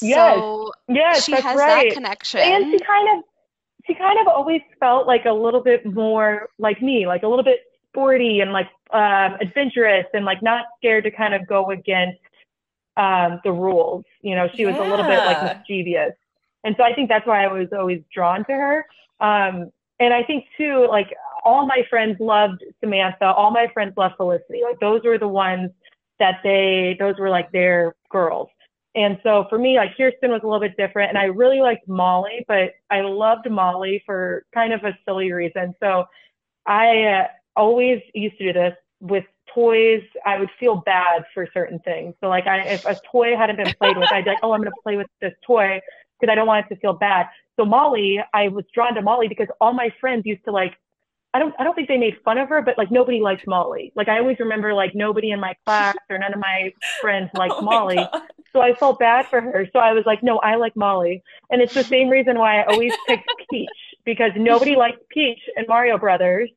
Yes, 0.00 0.44
So 0.44 0.72
Yes, 0.88 1.24
she 1.24 1.32
that's 1.32 1.42
has 1.44 1.56
right. 1.56 1.90
that 1.90 1.94
connection. 1.94 2.40
And 2.40 2.66
she 2.70 2.78
kind 2.80 3.18
of 3.18 3.24
she 3.86 3.94
kind 3.94 4.18
of 4.20 4.28
always 4.28 4.60
felt 4.78 5.06
like 5.06 5.24
a 5.24 5.32
little 5.32 5.62
bit 5.62 5.84
more 5.86 6.48
like 6.58 6.80
me, 6.82 7.06
like 7.06 7.22
a 7.22 7.28
little 7.28 7.44
bit 7.44 7.60
sporty 7.88 8.40
and 8.40 8.52
like 8.52 8.68
um, 8.92 9.36
adventurous 9.40 10.06
and 10.12 10.24
like 10.24 10.42
not 10.42 10.66
scared 10.78 11.04
to 11.04 11.10
kind 11.10 11.34
of 11.34 11.46
go 11.46 11.70
against 11.70 12.20
um, 12.96 13.40
the 13.44 13.52
rules. 13.52 14.04
You 14.22 14.36
know, 14.36 14.48
she 14.56 14.66
was 14.66 14.76
a 14.78 14.84
little 14.84 15.06
bit 15.06 15.24
like 15.24 15.42
mischievous, 15.42 16.14
and 16.64 16.74
so 16.76 16.84
I 16.84 16.94
think 16.94 17.08
that's 17.08 17.26
why 17.26 17.44
I 17.44 17.52
was 17.52 17.68
always 17.76 18.02
drawn 18.12 18.44
to 18.44 18.52
her. 18.52 18.86
Um, 19.20 19.70
and 19.98 20.14
I 20.14 20.22
think 20.22 20.46
too, 20.56 20.86
like 20.88 21.14
all 21.44 21.66
my 21.66 21.82
friends 21.88 22.16
loved 22.20 22.64
Samantha, 22.80 23.26
all 23.26 23.50
my 23.50 23.68
friends 23.72 23.94
loved 23.96 24.16
Felicity. 24.16 24.62
Like 24.62 24.80
those 24.80 25.02
were 25.04 25.18
the 25.18 25.28
ones 25.28 25.70
that 26.18 26.40
they, 26.42 26.96
those 26.98 27.16
were 27.18 27.30
like 27.30 27.50
their 27.52 27.94
girls. 28.10 28.48
And 28.94 29.18
so 29.22 29.46
for 29.48 29.58
me, 29.58 29.76
like 29.76 29.96
Kirsten 29.96 30.30
was 30.30 30.40
a 30.42 30.46
little 30.46 30.60
bit 30.60 30.76
different, 30.76 31.10
and 31.10 31.18
I 31.18 31.24
really 31.24 31.60
liked 31.60 31.86
Molly, 31.86 32.44
but 32.48 32.72
I 32.90 33.02
loved 33.02 33.48
Molly 33.48 34.02
for 34.04 34.44
kind 34.52 34.72
of 34.72 34.82
a 34.82 34.98
silly 35.04 35.30
reason. 35.30 35.74
So 35.78 36.06
I 36.66 37.02
uh, 37.04 37.26
always 37.54 38.02
used 38.14 38.36
to 38.38 38.52
do 38.52 38.52
this 38.52 38.74
with 39.00 39.24
toys. 39.54 40.02
I 40.26 40.40
would 40.40 40.50
feel 40.58 40.76
bad 40.76 41.24
for 41.32 41.46
certain 41.54 41.78
things. 41.80 42.14
So 42.20 42.28
like, 42.28 42.48
I 42.48 42.62
if 42.62 42.84
a 42.84 42.96
toy 43.10 43.36
hadn't 43.36 43.56
been 43.56 43.72
played 43.74 43.96
with, 43.96 44.10
I'd 44.10 44.24
be 44.24 44.30
like, 44.30 44.40
oh, 44.42 44.52
I'm 44.52 44.60
going 44.60 44.72
to 44.72 44.82
play 44.82 44.96
with 44.96 45.06
this 45.20 45.34
toy 45.46 45.80
because 46.20 46.32
I 46.32 46.34
don't 46.34 46.46
want 46.46 46.66
it 46.66 46.74
to 46.74 46.80
feel 46.80 46.92
bad. 46.92 47.26
So 47.56 47.64
Molly, 47.64 48.18
I 48.32 48.48
was 48.48 48.64
drawn 48.74 48.94
to 48.94 49.02
Molly 49.02 49.28
because 49.28 49.48
all 49.60 49.72
my 49.72 49.90
friends 50.00 50.22
used 50.26 50.44
to 50.44 50.52
like. 50.52 50.74
I 51.32 51.38
don't. 51.38 51.54
I 51.60 51.64
don't 51.64 51.74
think 51.74 51.86
they 51.86 51.96
made 51.96 52.16
fun 52.24 52.38
of 52.38 52.48
her, 52.48 52.60
but 52.60 52.76
like 52.76 52.90
nobody 52.90 53.20
liked 53.20 53.46
Molly. 53.46 53.92
Like 53.94 54.08
I 54.08 54.18
always 54.18 54.38
remember, 54.40 54.74
like 54.74 54.96
nobody 54.96 55.30
in 55.30 55.38
my 55.38 55.54
class 55.64 55.94
or 56.08 56.18
none 56.18 56.34
of 56.34 56.40
my 56.40 56.72
friends 57.00 57.30
oh 57.36 57.38
liked 57.38 57.54
Oh 57.58 57.62
Molly. 57.62 57.96
God. 57.96 58.22
So 58.52 58.60
I 58.60 58.74
felt 58.74 58.98
bad 58.98 59.26
for 59.28 59.40
her. 59.40 59.68
So 59.72 59.78
I 59.78 59.92
was 59.92 60.02
like, 60.06 60.24
no, 60.24 60.38
I 60.38 60.56
like 60.56 60.74
Molly. 60.74 61.22
And 61.50 61.62
it's 61.62 61.72
the 61.72 61.84
same 61.84 62.08
reason 62.08 62.36
why 62.36 62.60
I 62.60 62.66
always 62.66 62.92
picked 63.06 63.30
Peach 63.50 63.68
because 64.04 64.32
nobody 64.36 64.74
liked 64.74 65.08
Peach 65.08 65.38
in 65.56 65.66
Mario 65.68 65.98
Brothers 65.98 66.50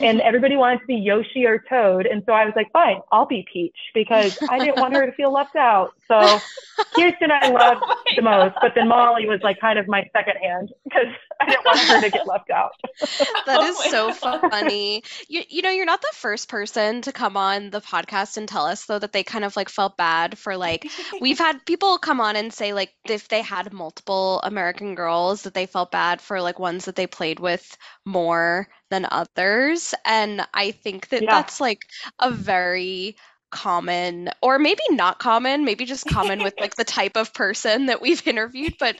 and 0.00 0.20
everybody 0.20 0.56
wanted 0.56 0.80
to 0.80 0.86
be 0.86 0.96
Yoshi 0.96 1.46
or 1.46 1.62
Toad. 1.68 2.06
And 2.06 2.22
so 2.26 2.32
I 2.32 2.44
was 2.44 2.54
like, 2.56 2.70
fine, 2.72 3.00
I'll 3.12 3.26
be 3.26 3.44
Peach 3.52 3.76
because 3.94 4.32
I 4.48 4.58
didn't 4.58 4.78
want 4.78 4.94
her 4.94 5.06
to 5.06 5.12
feel 5.12 5.32
left 5.32 5.56
out. 5.56 5.92
So 6.08 6.40
Kirsten 6.94 7.30
I 7.30 7.48
loved 7.50 7.82
Oh 7.82 7.94
the 8.16 8.22
most, 8.22 8.54
but 8.60 8.72
then 8.74 8.88
Molly 8.88 9.26
was 9.26 9.40
like 9.42 9.60
kind 9.60 9.78
of 9.78 9.86
my 9.86 10.04
second 10.12 10.36
hand 10.42 10.70
because 10.84 11.06
I 11.40 11.46
didn't 11.46 11.64
want 11.64 11.80
her 11.80 12.00
to 12.00 12.10
get 12.10 12.26
left 12.26 12.50
out. 12.50 12.72
that 13.46 13.60
oh 13.60 13.62
is 13.62 13.76
Oh 13.78 13.90
so 13.90 14.12
God. 14.20 14.50
funny. 14.50 15.02
You 15.28 15.42
you 15.48 15.62
know, 15.62 15.70
you're 15.70 15.84
not 15.84 16.00
the 16.00 16.12
first 16.14 16.48
person 16.48 17.02
to 17.02 17.12
come 17.12 17.36
on 17.36 17.70
the 17.70 17.80
podcast 17.80 18.36
and 18.36 18.48
tell 18.48 18.66
us 18.66 18.86
though 18.86 18.98
that 18.98 19.12
they 19.12 19.22
kind 19.22 19.44
of 19.44 19.56
like 19.56 19.68
felt 19.68 19.96
bad 19.96 20.38
for 20.38 20.56
like 20.56 20.90
we've 21.20 21.38
had 21.38 21.64
people 21.66 21.98
come 21.98 22.20
on 22.20 22.36
and 22.36 22.52
say 22.52 22.72
like 22.72 22.92
if 23.04 23.28
they 23.28 23.42
had 23.42 23.72
multiple 23.72 24.40
American 24.42 24.94
girls 24.94 25.42
that 25.42 25.54
they 25.54 25.66
felt 25.66 25.90
bad 25.90 26.20
for 26.20 26.40
like 26.40 26.58
ones 26.58 26.86
that 26.86 26.96
they 26.96 27.06
played 27.06 27.40
with 27.40 27.76
more 28.04 28.68
than 28.90 29.06
others. 29.10 29.94
And 30.04 30.46
I 30.54 30.70
think 30.72 31.08
that 31.08 31.28
Yeah. 31.28 31.30
that's 31.30 31.60
like 31.60 31.86
a 32.20 32.30
very 32.30 33.16
common 33.50 34.28
or 34.42 34.58
maybe 34.58 34.82
not 34.90 35.18
common, 35.18 35.64
maybe 35.64 35.84
just 35.86 36.06
common 36.06 36.42
with 36.42 36.54
like 36.60 36.76
the 36.76 36.84
type 36.84 37.16
of 37.16 37.32
person 37.32 37.86
that 37.86 38.02
we've 38.02 38.26
interviewed, 38.26 38.74
but 38.78 38.96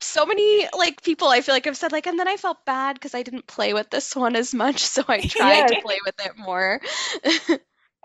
so 0.00 0.26
many 0.26 0.68
like 0.76 1.02
people 1.02 1.28
I 1.28 1.40
feel 1.40 1.54
like 1.54 1.66
i've 1.66 1.76
said 1.76 1.92
like 1.92 2.06
and 2.06 2.18
then 2.18 2.28
I 2.28 2.36
felt 2.36 2.64
bad 2.66 2.94
because 2.94 3.14
I 3.14 3.22
didn't 3.22 3.46
play 3.46 3.72
with 3.74 3.90
this 3.90 4.14
one 4.14 4.36
as 4.36 4.52
much, 4.54 4.78
so 4.84 5.02
I 5.08 5.22
tried 5.22 5.68
to 5.68 5.76
play 5.76 5.98
with 6.04 6.14
it 6.24 6.32
more. 6.36 6.80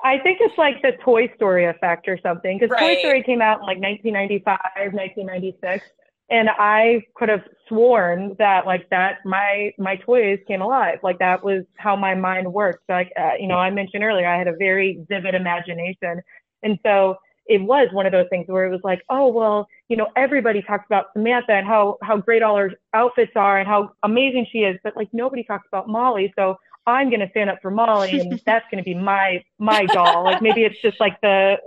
I 0.03 0.17
think 0.19 0.39
it's 0.41 0.57
like 0.57 0.81
the 0.81 0.93
Toy 1.03 1.27
Story 1.35 1.65
effect 1.65 2.07
or 2.07 2.17
something 2.23 2.57
because 2.57 2.75
Right. 2.75 2.77
Toy 2.77 2.95
Story 2.97 3.21
came 3.23 3.41
out 3.41 3.59
in 3.59 3.65
like 3.67 3.77
1995, 3.79 4.93
1996, 4.93 5.85
and 6.31 6.49
I 6.49 7.03
could 7.15 7.29
have 7.29 7.43
sworn 7.67 8.35
that 8.39 8.65
like 8.65 8.89
that 8.89 9.17
my 9.25 9.73
my 9.77 9.97
toys 9.97 10.39
came 10.47 10.61
alive. 10.61 10.99
Like 11.03 11.19
that 11.19 11.43
was 11.43 11.63
how 11.77 11.95
my 11.95 12.15
mind 12.15 12.51
worked. 12.51 12.89
Like 12.89 13.11
uh, 13.19 13.33
you 13.37 13.47
know, 13.47 13.57
I 13.57 13.69
mentioned 13.69 14.03
earlier, 14.03 14.27
I 14.27 14.37
had 14.37 14.47
a 14.47 14.55
very 14.55 15.03
vivid 15.09 15.35
imagination, 15.35 16.21
and 16.63 16.79
so 16.83 17.17
it 17.47 17.61
was 17.61 17.89
one 17.91 18.05
of 18.05 18.13
those 18.13 18.27
things 18.29 18.45
where 18.47 18.65
it 18.65 18.71
was 18.71 18.79
like, 18.83 19.01
oh 19.09 19.27
well, 19.27 19.67
you 19.89 19.97
know, 19.97 20.07
everybody 20.15 20.61
talks 20.61 20.85
about 20.85 21.07
Samantha 21.13 21.51
and 21.51 21.67
how 21.67 21.97
how 22.01 22.17
great 22.17 22.41
all 22.41 22.57
her 22.57 22.71
outfits 22.93 23.33
are 23.35 23.59
and 23.59 23.67
how 23.67 23.91
amazing 24.03 24.47
she 24.51 24.59
is, 24.59 24.79
but 24.83 24.95
like 24.95 25.09
nobody 25.11 25.43
talks 25.43 25.67
about 25.67 25.89
Molly. 25.89 26.33
So 26.37 26.55
I'm 26.87 27.11
gonna 27.11 27.29
stand 27.31 27.49
up 27.49 27.59
for 27.61 27.71
Molly, 27.71 28.19
and 28.21 28.41
that's 28.45 28.65
gonna 28.71 28.83
be 28.83 28.95
my 28.95 29.43
my 29.59 29.85
doll. 29.87 30.23
Like 30.23 30.41
maybe 30.41 30.63
it's 30.63 30.81
just 30.81 30.99
like 31.01 31.19
the 31.19 31.57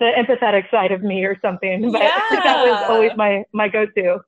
the 0.00 0.06
empathetic 0.16 0.70
side 0.70 0.92
of 0.92 1.02
me 1.02 1.24
or 1.24 1.38
something. 1.40 1.92
But 1.92 2.12
that 2.44 2.58
was 2.60 2.78
always 2.88 3.12
my 3.16 3.44
my 3.52 3.68
go-to. 3.68 4.18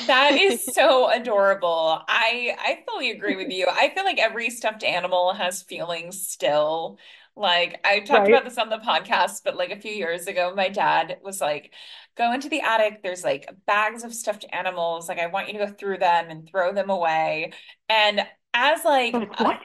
That 0.00 0.36
is 0.36 0.64
so 0.74 1.10
adorable. 1.10 2.02
I 2.08 2.54
I 2.58 2.84
fully 2.88 3.10
agree 3.10 3.36
with 3.36 3.50
you. 3.50 3.66
I 3.68 3.90
feel 3.94 4.04
like 4.04 4.18
every 4.18 4.48
stuffed 4.50 4.84
animal 4.84 5.32
has 5.34 5.62
feelings 5.62 6.28
still. 6.28 6.98
Like 7.34 7.80
I 7.84 8.00
talked 8.00 8.28
Right. 8.28 8.28
about 8.28 8.44
this 8.44 8.58
on 8.58 8.68
the 8.68 8.78
podcast, 8.78 9.42
but 9.44 9.56
like 9.56 9.70
a 9.70 9.80
few 9.80 9.90
years 9.92 10.26
ago, 10.28 10.54
my 10.54 10.68
dad 10.68 11.18
was 11.22 11.40
like, 11.40 11.72
go 12.16 12.32
into 12.32 12.48
the 12.48 12.60
attic. 12.60 13.02
There's 13.02 13.24
like 13.24 13.48
bags 13.66 14.04
of 14.04 14.14
stuffed 14.14 14.44
animals. 14.52 15.08
Like 15.08 15.18
I 15.18 15.26
want 15.28 15.48
you 15.48 15.54
to 15.58 15.66
go 15.66 15.72
through 15.72 15.98
them 15.98 16.30
and 16.30 16.48
throw 16.48 16.72
them 16.72 16.90
away. 16.90 17.52
And 17.88 18.20
as 18.54 18.84
like 18.84 19.20
Like, 19.20 19.38
uh, 19.38 19.44
what? 19.44 19.58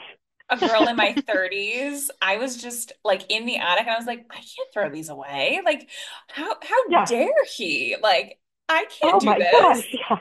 A 0.49 0.57
girl 0.57 0.87
in 0.87 0.97
my 0.97 1.21
30s, 1.27 2.09
I 2.21 2.37
was 2.37 2.57
just 2.61 2.91
like 3.03 3.31
in 3.31 3.45
the 3.45 3.57
attic 3.57 3.83
and 3.83 3.91
I 3.91 3.97
was 3.97 4.05
like, 4.07 4.25
I 4.29 4.35
can't 4.35 4.69
throw 4.73 4.89
these 4.89 5.09
away. 5.09 5.61
Like, 5.65 5.89
how 6.29 6.55
how 6.61 6.77
Yeah. 6.87 7.05
dare 7.05 7.27
he? 7.55 7.95
Like, 8.01 8.39
I 8.69 8.85
can't 8.85 9.13
Oh 9.13 9.19
do 9.19 9.33
my 9.33 9.39
this. 9.39 9.49
gosh, 9.51 9.85
yeah. 9.93 10.17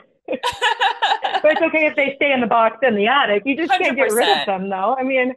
But 1.41 1.51
it's 1.53 1.61
okay 1.61 1.85
if 1.87 1.95
they 1.95 2.13
stay 2.15 2.31
in 2.31 2.41
the 2.41 2.47
box 2.47 2.77
in 2.83 2.95
the 2.95 3.07
attic. 3.07 3.43
You 3.45 3.55
just 3.55 3.77
can't 3.77 3.95
get 3.95 4.11
rid 4.11 4.29
of 4.29 4.45
them, 4.45 4.69
though. 4.69 4.95
I 4.97 5.03
mean, 5.03 5.33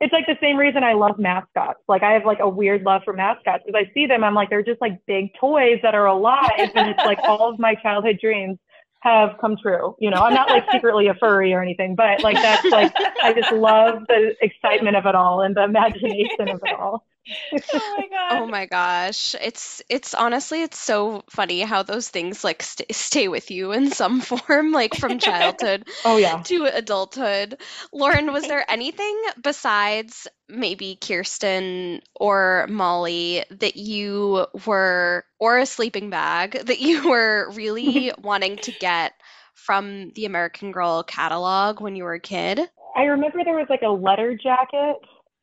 it's 0.00 0.12
like 0.12 0.26
the 0.26 0.36
same 0.40 0.56
reason 0.56 0.84
I 0.84 0.94
love 0.94 1.18
mascots. 1.18 1.80
Like 1.88 2.02
I 2.02 2.12
have 2.12 2.26
like 2.26 2.40
a 2.40 2.48
weird 2.48 2.82
love 2.82 3.02
for 3.04 3.12
mascots 3.14 3.64
because 3.66 3.84
I 3.86 3.92
see 3.94 4.06
them. 4.06 4.24
I'm 4.24 4.34
like, 4.34 4.50
they're 4.50 4.62
just 4.62 4.80
like 4.80 5.00
big 5.06 5.34
toys 5.40 5.80
that 5.82 5.94
are 5.94 6.06
alive, 6.06 6.70
and 6.74 6.88
it's 6.88 7.04
like 7.04 7.20
all 7.26 7.50
of 7.50 7.58
my 7.58 7.74
childhood 7.76 8.18
dreams 8.20 8.58
have 9.00 9.30
come 9.40 9.56
true. 9.60 9.96
You 9.98 10.10
know, 10.10 10.22
I'm 10.22 10.34
not 10.34 10.50
like 10.50 10.64
secretly 10.70 11.08
a 11.08 11.14
furry 11.14 11.52
or 11.52 11.62
anything, 11.62 11.94
but 11.96 12.22
like 12.22 12.40
that's 12.42 12.70
like 12.70 12.92
I 13.22 13.32
just 13.32 13.50
love 13.50 14.02
the 14.08 14.34
excitement 14.40 14.96
of 14.96 15.06
it 15.06 15.14
all 15.14 15.42
and 15.42 15.56
the 15.56 15.64
imagination 15.64 16.50
of 16.50 16.62
it 16.62 16.72
all. 16.72 17.06
Oh 17.72 17.96
my 17.96 18.06
God. 18.10 18.30
Oh 18.32 18.46
my 18.46 18.66
gosh. 18.66 19.34
It's 19.40 19.82
it's 19.88 20.14
honestly 20.14 20.62
it's 20.62 20.78
so 20.78 21.24
funny 21.30 21.60
how 21.62 21.82
those 21.82 22.08
things 22.08 22.44
like 22.44 22.62
st 22.62 22.82
stay 22.94 23.28
with 23.28 23.50
you 23.50 23.72
in 23.72 23.90
some 23.90 24.20
form 24.22 24.72
like 24.72 24.94
from 24.94 25.18
childhood 25.18 25.84
Oh 26.04 26.16
yeah. 26.16 26.44
to 26.44 26.64
adulthood. 26.66 27.60
Lauren, 27.92 28.32
was 28.32 28.46
there 28.46 28.64
anything 28.70 29.20
besides 29.42 30.28
maybe 30.50 30.98
Kirsten 31.00 32.02
or 32.14 32.66
Molly 32.68 33.44
that 33.50 33.76
you 33.76 34.46
were 34.66 35.24
or 35.38 35.58
a 35.58 35.66
sleeping 35.66 36.10
bag 36.10 36.66
that 36.66 36.80
you 36.80 37.08
were 37.10 37.50
really 37.52 38.12
wanting 38.22 38.56
to 38.58 38.72
get 38.72 39.12
from 39.54 40.10
the 40.14 40.24
American 40.24 40.72
Girl 40.72 41.02
catalog 41.02 41.80
when 41.80 41.96
you 41.96 42.04
were 42.04 42.14
a 42.14 42.20
kid? 42.20 42.60
I 42.96 43.04
remember 43.04 43.44
there 43.44 43.56
was 43.56 43.68
like 43.68 43.82
a 43.82 43.88
letter 43.88 44.36
jacket, 44.36 44.96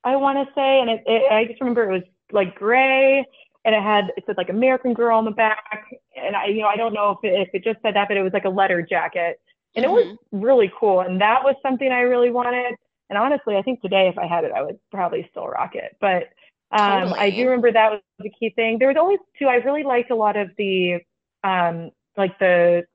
I 0.04 0.16
want 0.16 0.38
to 0.38 0.54
say, 0.54 0.80
and 0.82 0.90
it, 0.90 1.04
it, 1.06 1.32
I 1.32 1.46
just 1.46 1.62
remember 1.62 1.90
it 1.90 1.94
was 1.94 2.04
like 2.32 2.56
gray 2.56 3.26
and 3.68 3.76
it 3.76 3.84
had 3.84 4.12
it 4.16 4.24
said 4.26 4.38
like 4.38 4.50
American 4.50 4.94
Girl 4.94 5.18
on 5.18 5.26
the 5.26 5.32
back, 5.32 5.94
and 6.16 6.36
I 6.36 6.48
you 6.48 6.62
know 6.62 6.68
I 6.68 6.78
don't 6.78 6.94
know 6.94 7.12
if 7.12 7.30
it, 7.30 7.48
if 7.48 7.50
it 7.54 7.64
just 7.64 7.82
said 7.82 7.96
that, 7.96 8.08
but 8.08 8.16
it 8.16 8.24
was 8.24 8.34
like 8.34 8.46
a 8.46 8.50
letter 8.50 8.82
jacket, 8.82 9.42
and 9.76 9.84
it 9.84 9.90
was 9.92 10.06
mm-hmm. 10.06 10.40
really 10.40 10.72
cool, 10.80 11.02
and 11.02 11.20
that 11.20 11.44
was 11.44 11.56
something 11.62 11.92
I 11.92 12.02
really 12.02 12.32
wanted. 12.32 12.76
And 13.10 13.18
honestly, 13.18 13.56
I 13.56 13.62
think 13.62 13.82
today 13.82 14.08
if 14.08 14.18
I 14.18 14.28
had 14.28 14.44
it, 14.44 14.52
I 14.52 14.62
would 14.62 14.80
probably 14.92 15.28
still 15.32 15.48
rock 15.48 15.76
it. 15.76 15.96
But 16.02 16.30
um, 16.72 17.14
I 17.14 17.30
do 17.30 17.46
remember 17.46 17.72
that 17.72 17.92
was 17.92 18.02
the 18.20 18.30
key 18.30 18.50
thing. 18.50 18.78
There 18.80 18.90
was 18.90 18.98
always 18.98 19.20
too. 19.40 19.48
I 19.48 19.56
really 19.56 19.84
liked 19.84 20.12
a 20.12 20.16
lot 20.16 20.36
of 20.36 20.50
the 20.58 21.00
um, 21.44 21.92
like 22.18 22.38
the 22.40 22.86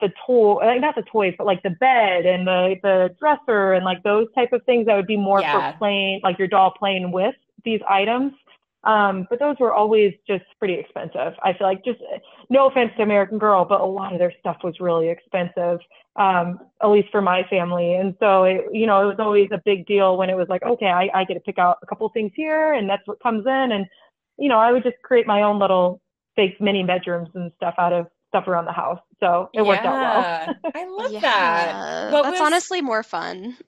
the 0.00 0.10
toy, 0.26 0.54
like 0.64 0.80
not 0.80 0.94
the 0.94 1.02
toys, 1.02 1.34
but 1.36 1.46
like 1.46 1.62
the 1.62 1.70
bed 1.70 2.24
and 2.24 2.46
the 2.46 2.76
the 2.82 3.14
dresser 3.18 3.72
and 3.74 3.84
like 3.84 4.02
those 4.02 4.28
type 4.34 4.52
of 4.52 4.62
things 4.64 4.86
that 4.86 4.96
would 4.96 5.06
be 5.06 5.16
more 5.16 5.40
Yeah. 5.40 5.72
for 5.72 5.78
playing, 5.78 6.20
like 6.22 6.38
your 6.38 6.48
doll 6.48 6.70
playing 6.70 7.12
with 7.12 7.34
these 7.64 7.80
items. 7.88 8.32
Um, 8.88 9.26
but 9.28 9.38
those 9.38 9.56
were 9.60 9.74
always 9.74 10.14
just 10.26 10.44
pretty 10.58 10.74
expensive. 10.74 11.34
I 11.44 11.52
feel 11.52 11.66
like 11.66 11.84
just 11.84 12.00
no 12.48 12.68
offense 12.68 12.90
to 12.96 13.02
American 13.02 13.38
Girl, 13.38 13.64
but 13.64 13.80
a 13.82 13.84
lot 13.84 14.14
of 14.14 14.18
their 14.18 14.32
stuff 14.40 14.56
was 14.64 14.80
really 14.80 15.08
expensive, 15.10 15.78
um, 16.16 16.58
at 16.82 16.86
least 16.88 17.08
for 17.10 17.20
my 17.20 17.42
family. 17.50 17.94
And 17.94 18.14
so 18.18 18.44
it, 18.44 18.62
you 18.72 18.86
know, 18.86 19.02
it 19.02 19.06
was 19.06 19.16
always 19.18 19.50
a 19.52 19.60
big 19.64 19.86
deal 19.86 20.16
when 20.16 20.30
it 20.30 20.36
was 20.36 20.46
like, 20.48 20.62
okay, 20.62 20.86
I, 20.86 21.10
I 21.14 21.24
get 21.24 21.34
to 21.34 21.40
pick 21.40 21.58
out 21.58 21.76
a 21.82 21.86
couple 21.86 22.08
things 22.08 22.32
here, 22.34 22.72
and 22.72 22.88
that's 22.88 23.06
what 23.06 23.20
comes 23.22 23.44
in. 23.46 23.72
And 23.72 23.84
you 24.38 24.48
know, 24.48 24.58
I 24.58 24.72
would 24.72 24.84
just 24.84 24.96
create 25.04 25.26
my 25.26 25.42
own 25.42 25.58
little 25.58 26.00
fake 26.36 26.60
mini 26.60 26.82
bedrooms 26.84 27.28
and 27.34 27.52
stuff 27.56 27.74
out 27.76 27.92
of 27.92 28.06
stuff 28.28 28.46
around 28.46 28.66
the 28.66 28.72
house. 28.72 29.00
So 29.20 29.50
it 29.52 29.62
worked 29.62 29.84
out 29.84 30.46
well. 30.64 30.72
I 30.74 30.86
love 31.02 31.12
yeah, 31.12 31.20
that. 31.20 32.12
What 32.12 32.22
that's 32.22 32.40
was- 32.40 32.46
honestly 32.46 32.80
more 32.80 33.02
fun. 33.02 33.56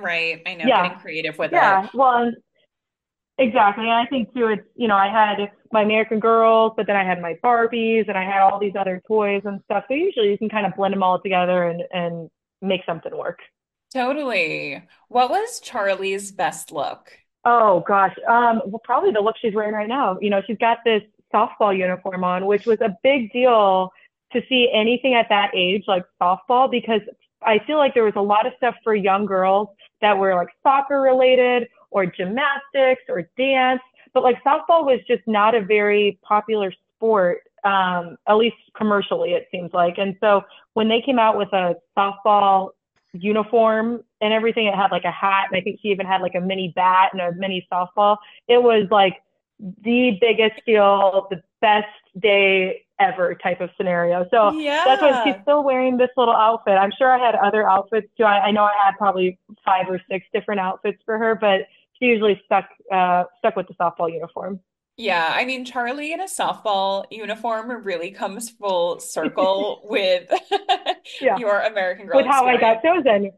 Right. 0.00 0.40
I 0.46 0.54
know, 0.54 0.64
Yeah. 0.66 0.82
getting 0.84 0.98
creative 1.00 1.36
with 1.38 1.52
Yeah, 1.52 1.84
it. 1.84 1.90
well, 1.94 2.22
and- 2.24 2.36
exactly. 3.38 3.84
And 3.84 3.92
I 3.92 4.06
think 4.06 4.32
too, 4.34 4.48
it's 4.48 4.66
you 4.74 4.88
know, 4.88 4.96
I 4.96 5.08
had 5.08 5.50
my 5.72 5.82
American 5.82 6.20
Girls, 6.20 6.72
but 6.76 6.86
then 6.86 6.96
I 6.96 7.04
had 7.04 7.20
my 7.20 7.34
Barbies, 7.42 8.08
and 8.08 8.16
I 8.16 8.24
had 8.24 8.40
all 8.40 8.58
these 8.58 8.74
other 8.78 9.02
toys 9.06 9.42
and 9.44 9.60
stuff. 9.64 9.84
So 9.88 9.94
usually 9.94 10.30
you 10.30 10.38
can 10.38 10.48
kind 10.48 10.66
of 10.66 10.74
blend 10.76 10.94
them 10.94 11.02
all 11.02 11.20
together 11.20 11.64
and 11.64 11.82
and 11.92 12.30
make 12.62 12.82
something 12.86 13.16
work. 13.16 13.40
Totally. 13.92 14.82
What 15.08 15.30
was 15.30 15.60
Charlie's 15.60 16.32
best 16.32 16.72
look? 16.72 17.12
Oh 17.44 17.84
gosh, 17.86 18.14
um, 18.28 18.60
well, 18.66 18.80
probably 18.84 19.12
the 19.12 19.20
look 19.20 19.36
she's 19.40 19.54
wearing 19.54 19.74
right 19.74 19.88
now. 19.88 20.18
You 20.20 20.30
know, 20.30 20.42
she's 20.46 20.58
got 20.58 20.78
this 20.84 21.02
softball 21.32 21.76
uniform 21.76 22.24
on, 22.24 22.46
which 22.46 22.66
was 22.66 22.80
a 22.80 22.96
big 23.02 23.32
deal 23.32 23.90
to 24.32 24.42
see 24.48 24.68
anything 24.72 25.14
at 25.14 25.28
that 25.28 25.52
age 25.54 25.84
like 25.86 26.04
softball 26.20 26.70
because 26.70 27.00
I 27.42 27.60
feel 27.66 27.78
like 27.78 27.94
there 27.94 28.04
was 28.04 28.16
a 28.16 28.20
lot 28.20 28.46
of 28.46 28.52
stuff 28.56 28.74
for 28.82 28.94
young 28.94 29.26
girls 29.26 29.68
that 30.00 30.18
were 30.18 30.34
like 30.34 30.48
soccer 30.62 31.00
related 31.00 31.68
or 31.90 32.06
gymnastics 32.06 33.02
or 33.08 33.28
dance, 33.36 33.80
but 34.12 34.22
like 34.22 34.42
softball 34.44 34.84
was 34.84 35.00
just 35.06 35.22
not 35.26 35.54
a 35.54 35.60
very 35.60 36.18
popular 36.22 36.72
sport, 36.96 37.40
um, 37.64 38.16
at 38.28 38.34
least 38.34 38.56
commercially, 38.76 39.32
it 39.32 39.48
seems 39.50 39.72
like. 39.72 39.98
And 39.98 40.16
so 40.20 40.42
when 40.74 40.88
they 40.88 41.00
came 41.00 41.18
out 41.18 41.36
with 41.36 41.52
a 41.52 41.76
softball 41.96 42.70
uniform 43.12 44.02
and 44.20 44.32
everything, 44.32 44.66
it 44.66 44.74
had 44.74 44.90
like 44.90 45.04
a 45.04 45.10
hat, 45.10 45.46
and 45.50 45.58
I 45.58 45.62
think 45.62 45.80
she 45.82 45.88
even 45.88 46.06
had 46.06 46.22
like 46.22 46.34
a 46.34 46.40
mini 46.40 46.72
bat 46.74 47.10
and 47.12 47.20
a 47.20 47.32
mini 47.32 47.66
softball. 47.72 48.16
It 48.48 48.62
was 48.62 48.86
like 48.90 49.22
the 49.58 50.18
biggest 50.20 50.64
deal, 50.66 51.26
the 51.30 51.42
best 51.60 51.86
day 52.20 52.82
ever 52.98 53.34
type 53.34 53.60
of 53.60 53.70
scenario. 53.76 54.26
So 54.30 54.52
yeah. 54.52 54.82
that's 54.86 55.02
why 55.02 55.24
she's 55.24 55.40
still 55.42 55.62
wearing 55.62 55.96
this 55.96 56.08
little 56.16 56.34
outfit. 56.34 56.74
I'm 56.74 56.92
sure 56.96 57.10
I 57.10 57.24
had 57.24 57.34
other 57.34 57.68
outfits 57.68 58.08
too. 58.16 58.24
I, 58.24 58.46
I 58.46 58.50
know 58.50 58.64
I 58.64 58.72
had 58.84 58.94
probably 58.96 59.38
five 59.64 59.86
or 59.88 60.00
six 60.10 60.26
different 60.32 60.60
outfits 60.60 60.98
for 61.04 61.18
her, 61.18 61.34
but 61.34 61.62
she 61.98 62.06
usually 62.06 62.40
stuck 62.44 62.68
uh, 62.92 63.24
stuck 63.38 63.56
with 63.56 63.68
the 63.68 63.74
softball 63.74 64.12
uniform. 64.12 64.60
Yeah, 64.98 65.30
I 65.30 65.44
mean, 65.44 65.66
Charlie 65.66 66.12
in 66.12 66.20
a 66.20 66.24
softball 66.24 67.04
uniform 67.10 67.84
really 67.84 68.10
comes 68.10 68.48
full 68.48 68.98
circle 68.98 69.82
with 69.84 70.30
Yeah. 71.20 71.36
your 71.38 71.60
American 71.60 72.06
Girl 72.06 72.16
with 72.16 72.26
how 72.26 72.46
I 72.46 72.56
got 72.56 72.82
chosen. 72.82 73.30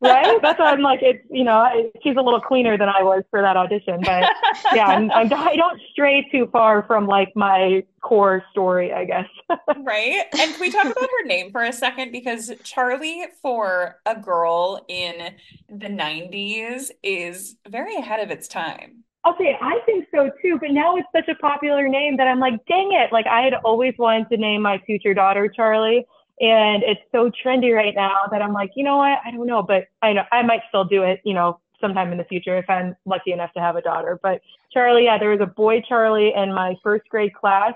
Right? 0.00 0.40
That's 0.42 0.58
why 0.58 0.72
I'm 0.72 0.80
like, 0.80 1.00
it's 1.02 1.24
you 1.30 1.44
know, 1.44 1.56
I, 1.56 1.90
she's 2.02 2.16
a 2.16 2.20
little 2.20 2.40
cleaner 2.40 2.76
than 2.76 2.88
I 2.88 3.02
was 3.02 3.22
for 3.30 3.40
that 3.40 3.56
audition, 3.56 4.00
but 4.04 4.30
yeah, 4.74 4.86
I'm, 4.86 5.10
I'm, 5.10 5.32
I 5.32 5.56
don't 5.56 5.80
stray 5.92 6.28
too 6.30 6.48
far 6.52 6.84
from 6.86 7.06
like 7.06 7.32
my 7.34 7.84
core 8.02 8.44
story, 8.50 8.92
I 8.92 9.04
guess. 9.04 9.26
Right? 9.76 10.24
And 10.32 10.52
can 10.52 10.60
we 10.60 10.70
talk 10.70 10.84
about 10.84 10.96
her 11.02 11.26
name 11.26 11.50
for 11.50 11.62
a 11.62 11.72
second? 11.72 12.10
Because 12.12 12.50
Charlie, 12.62 13.24
for 13.42 14.00
a 14.06 14.18
girl 14.18 14.84
in 14.88 15.34
the 15.68 15.88
90s, 15.88 16.90
is 17.02 17.56
very 17.68 17.96
ahead 17.96 18.20
of 18.20 18.30
its 18.30 18.48
time. 18.48 19.04
Okay, 19.26 19.56
I 19.60 19.78
think 19.86 20.06
so 20.14 20.30
too, 20.42 20.58
but 20.60 20.70
now 20.70 20.96
it's 20.96 21.08
such 21.14 21.28
a 21.28 21.34
popular 21.36 21.88
name 21.88 22.16
that 22.18 22.28
I'm 22.28 22.40
like, 22.40 22.54
dang 22.66 22.92
it. 22.92 23.10
Like 23.12 23.26
I 23.26 23.40
had 23.42 23.54
always 23.64 23.94
wanted 23.98 24.28
to 24.30 24.36
name 24.36 24.62
my 24.62 24.78
future 24.84 25.14
daughter 25.14 25.48
Charlie, 25.48 26.06
and 26.40 26.82
it's 26.82 27.00
so 27.12 27.30
trendy 27.30 27.74
right 27.74 27.94
now 27.94 28.22
that 28.30 28.42
I'm 28.42 28.52
like, 28.52 28.72
you 28.74 28.84
know 28.84 28.96
what? 28.96 29.18
I 29.24 29.30
don't 29.30 29.46
know, 29.46 29.62
but 29.62 29.86
I 30.02 30.12
know 30.12 30.24
I 30.32 30.42
might 30.42 30.62
still 30.68 30.84
do 30.84 31.02
it, 31.02 31.20
you 31.24 31.32
know, 31.32 31.60
sometime 31.80 32.10
in 32.12 32.18
the 32.18 32.24
future 32.24 32.56
if 32.56 32.68
I'm 32.68 32.96
lucky 33.04 33.32
enough 33.32 33.52
to 33.52 33.60
have 33.60 33.76
a 33.76 33.82
daughter. 33.82 34.18
But 34.22 34.40
Charlie, 34.72 35.04
yeah, 35.04 35.18
there 35.18 35.30
was 35.30 35.40
a 35.40 35.46
boy 35.46 35.80
Charlie 35.88 36.32
in 36.34 36.52
my 36.52 36.76
first 36.82 37.08
grade 37.08 37.34
class, 37.34 37.74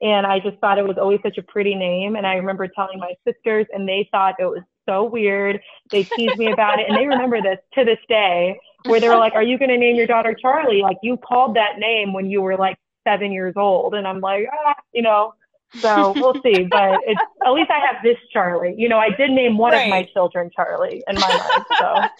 and 0.00 0.26
I 0.26 0.38
just 0.38 0.58
thought 0.58 0.78
it 0.78 0.86
was 0.86 0.98
always 0.98 1.20
such 1.22 1.38
a 1.38 1.42
pretty 1.42 1.74
name. 1.74 2.16
And 2.16 2.26
I 2.26 2.34
remember 2.34 2.68
telling 2.68 2.98
my 3.00 3.14
sisters, 3.26 3.66
and 3.72 3.88
they 3.88 4.08
thought 4.12 4.36
it 4.38 4.44
was 4.44 4.62
so 4.88 5.04
weird. 5.04 5.60
They 5.90 6.04
teased 6.04 6.38
me 6.38 6.52
about 6.52 6.78
it, 6.78 6.88
and 6.88 6.96
they 6.96 7.06
remember 7.06 7.42
this 7.42 7.58
to 7.74 7.84
this 7.84 7.98
day, 8.08 8.58
where 8.84 9.00
they 9.00 9.08
were 9.08 9.16
like, 9.16 9.34
"Are 9.34 9.42
you 9.42 9.58
going 9.58 9.70
to 9.70 9.78
name 9.78 9.96
your 9.96 10.06
daughter 10.06 10.34
Charlie? 10.34 10.82
Like 10.82 10.98
you 11.02 11.16
called 11.16 11.56
that 11.56 11.78
name 11.78 12.12
when 12.12 12.30
you 12.30 12.40
were 12.40 12.56
like 12.56 12.78
seven 13.02 13.32
years 13.32 13.54
old." 13.56 13.94
And 13.94 14.06
I'm 14.06 14.20
like, 14.20 14.46
ah, 14.52 14.74
you 14.92 15.02
know. 15.02 15.34
So 15.80 16.12
we'll 16.16 16.40
see, 16.42 16.64
but 16.70 17.00
it's 17.06 17.20
at 17.44 17.50
least 17.52 17.70
I 17.70 17.80
have 17.86 18.02
this 18.02 18.16
Charlie. 18.32 18.74
You 18.76 18.88
know, 18.88 18.98
I 18.98 19.10
did 19.10 19.30
name 19.30 19.58
one 19.58 19.74
of 19.74 19.88
my 19.88 20.08
children 20.12 20.50
Charlie 20.54 21.02
in 21.06 21.16
my 21.16 21.64
mind. 21.76 22.12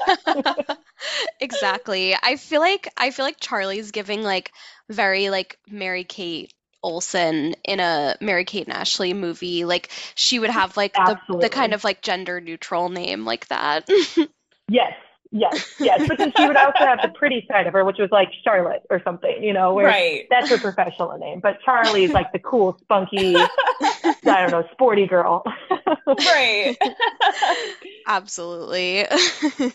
So 0.67 0.75
Exactly. 1.41 2.15
I 2.21 2.37
feel 2.37 2.61
like 2.61 2.93
I 2.97 3.11
feel 3.11 3.25
like 3.25 3.41
Charlie's 3.41 3.91
giving 3.91 4.23
like 4.23 4.53
very 4.89 5.31
like 5.31 5.59
Mary 5.69 6.05
Kate 6.05 6.53
Olsen 6.83 7.55
in 7.65 7.81
a 7.81 8.17
Mary 8.21 8.45
Kate 8.45 8.67
and 8.67 8.77
Ashley 8.77 9.13
movie. 9.13 9.65
Like 9.65 9.91
she 10.15 10.39
would 10.39 10.51
have 10.51 10.77
like 10.77 10.95
the 10.95 11.19
the 11.41 11.49
kind 11.49 11.75
of 11.75 11.85
like 11.85 12.03
gender 12.03 12.41
neutral 12.41 12.89
name 12.89 13.25
like 13.25 13.49
that. 13.49 13.89
yes, 14.69 14.93
yes, 15.31 15.61
yes. 15.79 16.01
But 16.09 16.19
then 16.19 16.33
she 16.37 16.47
would 16.47 16.57
also 16.57 16.85
have 16.85 17.01
the 17.03 17.09
pretty 17.09 17.47
side 17.51 17.67
of 17.67 17.73
her, 17.75 17.85
which 17.85 17.99
was 17.99 18.11
like 18.11 18.29
Charlotte 18.45 18.83
or 18.91 19.01
something. 19.05 19.43
You 19.43 19.53
know, 19.53 19.75
where 19.75 19.87
Right. 19.87 20.25
that's 20.31 20.49
her 20.51 20.59
professional 20.59 21.17
name. 21.19 21.41
But 21.41 21.59
Charlie 21.65 22.05
is 22.05 22.13
like 22.15 22.33
the 22.33 22.39
cool, 22.39 22.79
spunky, 22.83 23.55
I 24.27 24.43
don't 24.43 24.51
know, 24.51 24.65
sporty 24.73 25.07
girl. 25.07 25.45
Right. 26.07 26.77
Absolutely. 28.07 29.05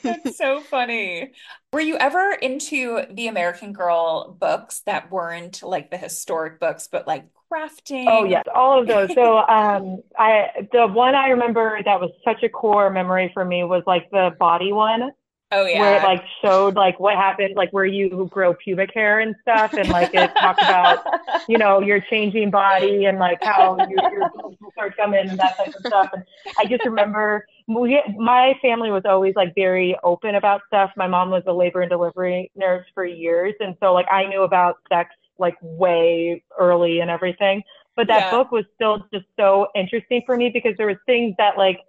That's 0.03 0.35
so 0.35 0.63
funny. 0.63 1.31
Were 1.71 1.79
you 1.79 1.95
ever 1.97 2.31
into 2.33 3.03
the 3.11 3.27
American 3.27 3.71
Girl 3.71 4.35
books 4.39 4.81
that 4.87 5.11
weren't 5.11 5.61
like 5.61 5.91
the 5.91 5.97
historic 5.97 6.59
books, 6.59 6.87
but 6.91 7.05
like 7.05 7.25
crafting? 7.51 8.07
Oh 8.07 8.23
yes, 8.25 8.43
all 8.53 8.81
of 8.81 8.87
those. 8.87 9.09
So 9.13 9.37
um 9.37 10.01
I 10.17 10.67
the 10.71 10.87
one 10.87 11.13
I 11.13 11.29
remember 11.29 11.79
that 11.85 11.99
was 11.99 12.09
such 12.25 12.41
a 12.43 12.49
core 12.49 12.89
memory 12.89 13.29
for 13.33 13.45
me 13.45 13.63
was 13.63 13.83
like 13.85 14.09
the 14.09 14.31
body 14.39 14.73
one 14.73 15.11
Oh 15.51 15.65
yeah. 15.65 15.77
where 15.77 15.93
it 15.95 16.03
like 16.03 16.21
showed 16.41 16.75
like 16.75 16.99
what 16.99 17.15
happened 17.15 17.55
like 17.55 17.69
where 17.71 17.85
you 17.85 18.27
grow 18.31 18.53
pubic 18.53 18.91
hair 18.93 19.19
and 19.19 19.35
stuff 19.41 19.71
and 19.77 19.89
like 19.89 20.09
it 20.13 20.31
talked 20.39 20.63
about 20.63 20.99
you 21.47 21.57
know 21.57 21.79
your 21.79 21.99
changing 22.09 22.51
body 22.51 23.05
and 23.05 23.19
like 23.19 23.39
how 23.43 23.79
your, 23.87 24.01
your 24.11 24.31
start 24.73 24.95
coming 24.97 25.27
and 25.29 25.39
that 25.39 25.53
type 25.57 25.71
of 25.75 25.83
stuff 25.85 26.09
and 26.13 26.23
I 26.57 26.65
just 26.65 26.85
remember 26.85 27.45
we, 27.67 28.01
my 28.17 28.53
family 28.61 28.91
was 28.91 29.03
always 29.05 29.35
like 29.35 29.53
very 29.55 29.97
open 30.03 30.35
about 30.35 30.61
stuff. 30.67 30.91
My 30.97 31.07
mom 31.07 31.29
was 31.31 31.43
a 31.47 31.53
labor 31.53 31.81
and 31.81 31.89
delivery 31.89 32.51
nurse 32.55 32.85
for 32.93 33.05
years 33.05 33.53
and 33.59 33.75
so 33.81 33.93
like 33.93 34.07
I 34.11 34.25
knew 34.25 34.43
about 34.43 34.77
sex 34.89 35.11
like 35.39 35.55
way 35.61 36.43
early 36.59 36.99
and 36.99 37.09
everything. 37.09 37.63
But 37.95 38.07
that 38.07 38.29
Yeah. 38.29 38.29
book 38.29 38.51
was 38.51 38.65
still 38.75 39.05
just 39.13 39.25
so 39.37 39.67
interesting 39.75 40.21
for 40.25 40.37
me 40.37 40.49
because 40.53 40.75
there 40.77 40.87
was 40.87 40.97
things 41.05 41.35
that 41.37 41.57
like 41.57 41.79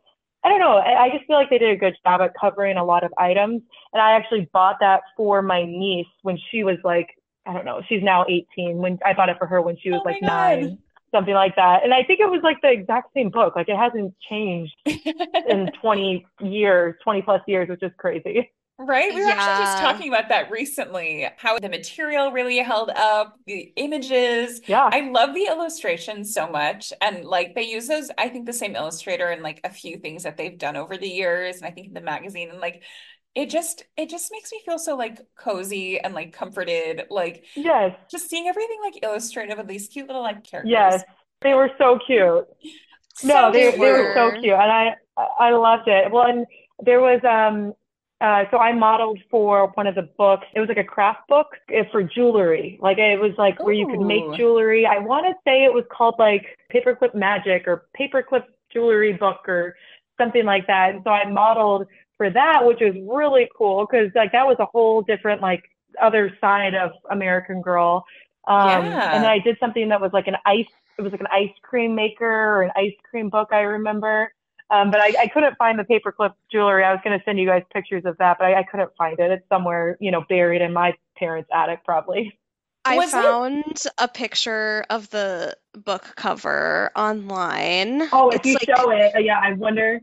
I 0.45 0.49
don't 0.49 0.61
know. 0.61 0.77
I, 0.79 1.05
I 1.05 1.11
just 1.11 1.25
feel 1.27 1.37
like 1.37 1.51
they 1.51 1.59
did 1.59 1.71
a 1.71 1.77
good 1.77 1.95
job 2.05 2.21
at 2.21 2.33
covering 2.41 2.77
a 2.77 2.85
lot 2.85 3.05
of 3.05 3.13
items. 3.19 3.63
And 3.93 4.03
I 4.03 4.13
actually 4.13 4.49
bought 4.53 4.77
that 4.81 5.03
for 5.17 5.41
my 5.43 5.65
niece 5.65 6.07
when 6.23 6.39
she 6.51 6.65
was 6.65 6.79
like, 6.85 7.09
I 7.47 7.53
don't 7.53 7.65
know, 7.65 7.83
she's 7.89 8.03
now 8.03 8.25
18. 8.29 8.77
When 8.79 8.99
I 9.05 9.13
bought 9.13 9.29
it 9.29 9.37
for 9.39 9.47
her 9.47 9.63
when 9.63 9.77
she 9.81 9.91
was 9.91 10.01
Oh 10.05 10.09
like 10.09 10.21
God. 10.21 10.27
nine, 10.27 10.79
something 11.15 11.35
like 11.35 11.55
that. 11.57 11.85
And 11.85 11.93
I 11.95 12.03
think 12.03 12.21
it 12.21 12.31
was 12.31 12.41
like 12.43 12.61
the 12.63 12.71
exact 12.71 13.13
same 13.15 13.31
book. 13.31 13.55
Like 13.57 13.69
it 13.69 13.77
hasn't 13.77 14.15
changed 14.29 14.75
in 14.87 15.71
20 15.81 16.27
years, 16.41 16.95
20 17.05 17.23
plus 17.23 17.43
years, 17.47 17.69
which 17.69 17.83
is 17.83 17.93
crazy. 17.99 18.51
Right? 18.79 19.15
We 19.15 19.21
were 19.23 19.29
actually 19.31 19.59
just 19.59 19.79
talking 19.79 20.09
about 20.09 20.29
that 20.31 20.51
recently, 20.51 21.29
how 21.37 21.59
the 21.59 21.69
material 21.69 22.33
really 22.33 22.59
held 22.59 22.91
up, 22.91 23.37
the 23.47 23.73
images. 23.77 24.61
Yeah. 24.67 24.91
I 24.91 25.09
love 25.11 25.35
the 25.35 25.47
illustrations 25.47 26.33
so 26.35 26.49
much. 26.49 26.93
And 27.01 27.25
like 27.25 27.55
they 27.55 27.63
use 27.63 27.87
those, 27.87 28.11
I 28.19 28.29
think 28.29 28.47
the 28.47 28.53
same 28.53 28.75
illustrator 28.75 29.29
and 29.29 29.43
like 29.43 29.61
a 29.63 29.71
few 29.71 29.99
things 29.99 30.25
that 30.25 30.37
they've 30.37 30.59
done 30.59 30.77
over 30.77 30.97
the 30.97 31.09
years. 31.09 31.59
And 31.59 31.67
I 31.67 31.71
think 31.71 31.89
in 31.89 31.95
the 31.95 32.01
magazine 32.01 32.51
and 32.51 32.61
like 32.61 32.83
it 33.35 33.51
just 33.51 33.85
it 33.97 34.11
just 34.11 34.31
makes 34.33 34.53
me 34.53 34.61
feel 34.65 34.79
so 34.79 34.97
like 34.97 35.21
cozy 35.37 36.01
and 36.01 36.13
like 36.15 36.33
comforted. 36.33 37.05
Like 37.09 37.45
yes. 37.55 37.95
just 38.11 38.29
seeing 38.29 38.49
everything 38.49 38.79
like 38.83 39.03
illustrative 39.05 39.59
with 39.59 39.69
these 39.69 39.89
cute 39.89 40.07
little 40.09 40.23
like 40.23 40.45
characters. 40.45 40.71
Yes. 40.71 41.05
They 41.43 41.55
were 41.55 41.71
so 41.79 41.99
cute. 42.07 42.47
So 43.15 43.29
No, 43.29 43.53
they, 43.53 43.71
they 43.77 43.93
were 43.93 44.07
so 44.15 44.27
were. 44.27 44.33
cute, 44.33 44.55
and 44.55 44.73
I 44.73 44.97
I 45.39 45.51
loved 45.53 45.87
it. 45.89 46.11
Well, 46.11 46.27
and 46.27 46.47
there 46.79 47.01
was 47.01 47.21
um 47.25 47.75
uh 48.23 48.45
so 48.51 48.59
I 48.59 48.73
modeled 48.73 49.19
for 49.31 49.69
one 49.75 49.87
of 49.87 49.95
the 49.97 50.09
books. 50.17 50.47
It 50.55 50.61
was 50.61 50.69
like 50.69 50.79
a 50.79 50.85
craft 50.85 51.29
book 51.29 51.49
eh, 51.71 51.83
for 51.91 52.03
jewelry. 52.03 52.79
Like 52.81 52.99
it 52.99 53.21
was 53.21 53.33
like 53.37 53.59
where 53.63 53.75
you 53.75 53.87
could 53.87 54.01
make 54.01 54.23
jewelry. 54.39 54.87
I 54.87 54.99
want 54.99 55.27
to 55.27 55.35
say 55.45 55.65
it 55.65 55.75
was 55.75 55.85
called 55.91 56.15
like 56.19 56.45
Paperclip 56.73 57.15
Magic 57.15 57.67
or 57.67 57.87
Paperclip 57.99 58.45
jewelry 58.73 59.13
book 59.13 59.49
or 59.49 59.75
something 60.19 60.45
like 60.45 60.67
that. 60.69 60.95
And 60.95 61.01
so 61.05 61.11
I 61.11 61.29
modeled 61.29 61.87
for 62.17 62.31
that, 62.31 62.65
which 62.65 62.79
was 62.81 62.95
really 63.09 63.49
cool 63.59 63.87
because 63.91 64.11
like 64.15 64.33
that 64.33 64.47
was 64.47 64.57
a 64.61 64.67
whole 64.67 65.03
different 65.03 65.43
like 65.43 65.65
other 66.01 66.37
side 66.41 66.75
of 66.75 66.93
American 67.11 67.61
Girl. 67.61 68.05
Um, 68.47 68.85
Yeah. 68.87 69.15
And 69.15 69.25
then 69.25 69.31
I 69.31 69.39
did 69.41 69.57
something 69.59 69.89
that 69.89 70.01
was 70.01 70.13
like 70.13 70.29
an 70.29 70.37
ice. 70.47 70.67
It 70.99 71.03
was 71.03 71.13
like 71.13 71.21
an 71.21 71.33
ice 71.33 71.55
cream 71.63 71.95
maker 71.95 72.25
or 72.27 72.63
an 72.63 72.71
ice 72.77 72.95
cream 73.11 73.31
book. 73.31 73.49
I 73.53 73.61
remember. 73.61 74.33
Um, 74.71 74.91
but 74.91 75.01
I, 75.01 75.13
I 75.23 75.27
couldn't 75.29 75.57
find 75.59 75.79
the 75.79 75.85
paperclip 75.85 76.33
jewelry. 76.51 76.85
I 76.85 76.93
was 76.93 77.01
going 77.05 77.19
to 77.19 77.25
send 77.25 77.39
you 77.39 77.47
guys 77.47 77.63
pictures 77.73 78.05
of 78.07 78.17
that, 78.19 78.39
but 78.39 78.47
I, 78.47 78.61
I 78.61 78.63
couldn't 78.63 78.91
find 78.97 79.19
it. 79.19 79.31
It's 79.31 79.47
somewhere, 79.49 79.97
you 80.01 80.11
know, 80.11 80.25
buried 80.29 80.63
in 80.63 80.73
my 80.73 80.95
parents' 81.17 81.51
attic, 81.55 81.85
probably. 81.85 82.39
I 82.85 82.97
Was 82.97 83.13
it- 83.15 83.23
found 83.23 83.83
a 83.99 84.09
picture 84.09 84.85
of 84.91 85.09
the 85.11 85.57
book 85.75 86.15
cover 86.17 86.91
online. 86.97 88.09
Oh, 88.13 88.31
if 88.31 88.37
It's 88.37 88.47
you 88.47 88.55
like, 88.55 88.77
show 88.79 88.91
it, 88.91 89.15
uh, 89.15 89.19
yeah, 89.19 89.39
I 89.43 89.53
wonder. 89.53 90.01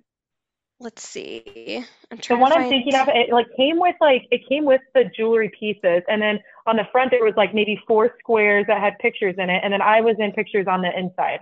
let's 0.79 1.05
see. 1.05 1.83
I'm 2.11 2.17
The 2.17 2.23
trying 2.23 2.37
to 2.39 2.41
one 2.41 2.51
I'm 2.53 2.69
thinking 2.69 2.95
of, 2.95 3.09
it 3.09 3.31
like 3.33 3.47
came 3.57 3.79
with 3.79 3.95
like 3.99 4.27
it 4.31 4.47
came 4.47 4.63
with 4.65 4.81
the 4.95 5.05
jewelry 5.15 5.51
pieces, 5.59 6.03
and 6.07 6.21
then 6.21 6.39
on 6.67 6.77
the 6.77 6.87
front 6.91 7.11
there 7.11 7.23
was 7.23 7.33
like 7.35 7.53
maybe 7.53 7.81
four 7.85 8.15
squares 8.19 8.65
that 8.67 8.79
had 8.79 8.97
pictures 8.99 9.35
in 9.37 9.49
it, 9.49 9.61
and 9.63 9.73
then 9.73 9.81
I 9.81 9.99
was 10.01 10.15
in 10.19 10.31
pictures 10.31 10.67
on 10.67 10.81
the 10.81 10.97
inside. 10.97 11.39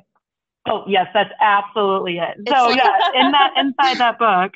Oh 0.68 0.84
yes, 0.88 1.07
that's 1.13 1.32
absolutely 1.41 2.18
it. 2.18 2.36
It's 2.45 2.51
so 2.51 2.68
like- 2.68 2.78
yeah, 2.78 2.97
in 3.15 3.32
that 3.32 3.51
inside 3.57 3.99
that 3.99 4.20
book, 4.20 4.53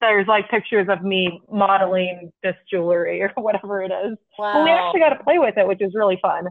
there's 0.00 0.26
like 0.26 0.50
pictures 0.50 0.88
of 0.88 1.02
me 1.02 1.40
modeling 1.50 2.32
this 2.42 2.54
jewelry 2.70 3.22
or 3.22 3.32
whatever 3.36 3.82
it 3.82 3.92
is. 3.92 4.16
But 4.36 4.64
we 4.64 4.70
actually 4.70 5.00
got 5.00 5.10
to 5.10 5.24
play 5.24 5.38
with 5.38 5.56
it, 5.56 5.66
which 5.66 5.82
is 5.82 5.92
really 5.94 6.18
fun, 6.22 6.46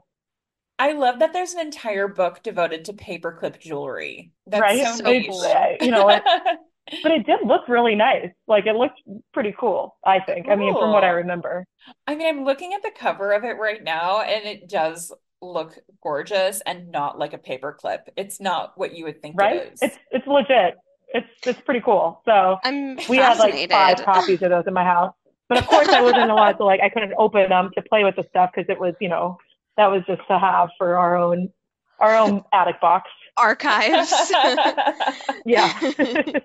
I 0.79 0.91
love 0.93 1.19
that 1.19 1.33
there's 1.33 1.53
an 1.53 1.59
entire 1.59 2.07
book 2.07 2.43
devoted 2.43 2.85
to 2.85 2.93
paperclip 2.93 3.59
jewelry. 3.59 4.31
That's 4.45 4.61
right? 4.61 4.85
so 4.85 4.93
So 4.97 5.03
cool. 5.03 5.77
you 5.81 5.91
know, 5.91 6.09
it, 6.09 6.21
but 7.03 7.11
it 7.11 7.25
did 7.25 7.39
look 7.43 7.67
really 7.67 7.95
nice. 7.95 8.29
Like 8.47 8.67
it 8.67 8.75
looked 8.75 9.01
pretty 9.33 9.55
cool. 9.59 9.97
I 10.05 10.19
think. 10.19 10.47
I 10.49 10.55
mean, 10.55 10.73
from 10.73 10.93
what 10.93 11.03
I 11.03 11.09
remember. 11.09 11.65
I 12.05 12.15
mean, 12.15 12.27
I'm 12.27 12.45
looking 12.45 12.73
at 12.73 12.83
the 12.83 12.91
cover 12.91 13.31
of 13.31 13.43
it 13.43 13.57
right 13.57 13.83
now, 13.83 14.21
and 14.21 14.45
it 14.45 14.69
does 14.69 15.11
look 15.41 15.77
gorgeous 16.01 16.61
and 16.65 16.91
not 16.91 17.17
like 17.19 17.33
a 17.33 17.37
paperclip. 17.37 17.99
It's 18.15 18.39
not 18.39 18.73
what 18.75 18.95
you 18.95 19.05
would 19.05 19.21
think 19.21 19.39
right? 19.39 19.55
it 19.57 19.73
is. 19.73 19.79
It's 19.81 19.97
it's 20.11 20.27
legit. 20.27 20.75
It's 21.09 21.27
it's 21.45 21.61
pretty 21.61 21.81
cool. 21.81 22.21
So 22.25 22.57
I'm 22.63 22.97
we 23.09 23.17
had 23.17 23.37
like 23.37 23.53
fascinated. 23.53 23.71
five 23.71 24.03
copies 24.03 24.41
of 24.41 24.49
those 24.49 24.65
in 24.67 24.73
my 24.73 24.83
house. 24.83 25.13
But 25.49 25.59
of 25.59 25.67
course 25.67 25.87
I 25.89 26.01
wasn't 26.01 26.29
allowed 26.29 26.53
to 26.53 26.65
like 26.65 26.81
I 26.81 26.89
couldn't 26.89 27.13
open 27.17 27.49
them 27.49 27.71
to 27.75 27.81
play 27.81 28.03
with 28.03 28.15
the 28.15 28.25
stuff 28.29 28.51
because 28.53 28.69
it 28.69 28.79
was, 28.79 28.93
you 28.99 29.09
know, 29.09 29.37
that 29.77 29.87
was 29.87 30.03
just 30.07 30.21
to 30.29 30.37
have 30.39 30.69
for 30.77 30.97
our 30.97 31.15
own 31.15 31.49
our 31.99 32.15
own 32.15 32.43
attic 32.53 32.81
box. 32.81 33.09
Archives. 33.37 34.13
Yeah. 35.45 35.71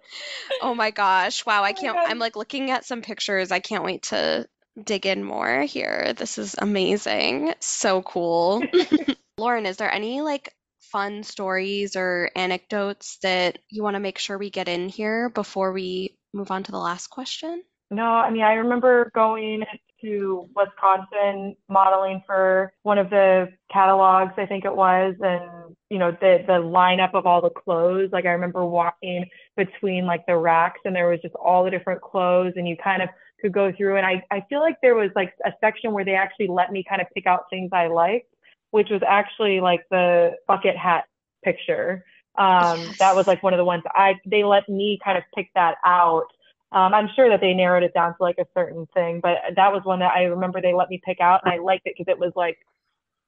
Oh 0.63 0.75
my 0.77 0.93
gosh. 0.93 1.45
Wow, 1.45 1.65
I 1.65 1.71
oh 1.71 1.81
can't 1.81 1.97
God. 1.97 2.09
I'm 2.09 2.21
like 2.21 2.37
looking 2.37 2.71
at 2.71 2.85
some 2.85 3.03
pictures. 3.03 3.51
I 3.51 3.59
can't 3.59 3.83
wait 3.83 4.05
to 4.05 4.47
dig 4.83 5.07
in 5.07 5.25
more 5.25 5.63
here. 5.63 6.13
This 6.17 6.39
is 6.39 6.55
amazing. 6.59 7.55
So 7.61 8.03
cool. 8.03 8.63
Lauren, 9.39 9.67
is 9.67 9.77
there 9.77 9.93
any 9.93 10.21
like 10.21 10.55
fun 10.81 11.23
stories 11.23 11.97
or 11.97 12.31
anecdotes 12.37 13.19
that 13.23 13.59
you 13.71 13.83
want 13.83 13.95
to 13.95 14.01
make 14.01 14.19
sure 14.19 14.37
we 14.39 14.51
get 14.51 14.69
in 14.69 14.89
here 14.89 15.31
before 15.31 15.73
we 15.73 16.17
move 16.35 16.51
on 16.51 16.63
to 16.65 16.73
the 16.73 16.79
last 16.79 17.09
question? 17.09 17.63
No, 17.91 18.05
I 18.05 18.31
mean, 18.31 18.43
I 18.43 18.55
remember 18.55 19.11
going 19.15 19.65
to 20.03 20.49
Wisconsin 20.55 21.57
modeling 21.69 22.23
for 22.27 22.73
one 22.83 22.99
of 22.99 23.11
the 23.11 23.49
catalogs, 23.73 24.33
I 24.37 24.47
think 24.47 24.65
it 24.65 24.75
was, 24.75 25.15
and 25.21 25.77
you 25.91 25.99
know, 25.99 26.11
the 26.11 26.43
the 26.47 26.55
lineup 26.55 27.15
of 27.15 27.27
all 27.27 27.41
the 27.41 27.51
clothes. 27.51 28.11
Like 28.13 28.25
I 28.25 28.31
remember 28.31 28.65
walking 28.65 29.27
between 29.57 30.07
like 30.07 30.25
the 30.27 30.37
racks 30.37 30.81
and 30.85 30.97
there 30.97 31.09
was 31.09 31.21
just 31.21 31.35
all 31.35 31.65
the 31.65 31.71
different 31.71 32.01
clothes 32.01 32.55
and 32.57 32.67
you 32.69 32.77
kind 32.83 33.03
of 33.03 33.09
could 33.43 33.53
go 33.53 33.73
through 33.77 33.97
and 33.99 34.07
I, 34.07 34.23
I 34.31 34.47
feel 34.49 34.61
like 34.61 34.77
there 34.81 34.95
was 34.95 35.11
like 35.15 35.35
a 35.45 35.51
section 35.61 35.93
where 35.93 36.05
they 36.05 36.15
actually 36.15 36.49
let 36.49 36.73
me 36.73 36.85
kind 36.89 37.03
of 37.03 37.09
pick 37.15 37.27
out 37.27 37.51
things 37.51 37.71
I 37.73 37.89
liked, 37.89 38.33
which 38.71 38.89
was 38.89 39.03
actually 39.07 39.61
like 39.61 39.81
the 39.91 40.33
bucket 40.49 40.77
hat 40.77 41.05
picture. 41.45 42.05
Um, 42.37 42.81
that 42.99 43.15
was 43.15 43.27
like 43.27 43.43
one 43.43 43.53
of 43.53 43.59
the 43.59 43.65
ones 43.65 43.83
I 43.95 44.15
they 44.25 44.45
let 44.45 44.67
me 44.69 44.99
kind 45.05 45.19
of 45.19 45.25
pick 45.35 45.51
that 45.55 45.75
out. 45.85 46.25
Um, 46.71 46.95
I'm 46.95 47.11
sure 47.15 47.29
that 47.29 47.43
they 47.43 47.53
narrowed 47.53 47.83
it 47.83 47.93
down 47.93 48.17
to 48.17 48.23
like 48.23 48.39
a 48.39 48.47
certain 48.55 48.87
thing, 48.95 49.21
but 49.21 49.37
that 49.57 49.73
was 49.73 49.83
one 49.85 49.99
that 49.99 50.13
I 50.15 50.23
remember 50.23 50.63
they 50.63 50.73
let 50.73 50.89
me 50.89 51.03
pick 51.05 51.21
out, 51.21 51.43
and 51.45 51.53
I 51.53 51.59
liked 51.59 51.87
it 51.87 51.95
because 51.99 52.11
it 52.11 52.19
was 52.19 52.33
like 52.35 52.57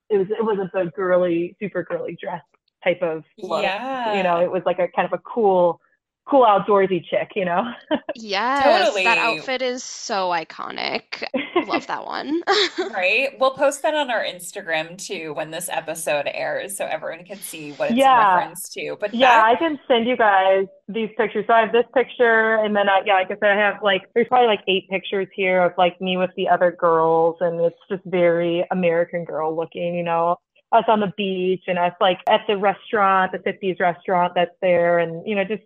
it 0.08 0.16
was 0.16 0.28
it 0.30 0.42
wasn't 0.42 0.72
the 0.72 0.90
girly, 0.96 1.54
super 1.60 1.82
girly 1.82 2.16
dress 2.18 2.42
type 2.82 3.02
of 3.02 3.24
look. 3.38 3.62
Yeah. 3.62 4.16
You 4.16 4.22
know, 4.22 4.40
it 4.40 4.50
was 4.50 4.62
like 4.64 4.78
a 4.78 4.88
kind 4.88 5.06
of 5.06 5.12
a 5.12 5.22
cool, 5.22 5.80
cool 6.26 6.44
outdoorsy 6.44 7.04
chick. 7.04 7.30
You 7.36 7.44
know. 7.46 7.64
Yes, 8.16 8.62
totally. 8.84 9.02
that 9.02 9.18
outfit 9.18 9.60
is 9.60 9.82
so 9.82 10.28
iconic. 10.30 11.24
Love 11.66 11.86
that 11.88 12.06
one. 12.06 12.42
Right? 12.94 13.30
We'll 13.40 13.50
post 13.54 13.82
that 13.82 13.92
on 13.94 14.08
our 14.08 14.22
Instagram 14.22 14.96
too 14.96 15.32
when 15.34 15.50
this 15.50 15.68
episode 15.68 16.28
airs 16.32 16.76
so 16.76 16.86
everyone 16.86 17.24
can 17.24 17.40
see 17.40 17.72
what 17.72 17.90
it's 17.90 17.98
Yeah. 17.98 18.36
reference 18.36 18.68
to. 18.70 18.96
But 19.00 19.14
Yeah, 19.14 19.28
that 19.28 19.44
I 19.44 19.56
can 19.56 19.80
send 19.88 20.06
you 20.06 20.16
guys 20.16 20.66
these 20.86 21.10
pictures. 21.16 21.44
So 21.48 21.54
I 21.54 21.60
have 21.60 21.72
this 21.72 21.86
picture, 21.92 22.54
and 22.56 22.76
then 22.76 22.88
I, 22.88 23.02
yeah, 23.04 23.14
like 23.14 23.32
I 23.32 23.36
said, 23.40 23.50
I 23.50 23.56
have 23.56 23.82
like 23.82 24.02
there's 24.14 24.28
probably 24.28 24.46
like 24.46 24.60
eight 24.68 24.88
pictures 24.88 25.26
here 25.34 25.64
of 25.64 25.72
like 25.76 26.00
me 26.00 26.16
with 26.16 26.30
the 26.36 26.48
other 26.48 26.70
girls, 26.70 27.36
and 27.40 27.60
it's 27.60 27.76
just 27.90 28.02
very 28.04 28.64
American 28.70 29.24
Girl 29.24 29.54
looking, 29.56 29.96
you 29.96 30.04
know, 30.04 30.36
us 30.70 30.84
on 30.86 31.00
the 31.00 31.12
beach 31.16 31.64
and 31.66 31.78
us 31.80 31.94
like 32.00 32.20
at 32.28 32.42
the 32.46 32.56
restaurant, 32.56 33.32
the 33.32 33.38
50s 33.38 33.80
restaurant 33.80 34.34
that's 34.36 34.54
there, 34.62 35.00
and 35.00 35.26
you 35.26 35.34
know, 35.34 35.42
just 35.44 35.62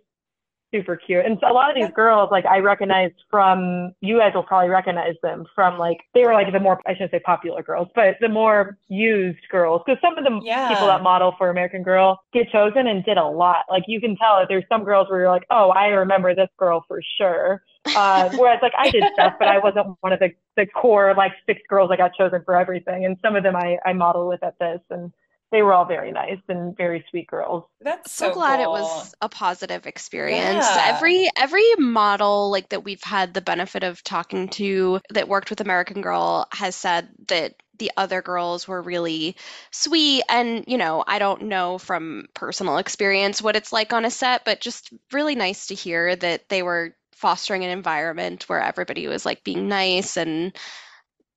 super 0.71 0.95
cute. 0.95 1.25
And 1.25 1.37
so 1.41 1.51
a 1.51 1.53
lot 1.53 1.69
of 1.69 1.75
these 1.75 1.93
girls, 1.95 2.29
like 2.31 2.45
I 2.45 2.59
recognized 2.59 3.15
from 3.29 3.93
you 4.01 4.19
guys 4.19 4.33
will 4.33 4.43
probably 4.43 4.69
recognize 4.69 5.15
them 5.23 5.45
from 5.55 5.77
like 5.77 5.97
they 6.13 6.23
were 6.25 6.33
like 6.33 6.51
the 6.51 6.59
more 6.59 6.79
I 6.87 6.93
shouldn't 6.93 7.11
say 7.11 7.19
popular 7.19 7.63
girls, 7.63 7.87
but 7.95 8.15
the 8.21 8.29
more 8.29 8.77
used 8.87 9.39
girls. 9.51 9.81
Because 9.85 9.99
some 10.01 10.17
of 10.17 10.23
the 10.23 10.41
Yeah. 10.45 10.67
people 10.67 10.87
that 10.87 11.01
model 11.03 11.33
for 11.37 11.49
American 11.49 11.83
Girl 11.83 12.19
get 12.33 12.49
chosen 12.51 12.87
and 12.87 13.03
did 13.03 13.17
a 13.17 13.25
lot. 13.27 13.65
Like 13.69 13.83
you 13.87 13.99
can 13.99 14.15
tell 14.15 14.37
that 14.39 14.47
there's 14.47 14.65
some 14.69 14.83
girls 14.83 15.09
where 15.09 15.19
you're 15.21 15.29
like, 15.29 15.45
oh, 15.49 15.69
I 15.69 15.87
remember 15.87 16.35
this 16.35 16.49
girl 16.57 16.83
for 16.87 17.01
sure. 17.17 17.63
Uh, 17.95 18.29
whereas 18.35 18.59
like 18.61 18.73
I 18.77 18.89
did 18.91 19.03
stuff, 19.13 19.33
but 19.39 19.47
I 19.47 19.57
wasn't 19.57 19.97
one 20.01 20.13
of 20.13 20.19
the 20.19 20.29
the 20.55 20.65
core 20.67 21.13
like 21.15 21.31
six 21.47 21.61
girls 21.69 21.89
that 21.89 21.97
got 21.97 22.13
chosen 22.15 22.43
for 22.45 22.55
everything. 22.55 23.05
And 23.05 23.17
some 23.21 23.35
of 23.35 23.43
them 23.43 23.55
I 23.55 23.77
I 23.85 23.93
model 23.93 24.27
with 24.27 24.43
at 24.43 24.59
this, 24.59 24.79
and 24.91 25.11
they 25.51 25.61
were 25.63 25.73
all 25.73 25.85
very 25.85 26.11
nice 26.11 26.39
and 26.47 26.75
very 26.77 27.03
sweet 27.09 27.27
girls. 27.27 27.63
that's 27.81 28.11
so 28.11 28.27
so 28.27 28.33
glad 28.33 28.59
it 28.59 28.69
was 28.69 29.15
a 29.21 29.29
positive 29.29 29.87
experience. 29.87 30.65
Yeah. 30.65 30.93
Every 30.95 31.29
every 31.37 31.75
model 31.77 32.51
like 32.51 32.69
that 32.69 32.83
we've 32.83 33.03
had 33.03 33.33
the 33.33 33.41
benefit 33.41 33.83
of 33.83 34.03
talking 34.03 34.49
to 34.49 34.99
that 35.09 35.27
worked 35.27 35.49
with 35.49 35.61
American 35.61 36.01
Girl 36.01 36.47
has 36.51 36.75
said 36.75 37.09
that 37.27 37.55
the 37.77 37.91
other 37.97 38.21
girls 38.21 38.67
were 38.67 38.81
really 38.81 39.35
sweet 39.71 40.23
and 40.29 40.65
you 40.67 40.77
know, 40.77 41.03
I 41.07 41.17
don't 41.17 41.43
know 41.43 41.77
from 41.77 42.27
personal 42.33 42.77
experience 42.77 43.41
what 43.41 43.55
it's 43.55 43.73
like 43.73 43.93
on 43.93 44.05
a 44.05 44.11
set, 44.11 44.45
but 44.45 44.61
just 44.61 44.93
really 45.11 45.35
nice 45.35 45.67
to 45.67 45.75
hear 45.75 46.15
that 46.15 46.49
they 46.49 46.61
were 46.61 46.95
fostering 47.13 47.63
an 47.65 47.69
environment 47.69 48.47
where 48.47 48.61
everybody 48.61 49.07
was 49.07 49.25
like 49.25 49.43
being 49.43 49.67
nice 49.67 50.15
and 50.15 50.53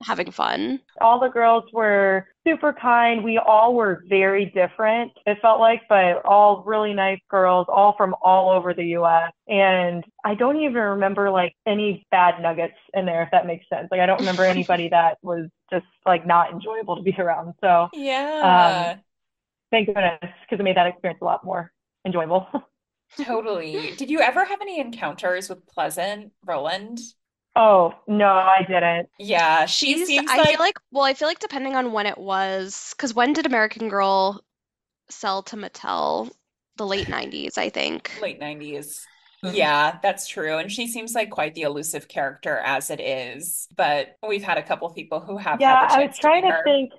having 0.02 0.30
fun. 0.30 0.80
all 1.00 1.18
the 1.20 1.28
girls 1.28 1.64
were 1.72 2.26
super 2.46 2.72
kind. 2.72 3.24
We 3.24 3.38
all 3.38 3.74
were 3.74 4.02
very 4.08 4.46
different, 4.46 5.12
it 5.26 5.38
felt 5.42 5.60
like, 5.60 5.82
but 5.88 6.24
all 6.24 6.62
really 6.66 6.92
nice 6.92 7.20
girls, 7.30 7.66
all 7.68 7.94
from 7.96 8.14
all 8.22 8.50
over 8.50 8.74
the 8.74 8.84
US. 8.98 9.32
And 9.48 10.04
I 10.24 10.34
don't 10.34 10.56
even 10.56 10.74
remember 10.74 11.30
like 11.30 11.54
any 11.66 12.06
bad 12.10 12.40
nuggets 12.42 12.74
in 12.94 13.06
there, 13.06 13.22
if 13.22 13.30
that 13.32 13.46
makes 13.46 13.68
sense. 13.68 13.88
Like, 13.90 14.00
I 14.00 14.06
don't 14.06 14.20
remember 14.20 14.44
anybody 14.56 14.88
that 14.90 15.18
was 15.22 15.48
just 15.70 15.86
like 16.06 16.26
not 16.26 16.52
enjoyable 16.52 16.96
to 16.96 17.02
be 17.02 17.14
around. 17.18 17.54
So 17.60 17.88
Yeah, 17.94 18.92
um, 18.94 19.00
thank 19.70 19.86
goodness, 19.86 20.18
because 20.22 20.60
it 20.60 20.62
made 20.62 20.76
that 20.76 20.86
experience 20.86 21.20
a 21.22 21.24
lot 21.24 21.44
more 21.44 21.72
enjoyable. 22.04 22.46
totally. 23.20 23.94
Did 23.96 24.10
you 24.10 24.20
ever 24.20 24.44
have 24.44 24.60
any 24.60 24.80
encounters 24.80 25.48
with 25.48 25.66
Pleasant 25.66 26.32
Rowland? 26.44 27.00
Oh, 27.56 27.92
no, 28.06 28.26
I 28.28 28.62
didn't. 28.66 29.08
Yeah, 29.18 29.66
she 29.66 29.96
She's, 29.96 30.06
seems 30.06 30.34
I 30.34 30.36
like 30.36 30.58
feel 30.58 30.60
like, 30.60 30.78
well, 30.92 31.04
I 31.04 31.14
feel 31.14 31.28
like 31.28 31.40
depending 31.40 31.76
on 31.76 31.92
when 31.92 32.06
it 32.06 32.18
was, 32.18 32.94
because 32.96 33.14
when 33.14 33.32
did 33.32 33.46
American 33.46 33.88
Girl 33.88 34.44
sell 35.10 35.42
to 35.44 35.56
Mattel? 35.56 36.32
The 36.76 36.86
late 36.86 37.08
90s, 37.08 37.58
I 37.58 37.70
think. 37.70 38.12
late 38.14 38.38
90s. 38.38 39.08
Mhm. 39.44 39.52
Yeah, 39.54 39.98
that's 40.02 40.28
true. 40.28 40.58
And 40.58 40.70
she 40.70 40.86
seems 40.86 41.14
like 41.14 41.30
quite 41.30 41.54
the 41.54 41.62
elusive 41.62 42.08
character 42.08 42.58
as 42.58 42.90
it 42.90 43.00
is. 43.00 43.66
But 43.76 44.16
we've 44.26 44.42
had 44.44 44.58
a 44.58 44.62
couple 44.62 44.88
people 44.94 45.20
who 45.20 45.36
have 45.38 45.60
Yeah, 45.60 45.68
had 45.68 45.80
the 45.80 45.88
I 45.88 46.00
was 46.00 46.18
trying 46.20 46.42
meet 46.42 46.50
to 46.50 46.52
think. 46.64 46.92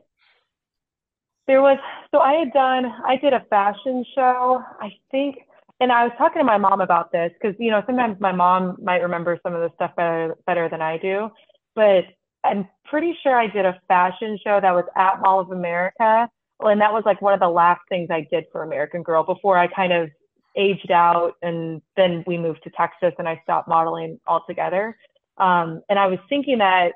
There 1.47 1.62
was, 1.62 1.78
so 2.12 2.20
I 2.20 2.34
had 2.34 2.54
done, 2.54 2.86
I 3.06 3.18
did 3.18 3.34
a 3.34 3.41
fashion 3.49 4.06
show, 4.16 4.64
I 4.80 4.91
think, 5.12 5.38
and 5.84 5.92
I 5.92 6.06
was 6.06 6.14
talking 6.18 6.40
to 6.40 6.46
my 6.46 6.58
mom 6.58 6.80
about 6.80 7.12
this 7.12 7.30
because, 7.34 7.58
you 7.60 7.70
know, 7.70 7.84
sometimes 7.86 8.16
my 8.22 8.32
mom 8.32 8.78
might 8.82 9.02
remember 9.02 9.38
some 9.44 9.54
of 9.54 9.60
the 9.60 9.70
stuff 9.76 9.92
better, 9.98 10.38
better 10.48 10.70
than 10.70 10.82
I 10.82 10.98
do. 10.98 11.30
But 11.76 12.06
I'm 12.46 12.70
pretty 12.86 13.18
sure 13.22 13.38
I 13.38 13.48
did 13.48 13.66
a 13.66 13.78
fashion 13.90 14.40
show 14.42 14.62
that 14.62 14.72
was 14.72 14.86
at 14.96 15.20
Mall 15.20 15.42
of 15.42 15.52
America. 15.52 16.30
And 16.62 16.80
that 16.80 16.94
was 16.94 17.04
like 17.06 17.22
one 17.22 17.34
of 17.34 17.42
the 17.42 17.50
last 17.50 17.82
things 17.90 18.08
I 18.10 18.26
did 18.32 18.46
for 18.50 18.64
American 18.64 19.04
Girl 19.04 19.24
before 19.26 19.58
I 19.58 19.68
kind 19.68 19.92
of 19.92 20.10
aged 20.56 20.92
out 20.92 21.34
and 21.42 21.82
then 21.98 22.24
we 22.28 22.38
moved 22.38 22.64
to 22.64 22.70
Texas 22.70 23.12
and 23.18 23.28
I 23.28 23.42
stopped 23.44 23.68
modeling 23.68 24.22
altogether. 24.26 24.96
Um, 25.38 25.82
and 25.90 26.00
I 26.00 26.08
was 26.08 26.20
thinking 26.30 26.60
that 26.60 26.94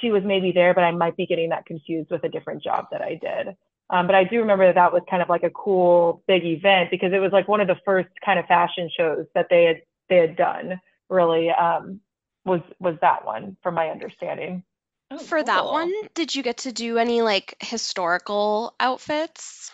she 0.00 0.10
was 0.10 0.22
maybe 0.24 0.52
there, 0.52 0.74
but 0.74 0.84
I 0.84 0.92
might 0.92 1.16
be 1.16 1.26
getting 1.26 1.48
that 1.48 1.66
confused 1.66 2.10
with 2.12 2.22
a 2.22 2.28
different 2.28 2.62
job 2.62 2.86
that 2.92 3.02
I 3.02 3.18
did. 3.20 3.56
Um, 3.92 4.06
but 4.06 4.16
I 4.16 4.24
do 4.24 4.38
remember 4.38 4.66
that 4.66 4.74
that 4.74 4.92
was 4.92 5.02
kind 5.08 5.22
of 5.22 5.28
like 5.28 5.42
a 5.42 5.50
cool 5.50 6.24
big 6.26 6.44
event 6.44 6.90
because 6.90 7.12
it 7.12 7.18
was 7.18 7.30
like 7.30 7.46
one 7.46 7.60
of 7.60 7.68
the 7.68 7.76
first 7.84 8.08
kind 8.24 8.38
of 8.38 8.46
fashion 8.46 8.90
shows 8.96 9.26
that 9.34 9.48
they 9.50 9.64
had 9.64 9.82
they 10.08 10.16
had 10.16 10.34
done. 10.34 10.80
Really 11.10 11.50
um, 11.50 12.00
was 12.46 12.62
was 12.80 12.96
that 13.02 13.26
one, 13.26 13.56
from 13.62 13.74
my 13.74 13.88
understanding. 13.88 14.64
Oh, 15.10 15.18
For 15.18 15.38
cool. 15.38 15.44
that 15.44 15.64
one, 15.66 15.92
did 16.14 16.34
you 16.34 16.42
get 16.42 16.56
to 16.58 16.72
do 16.72 16.96
any 16.96 17.20
like 17.20 17.54
historical 17.60 18.74
outfits? 18.80 19.70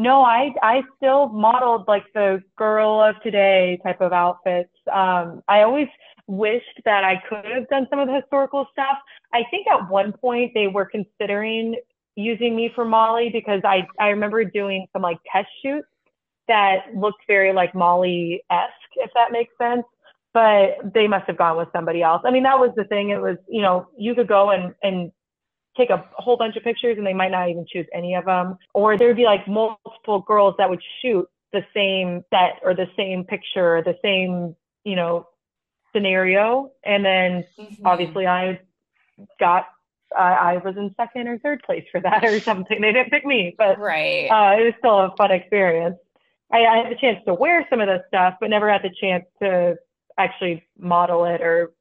No, 0.00 0.22
I 0.22 0.52
I 0.60 0.82
still 0.96 1.28
modeled 1.28 1.86
like 1.86 2.04
the 2.14 2.42
girl 2.56 3.00
of 3.00 3.14
today 3.22 3.78
type 3.84 4.00
of 4.00 4.12
outfits. 4.12 4.74
Um, 4.92 5.42
I 5.46 5.62
always 5.62 5.88
wished 6.26 6.80
that 6.84 7.04
I 7.04 7.22
could 7.28 7.44
have 7.44 7.68
done 7.68 7.86
some 7.90 8.00
of 8.00 8.08
the 8.08 8.14
historical 8.14 8.66
stuff. 8.72 8.98
I 9.32 9.44
think 9.52 9.68
at 9.68 9.88
one 9.88 10.12
point 10.12 10.52
they 10.52 10.66
were 10.66 10.84
considering 10.84 11.76
using 12.18 12.56
me 12.56 12.70
for 12.74 12.84
Molly 12.84 13.30
because 13.32 13.60
I, 13.64 13.86
I 14.00 14.08
remember 14.08 14.44
doing 14.44 14.86
some 14.92 15.02
like 15.02 15.18
test 15.32 15.48
shoots 15.62 15.86
that 16.48 16.94
looked 16.94 17.22
very 17.26 17.52
like 17.52 17.74
Molly 17.74 18.42
esque, 18.50 18.92
if 18.96 19.10
that 19.14 19.30
makes 19.30 19.52
sense. 19.56 19.84
But 20.34 20.92
they 20.94 21.08
must 21.08 21.26
have 21.26 21.38
gone 21.38 21.56
with 21.56 21.68
somebody 21.72 22.02
else. 22.02 22.22
I 22.24 22.30
mean, 22.30 22.42
that 22.42 22.58
was 22.58 22.70
the 22.76 22.84
thing. 22.84 23.10
It 23.10 23.20
was, 23.20 23.38
you 23.48 23.62
know, 23.62 23.88
you 23.96 24.14
could 24.14 24.28
go 24.28 24.50
and, 24.50 24.74
and 24.82 25.10
take 25.76 25.90
a 25.90 26.04
whole 26.12 26.36
bunch 26.36 26.54
of 26.56 26.62
pictures 26.62 26.98
and 26.98 27.06
they 27.06 27.14
might 27.14 27.30
not 27.30 27.48
even 27.48 27.64
choose 27.66 27.86
any 27.94 28.14
of 28.14 28.26
them. 28.26 28.58
Or 28.74 28.98
there'd 28.98 29.16
be 29.16 29.24
like 29.24 29.48
multiple 29.48 30.20
girls 30.20 30.54
that 30.58 30.68
would 30.68 30.82
shoot 31.00 31.26
the 31.52 31.64
same 31.74 32.24
set 32.30 32.60
or 32.62 32.74
the 32.74 32.88
same 32.96 33.24
picture, 33.24 33.78
or 33.78 33.82
the 33.82 33.96
same, 34.02 34.54
you 34.84 34.96
know, 34.96 35.26
scenario. 35.94 36.72
And 36.84 37.04
then 37.04 37.44
mm-hmm. 37.58 37.86
obviously 37.86 38.26
I 38.26 38.60
got, 39.40 39.66
uh, 40.16 40.20
I 40.20 40.56
was 40.58 40.76
in 40.76 40.94
second 40.96 41.28
or 41.28 41.38
third 41.38 41.62
place 41.62 41.84
for 41.90 42.00
that 42.00 42.24
or 42.24 42.40
something. 42.40 42.80
They 42.80 42.92
didn't 42.92 43.10
pick 43.10 43.24
me, 43.24 43.54
but 43.56 43.78
right. 43.78 44.28
Uh, 44.28 44.60
it 44.60 44.64
was 44.64 44.74
still 44.78 44.98
a 44.98 45.14
fun 45.16 45.30
experience. 45.30 45.96
I, 46.52 46.64
I 46.64 46.76
had 46.78 46.92
the 46.92 46.96
chance 46.96 47.18
to 47.26 47.34
wear 47.34 47.66
some 47.68 47.80
of 47.80 47.88
this 47.88 48.02
stuff, 48.08 48.34
but 48.40 48.50
never 48.50 48.70
had 48.70 48.82
the 48.82 48.94
chance 49.00 49.24
to 49.42 49.76
actually 50.18 50.64
model 50.78 51.24
it 51.24 51.40
or 51.40 51.72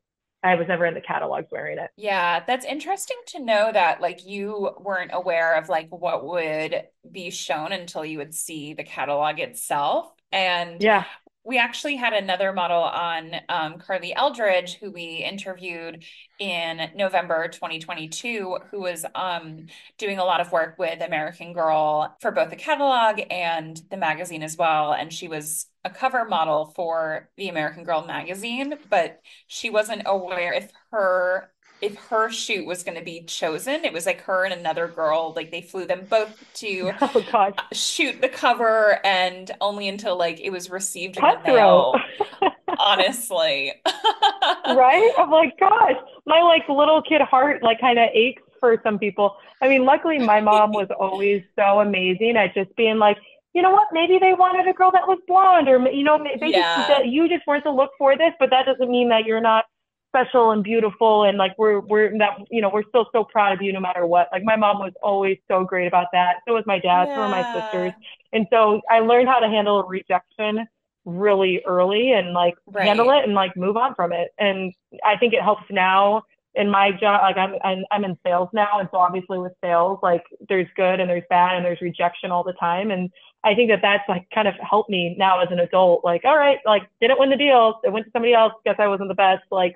I 0.43 0.55
was 0.55 0.67
never 0.67 0.85
in 0.85 0.93
the 0.93 1.01
catalogs 1.01 1.47
wearing 1.51 1.79
it. 1.79 1.89
Yeah, 1.97 2.43
that's 2.45 2.65
interesting 2.65 3.17
to 3.27 3.43
know 3.43 3.71
that 3.73 4.01
like 4.01 4.25
you 4.25 4.71
weren't 4.79 5.11
aware 5.13 5.57
of 5.57 5.67
like 5.67 5.89
what 5.89 6.25
would 6.25 6.83
be 7.11 7.31
shown 7.31 7.71
until 7.71 8.05
you 8.05 8.19
would 8.19 8.35
see 8.35 8.73
the 8.73 8.83
catalog 8.83 9.39
itself. 9.39 10.11
And 10.31 10.81
yeah, 10.81 11.05
we 11.47 11.57
actually 11.57 11.95
had 11.95 12.11
another 12.11 12.51
model 12.51 12.83
on 12.83 13.31
um, 13.47 13.79
Carly 13.79 14.13
Eldridge, 14.13 14.75
who 14.75 14.91
we 14.91 15.23
interviewed 15.23 16.03
in 16.39 16.89
November 16.93 17.47
2022, 17.47 18.57
who 18.69 18.81
was 18.81 19.05
um, 19.15 19.65
doing 19.97 20.19
a 20.19 20.25
lot 20.25 20.41
of 20.41 20.51
work 20.51 20.75
with 20.77 21.01
American 21.01 21.53
Girl 21.53 22.13
for 22.19 22.31
both 22.31 22.49
the 22.49 22.57
catalog 22.57 23.21
and 23.31 23.81
the 23.89 23.95
magazine 23.95 24.43
as 24.43 24.57
well. 24.57 24.91
And 24.91 25.11
she 25.11 25.29
was 25.29 25.67
a 25.85 25.89
cover 25.89 26.25
model 26.25 26.73
for 26.75 27.29
the 27.37 27.47
American 27.47 27.85
Girl 27.85 28.05
magazine, 28.05 28.73
but 28.89 29.21
she 29.47 29.69
wasn't 29.69 30.01
aware 30.05 30.51
if 30.51 30.69
her 30.91 31.49
if 31.81 31.95
her 31.95 32.29
shoot 32.29 32.65
was 32.65 32.83
going 32.83 32.97
to 32.97 33.03
be 33.03 33.21
chosen. 33.21 33.85
It 33.85 33.93
was 33.93 34.05
like 34.05 34.21
her 34.21 34.45
and 34.45 34.53
another 34.53 34.87
girl, 34.87 35.33
like 35.35 35.51
they 35.51 35.61
flew 35.61 35.85
them 35.85 36.05
both 36.09 36.43
to 36.55 36.91
oh, 37.01 37.25
uh, 37.33 37.51
shoot 37.71 38.21
the 38.21 38.29
cover, 38.29 38.99
and 39.05 39.51
only 39.61 39.87
until 39.87 40.17
like 40.17 40.39
it 40.39 40.49
was 40.49 40.69
received 40.69 41.17
in 41.17 41.23
the 41.23 41.39
mail. 41.45 41.95
honestly, 42.79 43.73
right? 43.85 45.11
I'm 45.17 45.29
like, 45.29 45.57
gosh, 45.59 45.95
my 46.25 46.41
like 46.41 46.67
little 46.69 47.01
kid 47.01 47.21
heart 47.21 47.63
like 47.63 47.79
kind 47.79 47.99
of 47.99 48.09
aches 48.13 48.41
for 48.59 48.79
some 48.83 48.99
people. 48.99 49.35
I 49.61 49.67
mean, 49.67 49.85
luckily 49.85 50.19
my 50.19 50.41
mom 50.41 50.71
was 50.71 50.87
always 50.99 51.43
so 51.57 51.79
amazing 51.79 52.35
at 52.37 52.53
just 52.53 52.75
being 52.75 52.97
like, 52.97 53.17
you 53.53 53.61
know 53.61 53.71
what? 53.71 53.87
Maybe 53.91 54.19
they 54.19 54.33
wanted 54.33 54.67
a 54.67 54.73
girl 54.73 54.91
that 54.91 55.07
was 55.07 55.19
blonde, 55.27 55.67
or 55.67 55.79
you 55.89 56.03
know, 56.03 56.23
they 56.39 56.47
yeah. 56.47 56.87
just, 56.87 57.05
you 57.05 57.27
just 57.27 57.45
weren't 57.47 57.63
to 57.63 57.71
look 57.71 57.91
for 57.97 58.15
this, 58.15 58.33
but 58.39 58.49
that 58.51 58.65
doesn't 58.65 58.89
mean 58.89 59.09
that 59.09 59.25
you're 59.25 59.41
not 59.41 59.65
special 60.09 60.51
and 60.51 60.63
beautiful 60.63 61.23
and 61.23 61.37
like 61.37 61.53
we're 61.57 61.79
we're 61.79 62.17
that 62.17 62.37
you 62.49 62.61
know 62.61 62.69
we're 62.73 62.87
still 62.89 63.07
so 63.11 63.23
proud 63.23 63.53
of 63.53 63.61
you 63.61 63.71
no 63.73 63.79
matter 63.79 64.05
what. 64.05 64.29
Like 64.31 64.43
my 64.43 64.55
mom 64.55 64.79
was 64.79 64.93
always 65.01 65.37
so 65.47 65.63
great 65.63 65.87
about 65.87 66.07
that. 66.13 66.37
So 66.47 66.53
was 66.53 66.63
my 66.65 66.79
dad. 66.79 67.07
Yeah. 67.07 67.15
so 67.15 67.21
were 67.21 67.29
my 67.29 67.53
sisters. 67.53 67.93
And 68.33 68.47
so 68.51 68.81
i 68.89 68.99
learned 68.99 69.27
how 69.27 69.39
to 69.39 69.47
handle 69.47 69.83
rejection 69.83 70.67
really 71.05 71.61
early 71.65 72.11
and 72.11 72.33
like 72.33 72.55
right. 72.67 72.85
handle 72.85 73.09
it 73.11 73.23
and 73.23 73.33
like 73.33 73.55
move 73.55 73.77
on 73.77 73.95
from 73.95 74.11
it. 74.13 74.29
And 74.37 74.73
i 75.05 75.17
think 75.17 75.33
it 75.33 75.41
helps 75.41 75.63
now 75.69 76.23
in 76.55 76.69
my 76.71 76.91
job 76.91 77.21
like 77.21 77.37
I'm, 77.37 77.53
I'm 77.63 77.85
i'm 77.91 78.03
in 78.03 78.17
sales 78.25 78.49
now. 78.53 78.79
And 78.79 78.89
so 78.91 78.97
obviously 78.97 79.37
with 79.37 79.53
sales 79.63 79.99
like 80.01 80.23
there's 80.49 80.67
good 80.75 80.99
and 80.99 81.09
there's 81.09 81.23
bad 81.29 81.55
and 81.55 81.65
there's 81.65 81.81
rejection 81.81 82.31
all 82.31 82.43
the 82.43 82.53
time. 82.53 82.91
And 82.91 83.09
i 83.43 83.53
think 83.53 83.69
that 83.69 83.81
that's 83.81 84.07
like 84.09 84.27
kind 84.33 84.47
of 84.47 84.55
helped 84.61 84.89
me 84.89 85.15
now 85.17 85.41
as 85.41 85.49
an 85.51 85.59
adult. 85.59 86.03
Like 86.03 86.25
all 86.25 86.37
right 86.37 86.59
like 86.65 86.83
didn't 87.01 87.19
win 87.19 87.29
the 87.29 87.37
deal. 87.37 87.79
It 87.83 87.91
went 87.91 88.05
to 88.05 88.11
somebody 88.11 88.33
else. 88.33 88.53
Guess 88.65 88.77
i 88.79 88.87
wasn't 88.87 89.09
the 89.09 89.15
best. 89.15 89.43
Like 89.51 89.75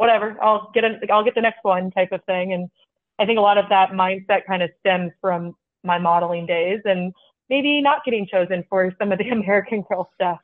whatever, 0.00 0.34
I'll 0.42 0.70
get 0.72 0.82
a, 0.82 0.98
I'll 1.12 1.22
get 1.22 1.34
the 1.34 1.42
next 1.42 1.58
one 1.62 1.90
type 1.90 2.10
of 2.10 2.24
thing. 2.24 2.54
And 2.54 2.70
I 3.18 3.26
think 3.26 3.38
a 3.38 3.42
lot 3.42 3.58
of 3.58 3.66
that 3.68 3.90
mindset 3.90 4.46
kind 4.46 4.62
of 4.62 4.70
stems 4.80 5.12
from 5.20 5.54
my 5.84 5.98
modeling 5.98 6.46
days 6.46 6.80
and 6.86 7.12
maybe 7.50 7.82
not 7.82 8.02
getting 8.02 8.26
chosen 8.26 8.64
for 8.70 8.94
some 8.98 9.12
of 9.12 9.18
the 9.18 9.28
American 9.30 9.82
Girl 9.82 10.10
stuff. 10.14 10.38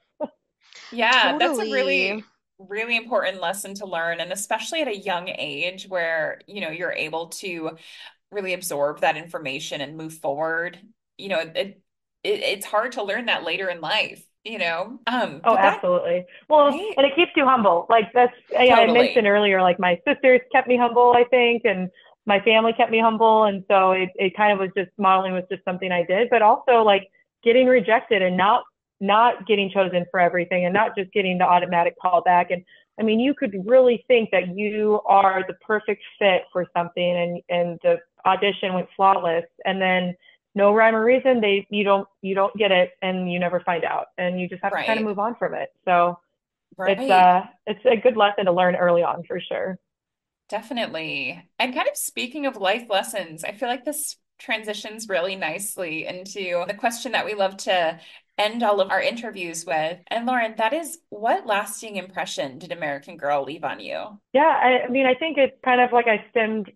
yeah, 0.93 1.33
totally. 1.33 1.39
that's 1.39 1.59
a 1.59 1.73
really 1.73 2.25
really 2.59 2.97
important 2.97 3.39
lesson 3.43 3.75
to 3.75 3.85
learn 3.85 4.19
and 4.19 4.33
especially 4.33 4.81
at 4.81 4.89
a 4.89 4.97
young 4.97 5.29
age 5.29 5.87
where 5.89 6.41
you 6.47 6.63
know 6.63 6.71
you're 6.71 6.93
able 6.93 7.27
to 7.27 7.77
really 8.31 8.55
absorb 8.55 9.01
that 9.01 9.15
information 9.15 9.83
and 9.83 9.95
move 9.95 10.15
forward 10.15 10.79
you 11.19 11.29
know 11.29 11.39
it, 11.39 11.53
it 11.55 11.83
it's 12.25 12.65
hard 12.65 12.93
to 12.93 13.03
learn 13.03 13.27
that 13.27 13.45
later 13.45 13.69
in 13.69 13.83
life 13.83 14.26
you 14.47 14.59
know? 14.59 14.99
Um 15.07 15.41
oh 15.45 15.57
absolutely. 15.57 16.25
Well 16.49 16.69
right? 16.69 16.95
and 16.97 17.07
it 17.07 17.15
keeps 17.17 17.33
you 17.37 17.45
humble. 17.45 17.87
Like 17.91 18.13
that's 18.15 18.33
totally. 18.51 18.71
I, 18.71 18.83
I 18.85 18.93
mentioned 18.93 19.27
earlier 19.27 19.61
like 19.61 19.79
my 19.79 20.01
sisters 20.07 20.41
kept 20.53 20.69
me 20.69 20.77
humble 20.77 21.13
i 21.17 21.25
think 21.25 21.63
and 21.65 21.91
my 22.27 22.41
family 22.41 22.73
kept 22.73 22.91
me 22.91 23.01
humble 23.01 23.45
and 23.45 23.65
so 23.69 23.93
it, 23.93 24.11
it 24.17 24.37
kind 24.37 24.53
of 24.53 24.59
was 24.59 24.71
just 24.77 24.91
modeling 24.99 25.33
was 25.33 25.45
just 25.51 25.65
something 25.65 25.93
i 25.93 26.05
did 26.05 26.29
but 26.31 26.43
also 26.43 26.83
like 26.83 27.09
getting 27.43 27.67
rejected 27.67 28.23
and 28.23 28.37
not 28.37 28.65
not 29.01 29.47
getting 29.47 29.71
chosen 29.71 30.05
for 30.11 30.21
everything 30.21 30.65
and 30.65 30.73
not 30.73 30.97
just 30.97 31.13
getting 31.13 31.39
the 31.39 31.45
automatic 31.45 31.95
call 32.01 32.23
back. 32.23 32.51
And 32.51 32.65
i 32.99 33.03
mean 33.03 33.21
you 33.21 33.35
could 33.35 33.55
really 33.65 34.05
think 34.09 34.31
that 34.31 34.57
you 34.57 35.01
are 35.07 35.45
the 35.47 35.55
perfect 35.55 36.03
fit 36.19 36.43
for 36.53 36.67
something 36.77 37.17
and 37.17 37.43
and 37.49 37.79
the 37.83 37.99
audition 38.25 38.75
went 38.75 38.89
flawless. 38.97 39.45
And 39.65 39.81
then 39.81 40.17
no 40.57 40.73
rhyme 40.73 40.97
or 40.97 41.05
reason 41.05 41.41
they 41.41 41.67
you 41.71 41.85
don't 41.85 42.09
you 42.23 42.35
don't 42.35 42.57
get 42.57 42.73
it 42.73 42.91
and 43.03 43.31
you 43.31 43.39
never 43.39 43.61
find 43.61 43.85
out 43.85 44.07
and 44.19 44.41
you 44.41 44.49
just 44.49 44.63
have 44.65 44.73
right. 44.73 44.81
to 44.81 44.87
kind 44.87 44.99
of 44.99 45.05
move 45.05 45.19
on 45.21 45.37
from 45.37 45.55
it 45.55 45.69
so 45.85 46.19
right. 46.77 46.99
it's 46.99 47.11
uh 47.11 47.45
it's 47.67 47.85
a 47.85 47.97
good 47.97 48.17
lesson 48.17 48.47
to 48.47 48.53
learn 48.53 48.75
early 48.75 49.03
on 49.03 49.23
for 49.29 49.39
sure 49.39 49.79
definitely 50.49 51.41
and 51.59 51.75
kind 51.75 51.89
of 51.89 51.97
speaking 51.97 52.47
of 52.47 52.57
life 52.57 52.87
lessons 52.89 53.45
i 53.45 53.53
feel 53.53 53.69
like 53.69 53.85
this 53.85 54.17
transitions 54.39 55.09
really 55.09 55.37
nicely 55.37 56.07
into 56.07 56.65
the 56.67 56.75
question 56.75 57.13
that 57.13 57.25
we 57.25 57.35
love 57.35 57.57
to 57.57 57.99
end 58.39 58.63
all 58.63 58.81
of 58.81 58.91
our 58.91 59.01
interviews 59.01 59.65
with. 59.65 59.99
And 60.09 60.27
Lauren, 60.27 60.55
that 60.59 60.73
is 60.73 60.99
what 61.09 61.47
lasting 61.47 61.97
impression 61.97 62.59
did 62.59 62.73
American 62.73 63.17
Girl 63.17 63.45
leave 63.45 63.65
on 63.65 63.81
you? 63.81 64.21
Yeah, 64.33 64.43
I, 64.43 64.85
I 64.85 64.89
mean, 64.89 65.07
I 65.07 65.15
think 65.15 65.39
it's 65.39 65.57
kind 65.65 65.81
of 65.81 65.93
like 65.93 66.07
I 66.07 66.25
stemmed 66.31 66.71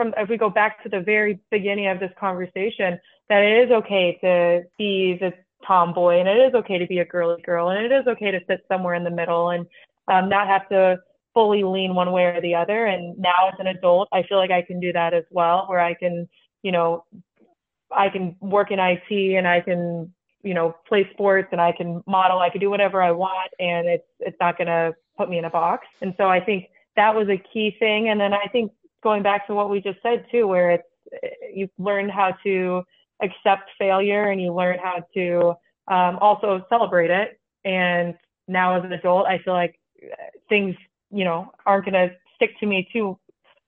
from 0.00 0.14
if 0.16 0.30
we 0.30 0.38
go 0.38 0.48
back 0.48 0.82
to 0.82 0.88
the 0.88 1.00
very 1.00 1.38
beginning 1.50 1.86
of 1.88 2.00
this 2.00 2.10
conversation, 2.18 2.98
that 3.28 3.42
it 3.42 3.66
is 3.66 3.70
okay 3.70 4.18
to 4.22 4.62
be 4.78 5.18
the 5.20 5.30
tomboy 5.66 6.18
and 6.18 6.26
it 6.26 6.38
is 6.38 6.54
okay 6.54 6.78
to 6.78 6.86
be 6.86 7.00
a 7.00 7.04
girly 7.04 7.40
girl 7.42 7.68
and 7.68 7.84
it 7.84 7.92
is 7.92 8.06
okay 8.06 8.30
to 8.30 8.40
sit 8.48 8.64
somewhere 8.66 8.94
in 8.94 9.04
the 9.04 9.10
middle 9.10 9.50
and 9.50 9.66
um, 10.08 10.30
not 10.30 10.46
have 10.46 10.66
to 10.70 10.96
fully 11.34 11.62
lean 11.62 11.94
one 11.94 12.12
way 12.12 12.24
or 12.24 12.40
the 12.40 12.54
other. 12.54 12.86
And 12.86 13.18
now 13.18 13.50
as 13.52 13.54
an 13.58 13.66
adult, 13.66 14.08
I 14.10 14.22
feel 14.22 14.38
like 14.38 14.50
I 14.50 14.62
can 14.62 14.80
do 14.80 14.90
that 14.94 15.12
as 15.12 15.24
well, 15.30 15.66
where 15.66 15.80
I 15.80 15.92
can, 15.92 16.26
you 16.62 16.72
know, 16.72 17.04
I 17.94 18.08
can 18.08 18.36
work 18.40 18.70
in 18.70 18.78
IT 18.78 19.36
and 19.36 19.46
I 19.46 19.60
can, 19.60 20.10
you 20.42 20.54
know, 20.54 20.74
play 20.88 21.10
sports 21.12 21.48
and 21.52 21.60
I 21.60 21.72
can 21.72 22.02
model, 22.06 22.38
I 22.38 22.48
can 22.48 22.62
do 22.62 22.70
whatever 22.70 23.02
I 23.02 23.10
want 23.10 23.52
and 23.58 23.86
it's 23.86 24.08
it's 24.18 24.36
not 24.40 24.56
gonna 24.56 24.92
put 25.18 25.28
me 25.28 25.36
in 25.36 25.44
a 25.44 25.50
box. 25.50 25.86
And 26.00 26.14
so 26.16 26.26
I 26.26 26.40
think 26.40 26.68
that 26.96 27.14
was 27.14 27.28
a 27.28 27.36
key 27.36 27.76
thing. 27.78 28.08
And 28.08 28.18
then 28.18 28.32
I 28.32 28.46
think 28.50 28.72
going 29.02 29.22
back 29.22 29.46
to 29.46 29.54
what 29.54 29.70
we 29.70 29.80
just 29.80 29.98
said 30.02 30.26
too, 30.30 30.46
where 30.46 30.70
it's 30.72 30.84
you 31.52 31.68
learn 31.78 32.08
how 32.08 32.32
to 32.44 32.82
accept 33.22 33.70
failure 33.78 34.30
and 34.30 34.40
you 34.40 34.52
learn 34.54 34.78
how 34.78 35.04
to 35.14 35.54
um, 35.88 36.18
also 36.20 36.64
celebrate 36.68 37.10
it. 37.10 37.40
And 37.64 38.14
now 38.48 38.76
as 38.78 38.84
an 38.84 38.92
adult, 38.92 39.26
I 39.26 39.38
feel 39.38 39.54
like 39.54 39.78
things 40.48 40.76
you 41.10 41.24
know 41.24 41.50
aren't 41.66 41.84
going 41.86 41.94
to 41.94 42.14
stick 42.36 42.58
to 42.60 42.66
me 42.66 42.88
too 42.92 43.18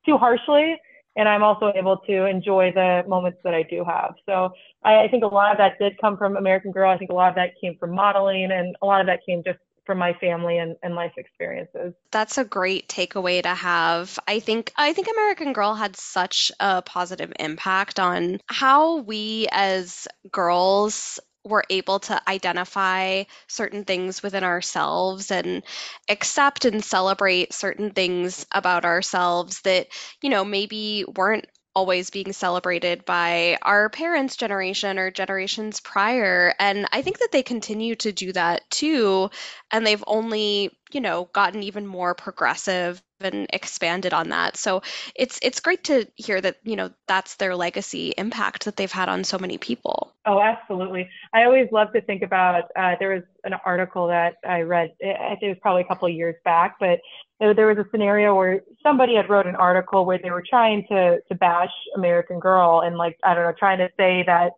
too 0.05 0.17
harshly. 0.17 0.77
and 1.15 1.29
I'm 1.29 1.43
also 1.43 1.71
able 1.75 1.97
to 1.97 2.25
enjoy 2.25 2.71
the 2.73 3.03
moments 3.07 3.39
that 3.43 3.53
I 3.53 3.63
do 3.63 3.83
have. 3.85 4.15
So 4.25 4.51
I, 4.83 5.03
I 5.03 5.07
think 5.07 5.23
a 5.23 5.27
lot 5.27 5.51
of 5.51 5.57
that 5.57 5.77
did 5.79 5.97
come 5.99 6.17
from 6.17 6.37
American 6.37 6.71
Girl. 6.71 6.89
I 6.89 6.97
think 6.97 7.11
a 7.11 7.13
lot 7.13 7.29
of 7.29 7.35
that 7.35 7.51
came 7.61 7.77
from 7.79 7.91
modeling, 7.91 8.51
and 8.51 8.75
a 8.81 8.85
lot 8.85 9.01
of 9.01 9.07
that 9.07 9.19
came 9.25 9.43
just 9.43 9.59
from 9.85 9.97
my 9.97 10.13
family 10.13 10.57
and, 10.57 10.75
and 10.81 10.95
life 10.95 11.13
experiences. 11.17 11.93
That's 12.11 12.37
a 12.37 12.45
great 12.45 12.87
takeaway 12.87 13.41
to 13.43 13.49
have. 13.49 14.17
I 14.27 14.39
think 14.39 14.71
I 14.77 14.93
think 14.93 15.07
American 15.11 15.53
Girl 15.53 15.73
had 15.73 15.95
such 15.95 16.51
a 16.59 16.81
positive 16.81 17.33
impact 17.39 17.99
on 17.99 18.39
how 18.47 18.97
we 18.97 19.47
as 19.51 20.07
girls 20.31 21.19
were 21.45 21.65
able 21.69 21.99
to 21.99 22.21
identify 22.29 23.23
certain 23.47 23.83
things 23.83 24.23
within 24.23 24.43
ourselves 24.43 25.29
and 25.29 25.61
accept 26.09 26.63
and 26.63 26.83
celebrate 26.83 27.53
certain 27.53 27.91
things 27.91 28.45
about 28.53 28.85
ourselves 28.85 29.61
that, 29.61 29.87
you 30.21 30.29
know, 30.29 30.45
maybe 30.45 31.03
weren't 31.17 31.45
always 31.75 32.09
being 32.09 32.33
celebrated 32.33 33.05
by 33.05 33.57
our 33.61 33.89
parents' 33.89 34.35
generation 34.35 34.99
or 34.99 35.11
generations 35.11 35.79
prior. 35.79 36.53
And 36.59 36.85
I 36.91 37.01
think 37.01 37.19
that 37.19 37.31
they 37.31 37.43
continue 37.43 37.95
to 37.97 38.11
do 38.11 38.31
that 38.33 38.69
too. 38.69 39.29
And 39.71 39.85
they've 39.85 40.03
only, 40.07 40.77
you 40.93 41.01
know, 41.01 41.29
gotten 41.33 41.63
even 41.63 41.85
more 41.87 42.13
progressive 42.13 43.01
and 43.19 43.47
expanded 43.53 44.13
on 44.13 44.29
that. 44.29 44.57
So 44.57 44.81
it's 45.15 45.39
it's 45.41 45.59
great 45.59 45.83
to 45.85 46.07
hear 46.15 46.41
that, 46.41 46.57
you 46.63 46.75
know, 46.75 46.91
that's 47.07 47.35
their 47.35 47.55
legacy 47.55 48.13
impact 48.17 48.65
that 48.65 48.75
they've 48.75 48.91
had 48.91 49.09
on 49.09 49.23
so 49.23 49.37
many 49.37 49.57
people. 49.57 50.13
Oh, 50.25 50.41
absolutely. 50.41 51.09
I 51.33 51.43
always 51.43 51.69
love 51.71 51.93
to 51.93 52.01
think 52.01 52.21
about 52.21 52.65
uh, 52.75 52.95
there 52.99 53.13
was 53.13 53.23
an 53.43 53.53
article 53.65 54.07
that 54.07 54.35
I 54.47 54.61
read, 54.61 54.91
I 55.01 55.29
think 55.29 55.43
it 55.43 55.49
was 55.49 55.57
probably 55.61 55.81
a 55.81 55.87
couple 55.87 56.07
years 56.09 56.35
back, 56.43 56.75
but 56.79 56.99
there 57.39 57.67
was 57.67 57.77
a 57.77 57.85
scenario 57.91 58.35
where 58.35 58.61
somebody 58.81 59.15
had 59.15 59.29
wrote 59.29 59.47
an 59.47 59.55
article 59.55 60.05
where 60.05 60.17
they 60.17 60.31
were 60.31 60.43
trying 60.47 60.85
to 60.89 61.19
to 61.27 61.35
bash 61.35 61.71
American 61.95 62.39
Girl 62.39 62.81
and 62.81 62.97
like 62.97 63.17
I 63.23 63.33
don't 63.33 63.43
know, 63.43 63.53
trying 63.57 63.79
to 63.79 63.89
say 63.97 64.23
that 64.25 64.51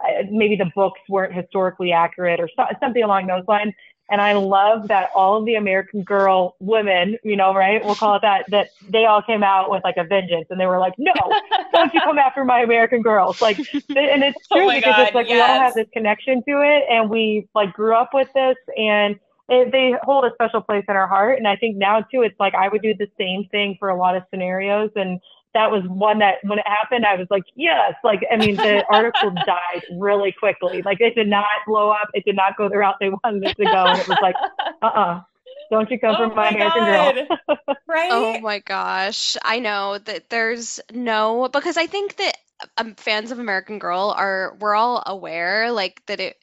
uh, 0.00 0.24
maybe 0.30 0.56
the 0.56 0.70
books 0.74 1.00
weren't 1.08 1.32
historically 1.32 1.92
accurate 1.92 2.40
or 2.40 2.48
so, 2.56 2.64
something 2.80 3.02
along 3.02 3.26
those 3.26 3.44
lines. 3.46 3.72
And 4.10 4.20
I 4.20 4.34
love 4.34 4.88
that 4.88 5.10
all 5.14 5.38
of 5.38 5.46
the 5.46 5.54
American 5.54 6.02
Girl 6.02 6.54
women, 6.60 7.16
you 7.24 7.36
know, 7.36 7.54
right? 7.54 7.82
We'll 7.84 7.94
call 7.94 8.16
it 8.16 8.22
that, 8.22 8.44
that 8.50 8.68
they 8.88 9.06
all 9.06 9.22
came 9.22 9.42
out 9.42 9.70
with 9.70 9.82
like 9.84 9.96
a 9.96 10.04
vengeance 10.04 10.46
and 10.50 10.60
they 10.60 10.66
were 10.66 10.78
like, 10.78 10.94
no, 10.98 11.12
don't 11.72 11.94
you 11.94 12.00
come 12.00 12.18
after 12.18 12.44
my 12.44 12.60
American 12.60 13.00
girls. 13.00 13.40
Like, 13.40 13.58
and 13.58 14.22
it's 14.22 14.38
oh 14.50 14.56
true 14.56 14.70
oh 14.70 14.74
because 14.74 14.96
God, 14.96 15.06
it's 15.06 15.14
like 15.14 15.28
yes. 15.28 15.36
we 15.36 15.40
all 15.40 15.60
have 15.60 15.74
this 15.74 15.88
connection 15.92 16.42
to 16.46 16.60
it 16.60 16.84
and 16.90 17.08
we 17.08 17.48
like 17.54 17.72
grew 17.72 17.94
up 17.94 18.10
with 18.12 18.28
this 18.34 18.56
and 18.76 19.18
it, 19.48 19.72
they 19.72 19.94
hold 20.02 20.24
a 20.24 20.30
special 20.34 20.60
place 20.60 20.84
in 20.88 20.96
our 20.96 21.06
heart. 21.06 21.38
And 21.38 21.48
I 21.48 21.56
think 21.56 21.76
now 21.76 22.00
too, 22.00 22.22
it's 22.22 22.38
like 22.38 22.54
I 22.54 22.68
would 22.68 22.82
do 22.82 22.94
the 22.94 23.08
same 23.18 23.46
thing 23.50 23.76
for 23.78 23.88
a 23.88 23.96
lot 23.96 24.16
of 24.16 24.24
scenarios. 24.30 24.90
And 24.94 25.20
that 25.54 25.70
was 25.70 25.82
one 25.86 26.18
that 26.20 26.36
when 26.44 26.58
it 26.58 26.66
happened, 26.66 27.04
I 27.04 27.16
was 27.16 27.26
like, 27.30 27.44
yes. 27.54 27.94
Like, 28.02 28.20
I 28.30 28.36
mean, 28.36 28.56
the 28.56 28.84
article 28.90 29.30
died 29.30 29.82
really 29.98 30.32
quickly. 30.32 30.82
Like, 30.82 31.00
it 31.00 31.14
did 31.14 31.28
not 31.28 31.44
blow 31.66 31.90
up. 31.90 32.08
It 32.14 32.24
did 32.24 32.36
not 32.36 32.56
go 32.56 32.68
the 32.68 32.78
route 32.78 32.96
they 33.00 33.10
wanted 33.10 33.44
it 33.44 33.56
to 33.56 33.64
go. 33.64 33.84
And 33.86 33.98
it 33.98 34.08
was 34.08 34.18
like, 34.22 34.34
uh 34.36 34.68
uh-uh. 34.86 35.00
uh. 35.00 35.20
Don't 35.70 35.90
you 35.90 35.98
come 35.98 36.16
oh 36.18 36.28
from 36.28 36.36
my, 36.36 36.50
my 36.50 36.56
American 36.56 37.26
girl. 37.26 37.38
right? 37.88 38.10
Oh 38.12 38.38
my 38.40 38.58
gosh. 38.58 39.38
I 39.42 39.58
know 39.58 39.98
that 39.98 40.28
there's 40.28 40.80
no, 40.92 41.48
because 41.50 41.78
I 41.78 41.86
think 41.86 42.16
that 42.16 42.36
um, 42.76 42.94
fans 42.94 43.30
of 43.30 43.38
American 43.38 43.78
Girl 43.78 44.14
are, 44.16 44.56
we're 44.60 44.74
all 44.74 45.02
aware 45.06 45.72
like 45.72 46.04
that 46.06 46.20
it 46.20 46.36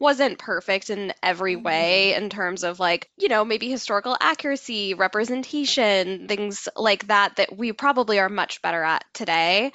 wasn't 0.00 0.38
perfect 0.38 0.90
in 0.90 1.12
every 1.22 1.54
way 1.54 2.12
mm-hmm. 2.12 2.24
in 2.24 2.30
terms 2.30 2.64
of 2.64 2.80
like, 2.80 3.10
you 3.18 3.28
know, 3.28 3.44
maybe 3.44 3.70
historical 3.70 4.16
accuracy, 4.20 4.94
representation, 4.94 6.26
things 6.26 6.68
like 6.74 7.06
that 7.08 7.36
that 7.36 7.56
we 7.56 7.72
probably 7.72 8.18
are 8.18 8.30
much 8.30 8.62
better 8.62 8.82
at 8.82 9.04
today. 9.12 9.72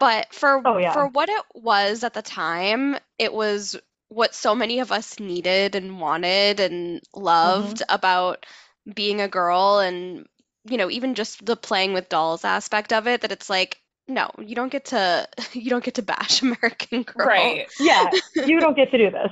But 0.00 0.34
for 0.34 0.60
oh, 0.64 0.78
yeah. 0.78 0.92
for 0.92 1.06
what 1.06 1.28
it 1.28 1.42
was 1.54 2.04
at 2.04 2.14
the 2.14 2.22
time, 2.22 2.96
it 3.18 3.32
was 3.32 3.76
what 4.08 4.34
so 4.34 4.54
many 4.54 4.80
of 4.80 4.92
us 4.92 5.20
needed 5.20 5.74
and 5.74 6.00
wanted 6.00 6.60
and 6.60 7.00
loved 7.14 7.78
mm-hmm. 7.78 7.94
about 7.94 8.46
being 8.92 9.20
a 9.20 9.28
girl 9.28 9.78
and 9.78 10.26
you 10.64 10.76
know, 10.76 10.90
even 10.90 11.14
just 11.14 11.44
the 11.44 11.56
playing 11.56 11.92
with 11.94 12.08
dolls 12.08 12.44
aspect 12.44 12.92
of 12.92 13.06
it 13.06 13.22
that 13.22 13.32
it's 13.32 13.48
like 13.48 13.80
no, 14.08 14.30
you 14.38 14.54
don't 14.54 14.72
get 14.72 14.86
to 14.86 15.28
you 15.52 15.70
don't 15.70 15.84
get 15.84 15.94
to 15.94 16.02
bash 16.02 16.42
American 16.42 17.02
Girl. 17.02 17.26
Right. 17.26 17.68
Yeah, 17.78 18.10
you 18.46 18.58
don't 18.60 18.76
get 18.76 18.90
to 18.90 18.98
do 18.98 19.10
this. 19.10 19.30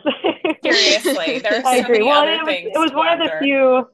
Seriously, 0.62 1.38
there's 1.40 1.64
so 1.64 1.68
I 1.68 1.76
agree. 1.76 2.02
well, 2.02 2.24
it 2.24 2.44
was, 2.44 2.72
it 2.74 2.78
was 2.78 2.92
one 2.92 3.08
of 3.08 3.18
the 3.18 3.32
few. 3.40 3.88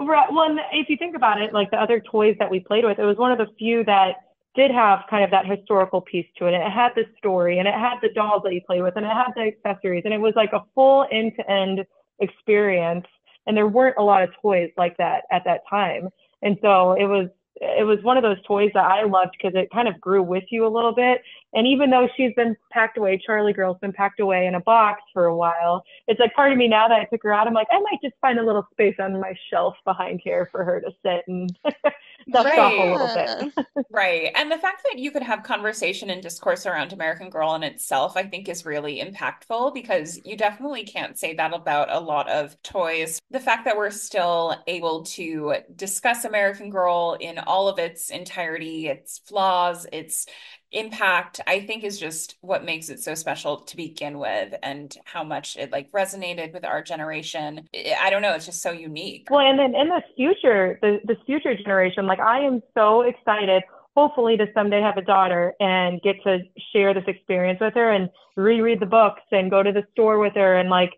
Well, 0.00 0.56
if 0.72 0.88
you 0.88 0.96
think 0.96 1.16
about 1.16 1.40
it, 1.40 1.52
like 1.52 1.72
the 1.72 1.76
other 1.76 2.00
toys 2.00 2.36
that 2.38 2.48
we 2.50 2.60
played 2.60 2.84
with, 2.84 3.00
it 3.00 3.04
was 3.04 3.16
one 3.16 3.32
of 3.32 3.38
the 3.38 3.48
few 3.58 3.84
that 3.84 4.14
did 4.54 4.70
have 4.70 5.00
kind 5.10 5.24
of 5.24 5.30
that 5.32 5.44
historical 5.44 6.00
piece 6.00 6.26
to 6.36 6.46
it. 6.46 6.54
And 6.54 6.62
it 6.62 6.70
had 6.70 6.90
the 6.94 7.04
story, 7.18 7.58
and 7.58 7.66
it 7.66 7.74
had 7.74 7.94
the 8.00 8.08
dolls 8.14 8.42
that 8.44 8.54
you 8.54 8.60
play 8.64 8.80
with, 8.80 8.94
and 8.96 9.04
it 9.04 9.12
had 9.12 9.32
the 9.34 9.42
accessories, 9.42 10.02
and 10.04 10.14
it 10.14 10.18
was 10.18 10.34
like 10.36 10.52
a 10.52 10.60
full 10.74 11.04
end-to-end 11.10 11.84
experience. 12.20 13.06
And 13.46 13.56
there 13.56 13.66
weren't 13.66 13.96
a 13.98 14.02
lot 14.02 14.22
of 14.22 14.30
toys 14.40 14.70
like 14.76 14.96
that 14.98 15.24
at 15.32 15.42
that 15.46 15.62
time, 15.68 16.10
and 16.42 16.56
so 16.62 16.92
it 16.92 17.06
was 17.06 17.28
it 17.60 17.86
was 17.86 18.02
one 18.02 18.16
of 18.16 18.22
those 18.22 18.42
toys 18.46 18.70
that 18.74 18.84
I 18.84 19.04
loved 19.04 19.36
because 19.36 19.58
it 19.58 19.70
kind 19.70 19.88
of 19.88 20.00
grew 20.00 20.22
with 20.22 20.44
you 20.50 20.66
a 20.66 20.68
little 20.68 20.94
bit. 20.94 21.22
And 21.54 21.66
even 21.66 21.90
though 21.90 22.08
she's 22.16 22.32
been 22.34 22.56
packed 22.70 22.98
away, 22.98 23.20
Charlie 23.24 23.52
Girl's 23.52 23.78
been 23.78 23.92
packed 23.92 24.20
away 24.20 24.46
in 24.46 24.54
a 24.54 24.60
box 24.60 25.00
for 25.12 25.26
a 25.26 25.36
while, 25.36 25.82
it's 26.06 26.20
like 26.20 26.34
part 26.34 26.52
of 26.52 26.58
me 26.58 26.68
now 26.68 26.88
that 26.88 27.00
I 27.00 27.04
took 27.04 27.22
her 27.22 27.32
out, 27.32 27.46
I'm 27.46 27.54
like, 27.54 27.68
I 27.72 27.80
might 27.80 27.98
just 28.02 28.14
find 28.20 28.38
a 28.38 28.44
little 28.44 28.66
space 28.72 28.96
on 28.98 29.18
my 29.18 29.34
shelf 29.50 29.74
behind 29.84 30.20
here 30.22 30.48
for 30.52 30.64
her 30.64 30.80
to 30.80 30.90
sit 31.02 31.24
and 31.26 31.56
dust 32.30 32.44
right. 32.44 32.58
off 32.58 32.72
a 32.72 32.92
little 32.92 33.52
bit. 33.54 33.86
right. 33.90 34.30
And 34.34 34.52
the 34.52 34.58
fact 34.58 34.82
that 34.90 34.98
you 34.98 35.10
could 35.10 35.22
have 35.22 35.42
conversation 35.42 36.10
and 36.10 36.22
discourse 36.22 36.66
around 36.66 36.92
American 36.92 37.30
Girl 37.30 37.54
in 37.54 37.62
itself, 37.62 38.16
I 38.16 38.24
think 38.24 38.48
is 38.48 38.66
really 38.66 39.00
impactful 39.00 39.72
because 39.72 40.20
you 40.24 40.36
definitely 40.36 40.84
can't 40.84 41.18
say 41.18 41.34
that 41.34 41.54
about 41.54 41.90
a 41.90 42.00
lot 42.00 42.28
of 42.28 42.60
toys. 42.62 43.20
The 43.30 43.40
fact 43.40 43.64
that 43.64 43.76
we're 43.76 43.90
still 43.90 44.56
able 44.66 45.04
to 45.04 45.56
discuss 45.76 46.24
American 46.24 46.70
Girl 46.70 47.16
in 47.18 47.38
all 47.38 47.68
of 47.68 47.78
its 47.78 48.10
entirety, 48.10 48.88
its 48.88 49.18
flaws, 49.18 49.86
its 49.92 50.26
impact 50.72 51.40
i 51.46 51.60
think 51.60 51.82
is 51.82 51.98
just 51.98 52.36
what 52.42 52.64
makes 52.64 52.90
it 52.90 53.00
so 53.00 53.14
special 53.14 53.56
to 53.56 53.76
begin 53.76 54.18
with 54.18 54.54
and 54.62 54.96
how 55.04 55.24
much 55.24 55.56
it 55.56 55.72
like 55.72 55.90
resonated 55.92 56.52
with 56.52 56.64
our 56.64 56.82
generation. 56.82 57.66
I 58.00 58.10
don't 58.10 58.20
know 58.20 58.34
it's 58.34 58.46
just 58.46 58.60
so 58.60 58.70
unique. 58.70 59.28
Well 59.30 59.40
and 59.40 59.58
then 59.58 59.74
in 59.74 59.88
the 59.88 60.02
future 60.16 60.78
the, 60.82 61.00
the 61.04 61.16
future 61.24 61.54
generation 61.56 62.06
like 62.06 62.20
i 62.20 62.40
am 62.40 62.62
so 62.74 63.02
excited 63.02 63.62
hopefully 63.96 64.36
to 64.36 64.46
someday 64.54 64.80
have 64.80 64.96
a 64.96 65.02
daughter 65.02 65.54
and 65.58 66.00
get 66.02 66.22
to 66.22 66.40
share 66.72 66.94
this 66.94 67.04
experience 67.06 67.58
with 67.60 67.74
her 67.74 67.90
and 67.90 68.10
reread 68.36 68.80
the 68.80 68.86
books 68.86 69.22
and 69.32 69.50
go 69.50 69.62
to 69.62 69.72
the 69.72 69.82
store 69.92 70.18
with 70.18 70.34
her 70.34 70.56
and 70.56 70.68
like 70.68 70.92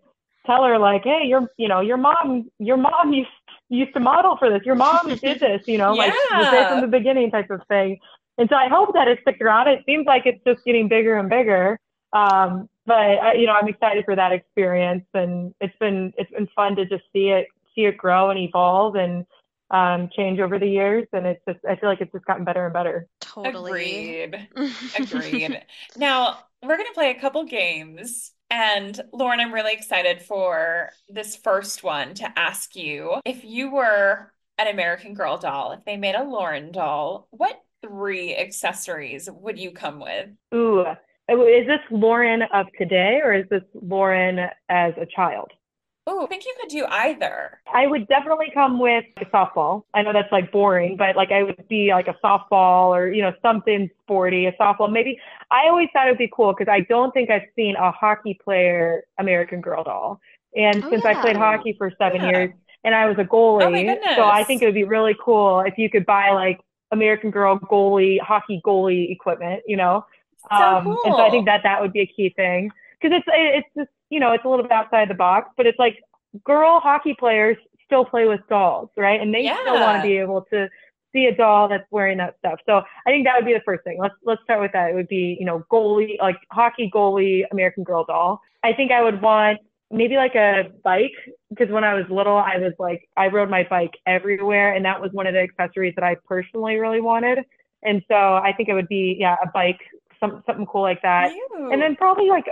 tell 0.47 0.65
her 0.65 0.79
like 0.79 1.03
hey 1.05 1.23
your 1.25 1.49
you 1.57 1.69
know 1.69 1.81
your 1.81 1.97
mom 1.97 2.51
your 2.59 2.77
mom 2.77 3.13
used 3.13 3.31
used 3.71 3.95
to 3.95 4.01
model 4.01 4.37
for 4.37 4.51
this. 4.51 4.63
Your 4.67 4.75
mom 4.75 5.09
did 5.09 5.41
this 5.41 5.63
you 5.67 5.79
know 5.79 5.95
yeah. 5.95 6.03
like 6.03 6.51
there 6.51 6.69
from 6.69 6.81
the 6.83 6.99
beginning 6.99 7.31
type 7.31 7.51
of 7.51 7.63
thing 7.69 7.99
and 8.39 8.49
so 8.49 8.57
I 8.57 8.69
hope 8.69 8.95
that 8.95 9.09
it 9.09 9.19
sticks 9.23 9.41
around. 9.41 9.69
It 9.69 9.83
seems 9.87 10.07
like 10.07 10.23
it's 10.27 10.43
just 10.47 10.65
getting 10.65 10.89
bigger 10.89 11.19
and 11.19 11.29
bigger. 11.29 11.79
Um, 12.13 12.69
but 12.87 12.95
I, 12.95 13.35
you 13.35 13.47
know, 13.47 13.53
I'm 13.53 13.69
excited 13.69 14.05
for 14.05 14.17
that 14.17 14.33
experience, 14.33 15.05
and 15.15 15.55
it's 15.61 15.77
been 15.79 16.13
it's 16.17 16.31
been 16.31 16.49
fun 16.57 16.77
to 16.77 16.87
just 16.87 17.05
see 17.13 17.29
it 17.29 17.47
see 17.75 17.83
it 17.83 17.97
grow 17.97 18.31
and 18.31 18.39
evolve 18.39 18.97
and 18.97 19.25
um, 19.71 20.09
change 20.17 20.41
over 20.41 20.59
the 20.59 20.67
years. 20.67 21.07
And 21.13 21.27
it's 21.27 21.41
just 21.47 21.61
I 21.69 21.77
feel 21.77 21.89
like 21.89 22.01
it's 22.01 22.13
just 22.13 22.25
gotten 22.25 22.45
better 22.45 22.65
and 22.65 22.73
better. 22.73 23.07
Totally 23.21 24.23
agreed. 24.23 24.49
agreed. 24.99 25.63
Now 25.97 26.39
we're 26.63 26.77
gonna 26.77 26.95
play 26.95 27.11
a 27.11 27.21
couple 27.21 27.45
games. 27.45 28.33
And 28.53 29.01
Lauren, 29.13 29.39
I'm 29.39 29.55
really 29.55 29.73
excited 29.73 30.21
for 30.23 30.91
this 31.09 31.37
first 31.37 31.85
one 31.85 32.15
to 32.15 32.39
ask 32.39 32.75
you 32.75 33.21
if 33.25 33.45
you 33.45 33.71
were 33.71 34.33
an 34.59 34.67
American 34.67 35.15
Girl 35.15 35.39
doll, 35.39 35.73
if 35.73 35.85
they 35.85 35.97
made 35.97 36.17
a 36.17 36.25
Lauren 36.25 36.73
doll, 36.73 37.29
what 37.31 37.61
three 37.83 38.37
accessories 38.37 39.29
would 39.31 39.59
you 39.59 39.71
come 39.71 40.01
with? 40.01 40.31
Ooh, 40.55 40.81
uh, 40.81 40.95
is 41.29 41.67
this 41.67 41.81
Lauren 41.91 42.43
of 42.53 42.67
today 42.79 43.21
or 43.23 43.33
is 43.33 43.49
this 43.51 43.63
Lauren 43.75 44.39
as 44.69 44.95
a 45.01 45.07
child? 45.07 45.53
Oh, 46.07 46.25
I 46.25 46.27
think 46.27 46.45
you 46.45 46.55
could 46.61 46.71
do 46.71 46.87
either. 46.89 47.61
I 47.73 47.87
would 47.87 48.09
definitely 48.09 48.51
come 48.53 48.81
with 48.81 49.05
a 49.19 49.27
softball. 49.27 49.85
I 49.95 50.03
know 50.03 50.13
that's 50.13 50.33
like 50.33 50.51
boring, 50.51 50.97
but 50.97 51.15
like 51.15 51.31
I 51.31 51.43
would 51.43 51.69
be 51.69 51.91
like 51.91 52.09
a 52.09 52.17
softball 52.25 52.89
or, 52.89 53.13
you 53.13 53.23
know, 53.23 53.33
something 53.43 53.89
sporty, 54.03 54.47
a 54.47 54.53
softball. 54.53 54.91
Maybe 54.91 55.21
I 55.51 55.69
always 55.69 55.89
thought 55.93 56.09
it 56.09 56.11
would 56.11 56.19
be 56.19 56.31
cool 56.35 56.53
because 56.53 56.73
I 56.73 56.81
don't 56.81 57.13
think 57.13 57.31
I've 57.31 57.47
seen 57.55 57.77
a 57.77 57.93
hockey 57.93 58.39
player 58.43 59.05
American 59.19 59.61
Girl 59.61 59.85
doll. 59.85 60.21
And 60.57 60.83
oh, 60.83 60.91
since 60.91 61.05
yeah. 61.05 61.11
I 61.11 61.21
played 61.21 61.37
hockey 61.37 61.75
for 61.79 61.93
seven 61.97 62.23
yeah. 62.23 62.31
years 62.31 62.51
and 62.83 62.95
I 62.95 63.07
was 63.07 63.19
a 63.19 63.25
goalie, 63.25 63.95
oh 63.95 64.15
so 64.17 64.25
I 64.25 64.43
think 64.43 64.63
it 64.63 64.65
would 64.65 64.75
be 64.75 64.85
really 64.85 65.15
cool 65.23 65.61
if 65.61 65.77
you 65.77 65.91
could 65.91 66.07
buy 66.07 66.31
like 66.31 66.61
American 66.93 67.31
Girl 67.31 67.59
goalie, 67.59 68.21
hockey 68.21 68.61
goalie 68.65 69.11
equipment, 69.11 69.63
you 69.67 69.77
know? 69.77 70.05
So 70.51 70.57
um, 70.57 70.85
cool. 70.85 70.99
And 71.05 71.15
so 71.15 71.21
I 71.21 71.31
think 71.31 71.47
that 71.47 71.63
that 71.65 71.81
would 71.81 71.93
be 71.93 72.01
a 72.01 72.07
key 72.07 72.33
thing 72.35 72.71
because 73.01 73.17
it's, 73.19 73.27
it's 73.29 73.69
just, 73.77 73.91
you 74.09 74.21
know, 74.21 74.33
it's 74.33 74.45
a 74.45 74.49
little 74.49 74.65
bit 74.65 74.73
outside 74.73 75.09
the 75.09 75.15
box, 75.15 75.51
but 75.57 75.67
it's 75.67 75.79
like 75.79 76.03
girl 76.45 76.81
hockey 76.81 77.15
players 77.19 77.57
still 77.85 78.05
play 78.05 78.27
with 78.27 78.41
dolls, 78.49 78.89
right? 78.97 79.21
And 79.21 79.35
they 79.35 79.43
yeah. 79.43 79.61
still 79.61 79.75
want 79.75 80.03
to 80.03 80.09
be 80.09 80.17
able 80.17 80.43
to 80.53 80.69
see 81.13 81.27
a 81.27 81.35
doll 81.35 81.69
that's 81.69 81.85
wearing 81.91 82.19
that 82.19 82.37
stuff. 82.39 82.61
So 82.67 82.83
I 83.07 83.11
think 83.11 83.27
that 83.27 83.35
would 83.37 83.45
be 83.45 83.53
the 83.53 83.63
first 83.65 83.85
thing. 83.85 83.99
Let's 84.01 84.15
let's 84.25 84.43
start 84.45 84.61
with 84.61 84.73
that. 84.73 84.91
It 84.91 84.95
would 84.95 85.09
be, 85.09 85.37
you 85.39 85.45
know, 85.45 85.65
goalie, 85.71 86.19
like 86.21 86.37
hockey 86.53 86.91
goalie 86.93 87.43
American 87.51 87.85
Girl 87.85 88.05
doll. 88.05 88.41
I 88.63 88.73
think 88.73 88.93
I 88.93 89.03
would 89.03 89.21
want 89.21 89.59
maybe 89.91 90.17
like 90.17 90.35
a 90.35 90.71
bike 90.85 91.13
because 91.51 91.69
when 91.69 91.85
I 91.85 91.95
was 91.95 92.05
little, 92.09 92.37
I 92.37 92.57
was 92.59 92.73
like 92.79 93.09
I 93.17 93.27
rode 93.29 93.51
my 93.51 93.67
bike 93.69 93.95
everywhere, 94.07 94.75
and 94.75 94.85
that 94.85 95.01
was 95.01 95.11
one 95.13 95.27
of 95.27 95.35
the 95.35 95.41
accessories 95.41 95.95
that 95.97 96.05
I 96.05 96.17
personally 96.27 96.77
really 96.77 97.01
wanted. 97.01 97.41
And 97.83 98.03
so 98.09 98.15
I 98.15 98.53
think 98.57 98.69
it 98.69 98.75
would 98.75 98.89
be 98.89 99.17
yeah 99.19 99.37
a 99.43 99.49
bike, 99.53 99.81
some 100.21 100.43
something 100.47 100.67
cool 100.67 100.83
like 100.83 101.03
that, 101.03 101.33
Ew. 101.33 101.71
and 101.73 101.81
then 101.83 101.97
probably 101.97 102.29
like 102.29 102.47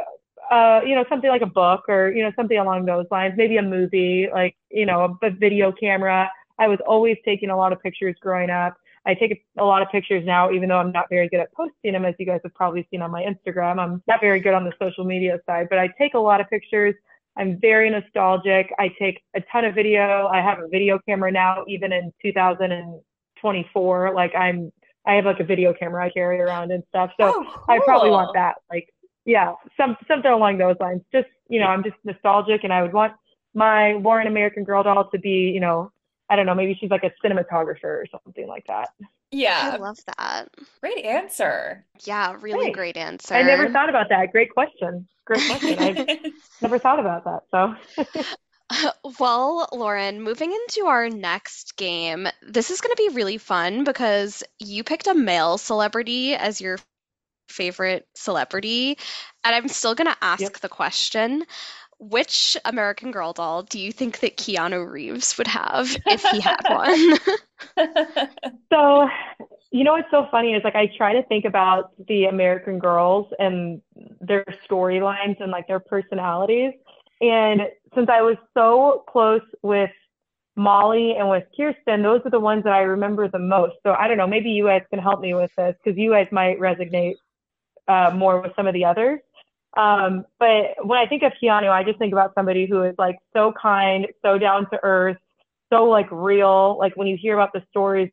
uh 0.51 0.81
you 0.85 0.95
know 0.95 1.05
something 1.09 1.31
like 1.31 1.43
a 1.43 1.47
book 1.47 1.85
or 1.89 2.11
you 2.11 2.23
know 2.23 2.33
something 2.37 2.59
along 2.59 2.87
those 2.87 3.07
lines, 3.11 3.35
maybe 3.37 3.57
a 3.57 3.63
movie 3.63 4.29
like 4.33 4.57
you 4.71 4.87
know 4.87 5.17
a, 5.23 5.27
a 5.27 5.31
video 5.31 5.73
camera. 5.73 6.31
I 6.59 6.67
was 6.67 6.79
always 6.87 7.17
taking 7.25 7.51
a 7.51 7.57
lot 7.57 7.73
of 7.73 7.81
pictures 7.83 8.17
growing 8.21 8.51
up. 8.51 8.77
I 9.07 9.15
take 9.15 9.45
a 9.57 9.65
lot 9.65 9.81
of 9.81 9.89
pictures 9.91 10.25
now, 10.27 10.51
even 10.51 10.69
though 10.69 10.79
I'm 10.79 10.93
not 10.93 11.07
very 11.09 11.29
good 11.29 11.41
at 11.41 11.53
posting 11.55 11.93
them, 11.93 12.05
as 12.05 12.15
you 12.19 12.27
guys 12.27 12.41
have 12.43 12.53
probably 12.55 12.87
seen 12.91 13.01
on 13.01 13.11
my 13.11 13.23
Instagram. 13.23 13.79
I'm 13.79 14.03
not 14.07 14.21
very 14.21 14.41
good 14.41 14.55
on 14.55 14.65
the 14.65 14.73
social 14.79 15.05
media 15.05 15.39
side, 15.47 15.69
but 15.71 15.79
I 15.79 15.89
take 15.99 16.15
a 16.15 16.19
lot 16.19 16.41
of 16.41 16.51
pictures. 16.51 16.95
I'm 17.39 17.59
very 17.61 17.89
nostalgic. 17.89 18.73
I 18.79 18.89
take 18.99 19.23
a 19.35 19.41
ton 19.53 19.65
of 19.65 19.75
video. 19.75 20.27
I 20.27 20.43
have 20.43 20.59
a 20.59 20.69
video 20.69 20.99
camera 21.09 21.31
now, 21.31 21.65
even 21.69 21.93
in 21.93 22.13
2024. 22.21 24.15
Like 24.15 24.35
I'm, 24.35 24.73
I 25.07 25.15
have 25.15 25.25
like 25.25 25.41
a 25.41 25.45
video 25.45 25.73
camera 25.73 26.05
I 26.05 26.11
carry 26.11 26.41
around 26.41 26.73
and 26.73 26.83
stuff. 26.89 27.13
So 27.19 27.33
Oh, 27.35 27.65
I 27.69 27.79
probably 27.85 28.11
want 28.11 28.35
that. 28.35 28.57
Like, 28.71 28.89
yeah, 29.25 29.55
some 29.77 29.97
something 30.09 30.31
along 30.31 30.59
those 30.59 30.77
lines. 30.81 31.03
Just 31.13 31.29
you 31.49 31.61
know, 31.61 31.67
I'm 31.67 31.85
just 31.85 31.97
nostalgic, 32.05 32.65
and 32.65 32.73
I 32.73 32.83
would 32.83 32.93
want 32.93 33.15
my 33.55 33.95
Lauren 33.95 34.27
American 34.27 34.65
Girl 34.65 34.83
doll 34.83 35.09
to 35.11 35.19
be, 35.19 35.51
you 35.55 35.61
know, 35.61 35.93
I 36.29 36.37
don't 36.37 36.47
know, 36.47 36.55
maybe 36.55 36.77
she's 36.81 36.91
like 36.91 37.05
a 37.05 37.13
cinematographer 37.25 37.85
or 37.85 38.07
something 38.11 38.47
like 38.47 38.67
that. 38.67 38.91
I 39.33 39.71
Yeah, 39.71 39.77
love 39.77 39.99
that. 40.07 40.49
great 40.81 41.05
answer. 41.05 41.85
Yeah, 42.05 42.37
really 42.41 42.65
Thanks. 42.65 42.77
great 42.77 42.97
answer. 42.97 43.35
I 43.35 43.43
never 43.43 43.69
thought 43.69 43.89
about 43.89 44.09
that. 44.11 44.33
Great 44.33 44.51
question. 44.51 45.09
Great 45.27 45.47
question. 45.47 45.79
I 45.79 46.01
never 46.63 46.79
thought 46.79 47.01
about 47.01 47.25
that. 47.25 47.43
So 47.51 47.75
Well, 49.19 49.69
Lauren, 49.73 50.23
moving 50.23 50.53
into 50.53 50.87
our 50.87 51.09
next 51.09 51.77
game, 51.77 52.29
this 52.43 52.71
is 52.71 52.81
going 52.81 52.95
to 52.95 53.09
be 53.11 53.15
really 53.15 53.39
fun 53.39 53.85
because 53.85 54.43
you 54.59 54.85
picked 54.85 55.07
a 55.07 55.15
male 55.15 55.59
celebrity 55.59 56.35
as 56.35 56.61
your 56.61 56.79
favorite 57.49 58.07
celebrity, 58.15 58.99
and 59.45 59.55
I'm 59.55 59.69
still 59.69 59.95
going 59.95 60.09
to 60.13 60.19
ask 60.23 60.41
Yep. 60.43 60.61
the 60.61 60.69
question, 60.69 61.45
which 61.99 62.57
American 62.65 63.11
Girl 63.11 63.33
doll 63.33 63.63
do 63.63 63.79
you 63.79 63.93
think 63.93 64.21
that 64.21 64.37
Keanu 64.37 64.91
Reeves 64.91 65.37
would 65.37 65.47
have 65.47 65.97
if 66.07 66.23
he 66.25 66.41
had 66.41 66.61
one? 66.69 67.19
So, 68.73 69.09
you 69.71 69.83
know 69.85 69.93
what's 69.93 70.11
so 70.11 70.29
funny 70.31 70.55
is 70.55 70.63
like 70.63 70.77
I 70.77 70.87
try 70.97 71.13
to 71.13 71.23
think 71.25 71.45
about 71.45 71.93
the 72.07 72.27
American 72.27 72.79
girls 72.79 73.27
and 73.39 73.83
their 74.21 74.45
storylines 74.69 75.41
and 75.41 75.51
like 75.51 75.67
their 75.67 75.81
personalities. 75.81 76.73
And 77.21 77.63
since 77.95 78.09
I 78.09 78.23
was 78.23 78.37
so 78.55 79.05
close 79.09 79.43
with 79.63 79.91
Molly 80.57 81.17
and 81.19 81.29
with 81.29 81.45
Kirsten, 81.57 82.03
those 82.03 82.21
are 82.25 82.31
the 82.31 82.41
ones 82.41 82.65
that 82.65 82.73
I 82.73 82.81
remember 82.81 83.29
the 83.29 83.39
most. 83.39 83.77
So 83.83 83.93
I 83.93 84.07
don't 84.09 84.17
know, 84.17 84.27
maybe 84.27 84.51
you 84.51 84.67
guys 84.67 84.83
can 84.91 84.99
help 85.01 85.21
me 85.21 85.35
with 85.35 85.51
this 85.57 85.75
because 85.83 85.99
you 85.99 86.11
guys 86.11 86.29
might 86.31 86.59
resonate 86.59 87.15
uh, 87.89 88.13
more 88.15 88.41
with 88.41 88.53
some 88.55 88.67
of 88.67 88.75
the 88.75 88.85
others. 88.85 89.21
Um, 89.79 90.27
but 90.41 90.75
when 90.85 90.99
I 90.99 91.07
think 91.07 91.23
of 91.23 91.33
Keanu, 91.41 91.71
I 91.71 91.85
just 91.85 91.99
think 91.99 92.13
about 92.13 92.35
somebody 92.35 92.67
who 92.67 92.83
is 92.83 92.97
like 92.99 93.17
so 93.33 93.53
kind, 93.53 94.09
so 94.25 94.37
down 94.37 94.69
to 94.71 94.81
earth, 94.83 95.19
so 95.73 95.85
like 95.85 96.09
real. 96.11 96.77
Like 96.79 96.97
when 96.97 97.07
you 97.07 97.17
hear 97.17 97.35
about 97.35 97.53
the 97.53 97.63
stories 97.71 98.11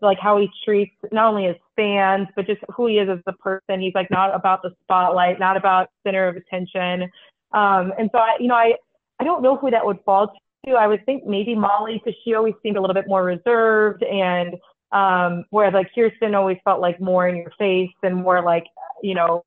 like 0.00 0.18
how 0.18 0.38
he 0.38 0.48
treats 0.64 0.92
not 1.12 1.28
only 1.28 1.44
his 1.44 1.56
fans 1.76 2.28
but 2.36 2.46
just 2.46 2.60
who 2.74 2.86
he 2.86 2.98
is 2.98 3.08
as 3.08 3.18
a 3.26 3.32
person. 3.34 3.80
He's 3.80 3.94
like 3.94 4.10
not 4.10 4.34
about 4.34 4.62
the 4.62 4.70
spotlight 4.82 5.38
not 5.38 5.56
about 5.56 5.88
center 6.06 6.28
of 6.28 6.36
attention. 6.36 7.10
Um 7.52 7.92
and 7.98 8.10
so 8.12 8.18
i 8.18 8.36
you 8.38 8.48
know 8.48 8.54
i 8.54 8.74
i 9.20 9.24
don't 9.24 9.42
know 9.42 9.56
who 9.56 9.70
that 9.70 9.84
would 9.84 9.98
fall 10.04 10.28
to. 10.66 10.72
I 10.72 10.86
would 10.86 11.04
think 11.06 11.24
maybe 11.26 11.54
molly 11.54 12.00
because 12.02 12.18
she 12.24 12.34
always 12.34 12.54
seemed 12.62 12.76
a 12.76 12.80
little 12.80 12.94
bit 12.94 13.08
more 13.08 13.24
reserved 13.24 14.02
and 14.02 14.56
um 14.92 15.44
whereas 15.50 15.74
like 15.74 15.88
kirsten 15.94 16.34
always 16.34 16.58
felt 16.64 16.80
like 16.80 17.00
more 17.00 17.26
in 17.28 17.36
your 17.36 17.52
face 17.58 17.90
and 18.02 18.16
more 18.16 18.42
like 18.42 18.66
you 19.02 19.14
know 19.14 19.42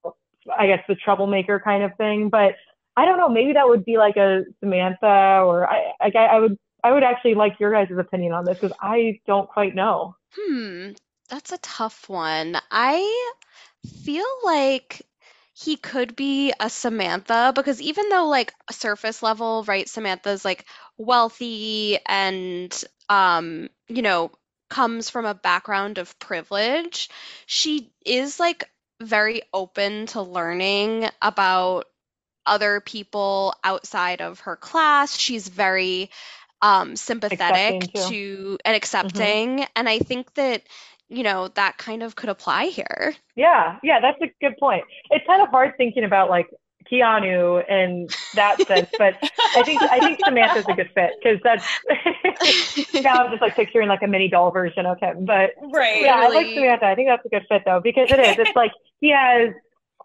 i 0.58 0.68
guess 0.68 0.84
the 0.88 0.96
troublemaker 0.96 1.60
kind 1.60 1.84
of 1.84 1.96
thing 1.98 2.30
but 2.30 2.56
i 2.98 3.06
don't 3.06 3.18
know 3.18 3.30
maybe 3.30 3.54
that 3.54 3.68
would 3.68 3.86
be 3.86 3.98
like 3.98 4.18
a 4.18 4.44
samantha 4.60 5.42
or 5.46 5.70
i 5.70 5.94
i, 6.02 6.10
I 6.16 6.40
would 6.40 6.58
I 6.84 6.92
would 6.92 7.04
actually 7.04 7.36
like 7.36 7.60
your 7.60 7.72
guys' 7.72 7.98
opinion 7.98 8.34
on 8.34 8.46
this 8.46 8.58
because 8.60 8.76
I 8.82 9.20
don't 9.28 9.50
quite 9.50 9.76
know. 9.76 10.16
Hmm, 10.34 10.92
that's 11.30 11.52
a 11.52 11.58
tough 11.58 12.08
one. 12.08 12.58
I 12.72 13.30
feel 14.04 14.26
like 14.44 15.02
he 15.54 15.76
could 15.76 16.16
be 16.16 16.54
a 16.60 16.70
Samantha 16.70 17.52
because 17.54 17.82
even 17.82 18.08
though 18.10 18.28
like 18.28 18.54
surface 18.72 19.22
level, 19.22 19.64
right, 19.66 19.90
Samantha's 19.90 20.46
like 20.46 20.66
wealthy 20.98 22.00
and 22.06 22.84
um, 23.10 23.70
you 23.88 24.02
know, 24.02 24.32
comes 24.70 25.10
from 25.10 25.26
a 25.26 25.34
background 25.34 25.98
of 25.98 26.18
privilege, 26.20 27.10
she 27.46 27.92
is 28.06 28.40
like 28.40 28.70
very 29.02 29.42
open 29.54 30.08
to 30.08 30.22
learning 30.22 31.08
about 31.22 31.86
other 32.46 32.82
people 32.82 33.54
outside 33.64 34.22
of 34.22 34.42
her 34.42 34.56
class. 34.56 35.18
She's 35.18 35.48
very 35.48 36.10
um, 36.62 36.96
sympathetic 36.96 37.94
to 37.94 38.58
and 38.66 38.76
accepting. 38.76 39.66
And 39.76 39.88
I 39.88 40.00
think 40.00 40.34
that, 40.34 40.64
you 41.08 41.24
know, 41.24 41.48
that 41.50 41.78
kind 41.78 42.04
of 42.04 42.16
could 42.16 42.30
apply 42.30 42.66
here. 42.66 43.16
Yeah, 43.36 43.78
yeah, 43.84 44.00
that's 44.02 44.22
a 44.22 44.32
good 44.42 44.58
point. 44.58 44.84
It's 45.12 45.26
kind 45.26 45.42
of 45.42 45.50
hard 45.50 45.76
thinking 45.78 46.04
about 46.04 46.30
like 46.30 46.48
Keanu 46.92 47.68
in 47.70 48.08
that 48.36 48.66
sense, 48.68 48.90
but 48.98 49.16
I 49.56 49.64
think 49.64 49.82
I 49.82 50.00
think 50.00 50.20
Samantha's 50.26 50.66
a 50.68 50.74
good 50.74 50.90
fit 50.94 51.12
because 51.22 51.40
that's 51.44 51.66
now 53.04 53.24
I'm 53.24 53.32
just 53.32 53.42
like 53.42 53.56
picturing 53.56 53.88
like 53.88 54.02
a 54.02 54.08
mini 54.08 54.28
doll 54.28 54.52
version 54.52 54.86
of 54.86 55.00
him. 55.00 55.26
But 55.26 55.52
Right. 55.62 56.02
yeah, 56.02 56.16
I 56.16 56.28
like 56.30 56.48
Samantha. 56.54 56.86
I 56.86 56.96
think 56.96 57.10
that's 57.10 57.26
a 57.26 57.30
good 57.30 57.46
fit 57.48 57.64
though 57.66 57.82
because 57.84 58.12
it 58.12 58.20
is. 58.20 58.36
It's 58.40 58.56
like 58.56 58.72
he 59.00 59.12
has 59.12 59.54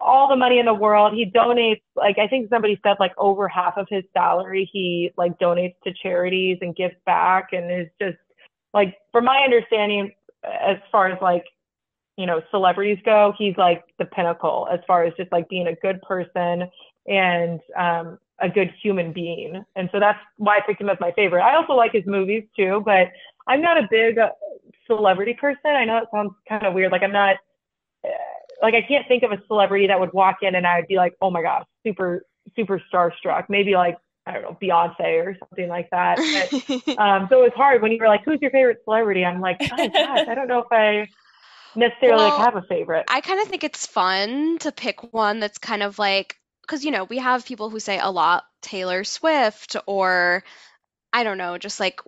all 0.01 0.27
the 0.27 0.35
money 0.35 0.59
in 0.59 0.65
the 0.65 0.73
world. 0.73 1.13
He 1.13 1.25
donates 1.25 1.81
like 1.95 2.17
I 2.17 2.27
think 2.27 2.49
somebody 2.49 2.79
said 2.83 2.97
like 2.99 3.13
over 3.17 3.47
half 3.47 3.77
of 3.77 3.87
his 3.89 4.03
salary 4.13 4.69
he 4.71 5.11
like 5.17 5.39
donates 5.39 5.75
to 5.85 5.93
charities 5.93 6.57
and 6.61 6.75
gives 6.75 6.95
back 7.05 7.49
and 7.53 7.71
is 7.71 7.87
just 8.01 8.17
like 8.73 8.95
from 9.11 9.25
my 9.25 9.39
understanding 9.39 10.11
as 10.43 10.77
far 10.91 11.07
as 11.07 11.21
like 11.21 11.45
you 12.17 12.25
know 12.25 12.41
celebrities 12.51 12.99
go, 13.05 13.33
he's 13.37 13.55
like 13.57 13.83
the 13.99 14.05
pinnacle 14.05 14.67
as 14.71 14.79
far 14.87 15.03
as 15.03 15.13
just 15.17 15.31
like 15.31 15.49
being 15.49 15.67
a 15.67 15.75
good 15.75 16.01
person 16.01 16.69
and 17.07 17.59
um 17.77 18.17
a 18.39 18.49
good 18.49 18.73
human 18.81 19.13
being. 19.13 19.63
And 19.75 19.89
so 19.91 19.99
that's 19.99 20.19
why 20.37 20.57
I 20.57 20.61
picked 20.65 20.81
him 20.81 20.89
as 20.89 20.97
my 20.99 21.11
favorite. 21.13 21.41
I 21.41 21.55
also 21.55 21.73
like 21.73 21.93
his 21.93 22.05
movies 22.05 22.43
too, 22.55 22.81
but 22.85 23.09
I'm 23.47 23.61
not 23.61 23.77
a 23.77 23.87
big 23.89 24.17
uh, 24.17 24.29
celebrity 24.87 25.33
person. 25.33 25.71
I 25.71 25.85
know 25.85 25.97
it 25.97 26.09
sounds 26.13 26.33
kind 26.47 26.65
of 26.65 26.73
weird. 26.73 26.91
Like 26.91 27.03
I'm 27.03 27.13
not 27.13 27.37
uh, 28.03 28.09
like 28.61 28.73
I 28.73 28.81
can't 28.81 29.07
think 29.07 29.23
of 29.23 29.31
a 29.31 29.41
celebrity 29.47 29.87
that 29.87 29.99
would 29.99 30.13
walk 30.13 30.37
in 30.41 30.55
and 30.55 30.67
I 30.67 30.79
would 30.79 30.87
be 30.87 30.95
like, 30.95 31.15
oh 31.21 31.31
my 31.31 31.41
gosh, 31.41 31.65
super 31.85 32.25
super 32.55 32.81
starstruck. 32.91 33.45
Maybe 33.49 33.75
like 33.75 33.97
I 34.25 34.33
don't 34.33 34.41
know 34.41 34.57
Beyonce 34.61 35.25
or 35.25 35.37
something 35.39 35.69
like 35.69 35.89
that. 35.91 36.17
But, 36.17 36.97
um, 36.97 37.27
so 37.29 37.39
it 37.39 37.43
was 37.43 37.53
hard 37.55 37.81
when 37.81 37.91
you 37.91 37.99
were 37.99 38.07
like, 38.07 38.23
who's 38.25 38.39
your 38.41 38.51
favorite 38.51 38.79
celebrity? 38.83 39.23
I'm 39.23 39.39
like, 39.39 39.57
oh 39.61 39.89
gosh, 39.89 40.27
I 40.27 40.35
don't 40.35 40.47
know 40.47 40.59
if 40.59 40.71
I 40.71 41.07
necessarily 41.75 42.25
like 42.25 42.37
have 42.37 42.55
a 42.55 42.61
favorite. 42.63 43.05
I 43.09 43.21
kind 43.21 43.41
of 43.41 43.47
think 43.47 43.63
it's 43.63 43.85
fun 43.85 44.57
to 44.59 44.71
pick 44.71 45.13
one 45.13 45.39
that's 45.39 45.57
kind 45.57 45.83
of 45.83 45.99
like, 45.99 46.37
because, 46.61 46.83
you 46.83 46.91
know, 46.91 47.03
we 47.05 47.17
have 47.19 47.45
people 47.45 47.69
who 47.69 47.79
say 47.79 47.99
a 47.99 48.09
lot 48.09 48.45
Taylor 48.61 49.03
Swift 49.03 49.75
or 49.85 50.43
I 51.13 51.23
don't 51.23 51.37
know, 51.37 51.57
just 51.57 51.79
like 51.79 52.01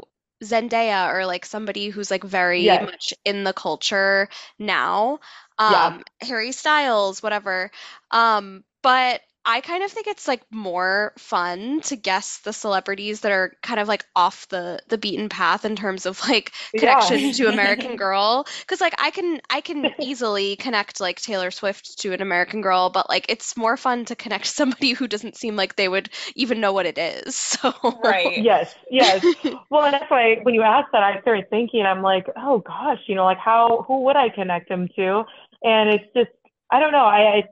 Zendaya 0.44 1.14
or 1.14 1.26
like 1.26 1.46
somebody 1.46 1.90
who's 1.90 2.12
like 2.12 2.24
very 2.24 2.64
Yes. 2.64 2.84
much 2.84 3.14
in 3.26 3.44
the 3.44 3.54
culture 3.54 4.30
now. 4.60 5.20
Yeah. 5.60 5.88
Um, 5.88 6.04
Harry 6.22 6.52
Styles, 6.52 7.24
whatever. 7.24 7.72
Um, 8.12 8.64
but 8.84 9.22
I 9.50 9.62
kind 9.62 9.82
of 9.82 9.90
think 9.92 10.08
it's 10.08 10.28
like 10.28 10.42
more 10.52 11.14
fun 11.18 11.80
to 11.84 11.96
guess 11.96 12.40
the 12.40 12.52
celebrities 12.52 13.22
that 13.22 13.32
are 13.32 13.54
kind 13.64 13.80
of 13.80 13.88
like 13.88 14.06
off 14.14 14.46
the 14.50 14.82
the 14.90 14.98
beaten 14.98 15.30
path 15.30 15.64
in 15.64 15.78
terms 15.78 16.06
of 16.06 16.22
like 16.28 16.52
Yeah. 16.74 16.82
connection 16.82 17.32
to 17.32 17.48
American 17.50 17.96
Girl. 17.96 18.46
Because 18.60 18.82
like 18.82 18.94
I 19.02 19.10
can 19.10 19.40
I 19.50 19.62
can 19.62 19.90
easily 20.02 20.58
connect 20.58 21.00
like 21.00 21.22
Taylor 21.22 21.50
Swift 21.50 21.98
to 22.00 22.12
an 22.14 22.22
American 22.22 22.62
Girl, 22.62 22.90
but 22.90 23.08
like 23.10 23.26
it's 23.30 23.56
more 23.56 23.78
fun 23.78 24.04
to 24.06 24.16
connect 24.18 24.46
somebody 24.48 24.92
who 24.92 25.08
doesn't 25.08 25.38
seem 25.38 25.56
like 25.56 25.78
they 25.78 25.88
would 25.88 26.10
even 26.36 26.60
know 26.60 26.74
what 26.74 26.86
it 26.86 26.98
is. 26.98 27.36
So 27.58 27.74
Right. 27.90 28.44
Yes, 28.44 28.76
yes. 28.90 29.22
Well, 29.70 29.84
and 29.86 29.94
that's 29.94 30.10
why 30.10 30.38
when 30.44 30.54
you 30.56 30.62
asked 30.62 30.90
that, 30.94 31.04
I 31.04 31.20
started 31.22 31.50
thinking, 31.50 31.84
I'm 31.86 32.02
like, 32.02 32.28
oh 32.38 32.60
gosh, 32.60 33.00
you 33.08 33.16
know, 33.16 33.26
like 33.26 33.38
how, 33.40 33.86
who 33.88 34.04
would 34.04 34.16
I 34.16 34.30
connect 34.30 34.70
him 34.70 34.88
to? 34.96 35.24
And 35.64 35.90
it's 35.90 36.06
just, 36.16 36.30
I 36.72 36.80
don't 36.80 36.92
know. 36.92 37.06
I, 37.06 37.20
I, 37.38 37.44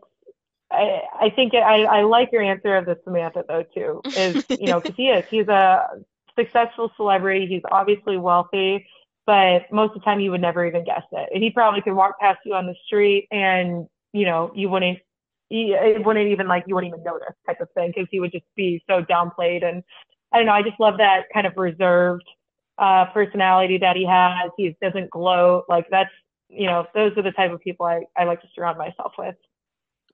I, 0.75 1.01
I 1.27 1.29
think 1.29 1.53
it, 1.53 1.63
I, 1.63 1.83
I 1.83 2.01
like 2.03 2.31
your 2.31 2.41
answer 2.41 2.75
of 2.75 2.85
the 2.85 2.97
Samantha 3.03 3.43
though 3.47 3.63
too. 3.73 4.01
Is 4.15 4.45
you 4.59 4.67
know, 4.67 4.79
because 4.79 4.95
he 4.95 5.09
is, 5.09 5.25
he's 5.29 5.47
a 5.47 5.87
successful 6.37 6.91
celebrity. 6.97 7.47
He's 7.47 7.63
obviously 7.71 8.17
wealthy. 8.17 8.85
but 9.25 9.63
most 9.71 9.89
of 9.89 9.95
the 9.95 10.05
time 10.05 10.19
you 10.19 10.31
would 10.31 10.41
never 10.41 10.65
even 10.65 10.83
guess 10.83 11.03
it. 11.11 11.29
And 11.33 11.43
he 11.43 11.49
probably 11.49 11.81
could 11.81 11.93
walk 11.93 12.19
past 12.19 12.39
you 12.45 12.53
on 12.53 12.67
the 12.67 12.75
street 12.85 13.27
and, 13.31 13.87
you 14.13 14.25
know, 14.25 14.51
you 14.55 14.69
wouldn't, 14.69 14.99
it 15.49 16.05
wouldn't 16.05 16.27
even 16.27 16.47
like, 16.47 16.63
you 16.67 16.75
wouldn't 16.75 16.93
even 16.93 17.03
notice 17.03 17.33
type 17.45 17.61
of 17.61 17.69
thing 17.73 17.91
because 17.95 18.07
he 18.11 18.19
would 18.19 18.31
just 18.31 18.45
be 18.55 18.83
so 18.87 19.03
downplayed. 19.03 19.63
And 19.63 19.83
I 20.31 20.37
don't 20.37 20.45
know, 20.45 20.53
I 20.53 20.61
just 20.61 20.79
love 20.79 20.97
that 20.97 21.23
kind 21.33 21.47
of 21.47 21.53
reserved 21.57 22.25
uh, 22.77 23.05
personality 23.13 23.77
that 23.79 23.95
he 23.95 24.05
has. 24.05 24.51
He 24.57 24.75
doesn't 24.81 25.09
gloat. 25.09 25.65
Like 25.69 25.87
that's, 25.89 26.09
you 26.49 26.67
know, 26.67 26.85
those 26.93 27.13
are 27.17 27.23
the 27.23 27.31
type 27.31 27.51
of 27.51 27.61
people 27.61 27.85
I, 27.85 28.01
I 28.17 28.25
like 28.25 28.41
to 28.41 28.47
surround 28.53 28.77
myself 28.77 29.13
with. 29.17 29.35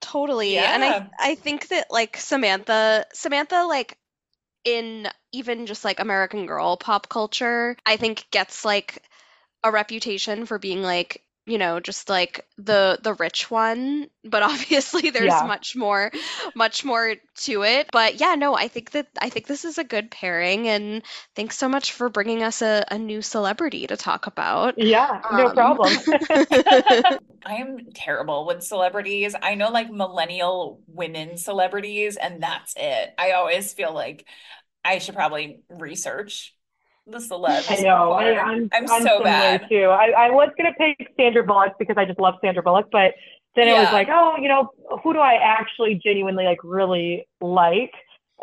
Totally. 0.02 0.54
Yeah. 0.54 0.74
And 0.74 0.84
I 0.84 1.08
I 1.18 1.34
think 1.36 1.68
that 1.68 1.86
like 1.90 2.18
Samantha 2.18 3.06
Samantha 3.14 3.64
like 3.64 3.96
in 4.64 5.08
even 5.32 5.66
just 5.66 5.84
like 5.84 6.00
American 6.00 6.44
Girl 6.46 6.76
pop 6.76 7.08
culture, 7.08 7.76
I 7.86 7.96
think 7.96 8.26
gets 8.30 8.64
like 8.64 9.02
a 9.64 9.70
reputation 9.70 10.44
for 10.44 10.58
being 10.58 10.82
like 10.82 11.21
you 11.46 11.58
know 11.58 11.80
just 11.80 12.08
like 12.08 12.46
the 12.56 12.98
the 13.02 13.14
rich 13.14 13.50
one 13.50 14.08
but 14.24 14.42
obviously 14.42 15.10
there's 15.10 15.26
yeah. 15.26 15.44
much 15.46 15.74
more 15.74 16.10
much 16.54 16.84
more 16.84 17.16
to 17.34 17.64
it. 17.64 17.88
But 17.92 18.20
yeah 18.20 18.34
no 18.34 18.54
i 18.54 18.68
think 18.68 18.92
that 18.92 19.08
i 19.20 19.28
think 19.28 19.46
this 19.46 19.64
is 19.64 19.78
a 19.78 19.84
good 19.84 20.10
pairing 20.10 20.68
and 20.68 21.02
thanks 21.34 21.58
so 21.58 21.68
much 21.68 21.92
for 21.92 22.08
bringing 22.08 22.42
us 22.42 22.62
a, 22.62 22.84
a 22.90 22.98
new 22.98 23.22
celebrity 23.22 23.86
to 23.86 23.96
talk 23.96 24.26
about. 24.26 24.78
Yeah 24.78 25.20
no 25.32 25.46
um, 25.46 25.54
problem. 25.54 25.92
I 27.44 27.56
am 27.56 27.78
terrible 27.94 28.46
with 28.46 28.62
celebrities. 28.62 29.34
I 29.40 29.56
know 29.56 29.70
like 29.70 29.90
millennial 29.90 30.80
women 30.86 31.36
celebrities 31.36 32.16
and 32.16 32.42
that's 32.42 32.74
it. 32.76 33.14
I 33.18 33.32
always 33.32 33.72
feel 33.72 33.92
like 33.92 34.26
i 34.84 34.98
should 34.98 35.14
probably 35.14 35.60
research 35.68 36.56
the 37.06 37.18
celebs. 37.18 37.70
I 37.70 37.82
know. 37.82 38.12
I, 38.12 38.30
am 38.30 38.68
I'm, 38.72 38.90
I'm, 38.90 39.02
so 39.02 39.22
bad 39.22 39.68
too. 39.68 39.84
I, 39.84 40.10
I 40.10 40.30
was 40.30 40.50
gonna 40.56 40.74
pick 40.74 41.08
Sandra 41.16 41.42
Bullock 41.42 41.74
because 41.78 41.96
I 41.96 42.04
just 42.04 42.20
love 42.20 42.34
Sandra 42.42 42.62
Bullock, 42.62 42.88
but 42.92 43.14
then 43.56 43.68
yeah. 43.68 43.76
it 43.76 43.84
was 43.84 43.92
like, 43.92 44.08
oh, 44.10 44.36
you 44.40 44.48
know, 44.48 44.70
who 45.02 45.12
do 45.12 45.18
I 45.18 45.34
actually 45.34 46.00
genuinely 46.02 46.44
like 46.44 46.58
really 46.62 47.26
like? 47.40 47.92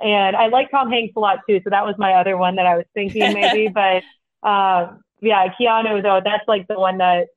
And 0.03 0.35
I 0.35 0.47
like 0.47 0.71
Tom 0.71 0.89
Hanks 0.89 1.13
a 1.15 1.19
lot 1.19 1.39
too, 1.47 1.61
so 1.63 1.69
that 1.69 1.85
was 1.85 1.95
my 1.97 2.13
other 2.13 2.37
one 2.37 2.55
that 2.55 2.65
I 2.65 2.75
was 2.75 2.85
thinking 2.93 3.33
maybe. 3.33 3.67
but 3.73 4.03
uh, 4.47 4.93
yeah, 5.21 5.47
Keanu 5.59 6.01
though, 6.03 6.21
that's 6.23 6.47
like 6.47 6.67
the 6.67 6.79
one 6.79 6.97
that 6.99 7.27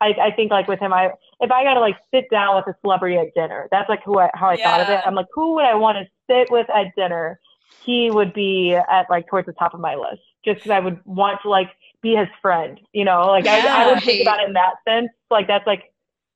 I, 0.00 0.14
I 0.20 0.30
think 0.32 0.50
like 0.50 0.68
with 0.68 0.80
him, 0.80 0.92
I 0.92 1.10
if 1.40 1.50
I 1.50 1.64
gotta 1.64 1.80
like 1.80 1.96
sit 2.12 2.30
down 2.30 2.56
with 2.56 2.66
a 2.66 2.78
celebrity 2.82 3.16
at 3.16 3.34
dinner, 3.34 3.68
that's 3.70 3.88
like 3.88 4.02
who 4.04 4.18
I, 4.18 4.30
how 4.34 4.48
I 4.48 4.54
yeah. 4.54 4.70
thought 4.70 4.80
of 4.80 4.88
it. 4.90 5.00
I'm 5.06 5.14
like, 5.14 5.26
who 5.32 5.54
would 5.54 5.64
I 5.64 5.74
want 5.74 5.98
to 5.98 6.06
sit 6.30 6.50
with 6.50 6.68
at 6.70 6.94
dinner? 6.96 7.40
He 7.82 8.10
would 8.10 8.32
be 8.32 8.74
at 8.74 9.10
like 9.10 9.28
towards 9.28 9.46
the 9.46 9.52
top 9.52 9.74
of 9.74 9.80
my 9.80 9.94
list 9.94 10.22
just 10.44 10.58
because 10.58 10.70
I 10.70 10.80
would 10.80 11.00
want 11.04 11.40
to 11.42 11.48
like 11.48 11.70
be 12.02 12.14
his 12.14 12.28
friend, 12.42 12.80
you 12.92 13.04
know, 13.04 13.26
like 13.26 13.44
yeah, 13.44 13.64
I, 13.68 13.84
I 13.84 13.92
would 13.92 14.02
think 14.02 14.22
about 14.22 14.40
it 14.40 14.48
in 14.48 14.54
that 14.54 14.74
sense. 14.86 15.10
Like 15.30 15.46
that's 15.46 15.66
like 15.66 15.90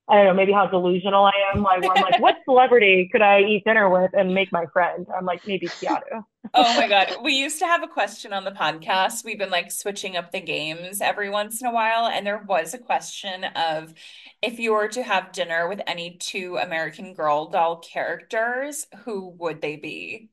I 0.09 0.15
don't 0.15 0.25
know, 0.25 0.33
maybe 0.33 0.51
how 0.51 0.65
delusional 0.65 1.25
I 1.25 1.31
am. 1.53 1.61
Like 1.61 1.83
I'm 1.83 2.01
like, 2.01 2.19
what 2.19 2.37
celebrity 2.43 3.09
could 3.11 3.21
I 3.21 3.41
eat 3.41 3.63
dinner 3.63 3.87
with 3.89 4.09
and 4.13 4.33
make 4.33 4.51
my 4.51 4.65
friend? 4.73 5.05
I'm 5.15 5.25
like, 5.25 5.45
maybe 5.45 5.67
Keanu. 5.67 6.23
oh 6.55 6.77
my 6.79 6.87
god, 6.87 7.17
we 7.23 7.33
used 7.33 7.59
to 7.59 7.65
have 7.65 7.83
a 7.83 7.87
question 7.87 8.33
on 8.33 8.43
the 8.43 8.51
podcast. 8.51 9.23
We've 9.23 9.37
been 9.37 9.51
like 9.51 9.71
switching 9.71 10.17
up 10.17 10.31
the 10.31 10.41
games 10.41 10.99
every 10.99 11.29
once 11.29 11.61
in 11.61 11.67
a 11.67 11.71
while, 11.71 12.07
and 12.07 12.25
there 12.25 12.43
was 12.47 12.73
a 12.73 12.79
question 12.79 13.43
of 13.43 13.93
if 14.41 14.57
you 14.59 14.73
were 14.73 14.87
to 14.87 15.03
have 15.03 15.31
dinner 15.31 15.69
with 15.69 15.81
any 15.85 16.17
two 16.17 16.57
American 16.57 17.13
Girl 17.13 17.47
doll 17.47 17.77
characters, 17.77 18.87
who 19.03 19.29
would 19.37 19.61
they 19.61 19.75
be? 19.75 20.29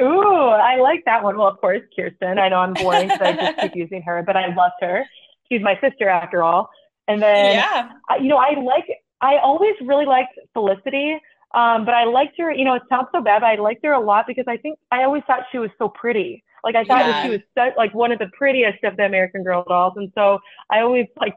Ooh, 0.00 0.48
I 0.48 0.76
like 0.80 1.04
that 1.06 1.22
one. 1.22 1.36
Well, 1.36 1.48
of 1.48 1.60
course, 1.60 1.82
Kirsten. 1.94 2.38
I 2.38 2.48
know 2.48 2.58
I'm 2.58 2.74
boring 2.74 3.08
because 3.08 3.20
I 3.20 3.32
just 3.32 3.58
keep 3.60 3.74
using 3.76 4.02
her, 4.02 4.22
but 4.26 4.36
I 4.36 4.46
loved 4.54 4.74
her. 4.80 5.04
She's 5.48 5.62
my 5.62 5.78
sister 5.80 6.08
after 6.08 6.42
all. 6.42 6.70
And 7.06 7.22
then, 7.22 7.56
yeah. 7.56 7.90
you 8.20 8.28
know, 8.28 8.38
I 8.38 8.58
like, 8.60 8.86
I 9.20 9.36
always 9.36 9.74
really 9.82 10.06
liked 10.06 10.38
Felicity. 10.52 11.18
Um, 11.54 11.84
but 11.84 11.94
I 11.94 12.04
liked 12.04 12.36
her, 12.38 12.50
you 12.52 12.64
know, 12.64 12.74
it 12.74 12.82
sounds 12.88 13.06
so 13.12 13.20
bad, 13.20 13.42
but 13.42 13.46
I 13.46 13.54
liked 13.54 13.84
her 13.84 13.92
a 13.92 14.00
lot 14.00 14.26
because 14.26 14.46
I 14.48 14.56
think 14.56 14.76
I 14.90 15.04
always 15.04 15.22
thought 15.26 15.42
she 15.52 15.58
was 15.58 15.70
so 15.78 15.88
pretty. 15.88 16.42
Like 16.64 16.74
I 16.74 16.84
thought 16.84 17.00
yeah. 17.00 17.12
that 17.12 17.24
she 17.24 17.30
was 17.30 17.40
so, 17.56 17.70
like 17.76 17.94
one 17.94 18.10
of 18.10 18.18
the 18.18 18.28
prettiest 18.36 18.82
of 18.82 18.96
the 18.96 19.04
American 19.04 19.44
Girl 19.44 19.64
dolls. 19.68 19.92
And 19.96 20.10
so 20.16 20.40
I 20.70 20.80
always 20.80 21.06
like, 21.20 21.36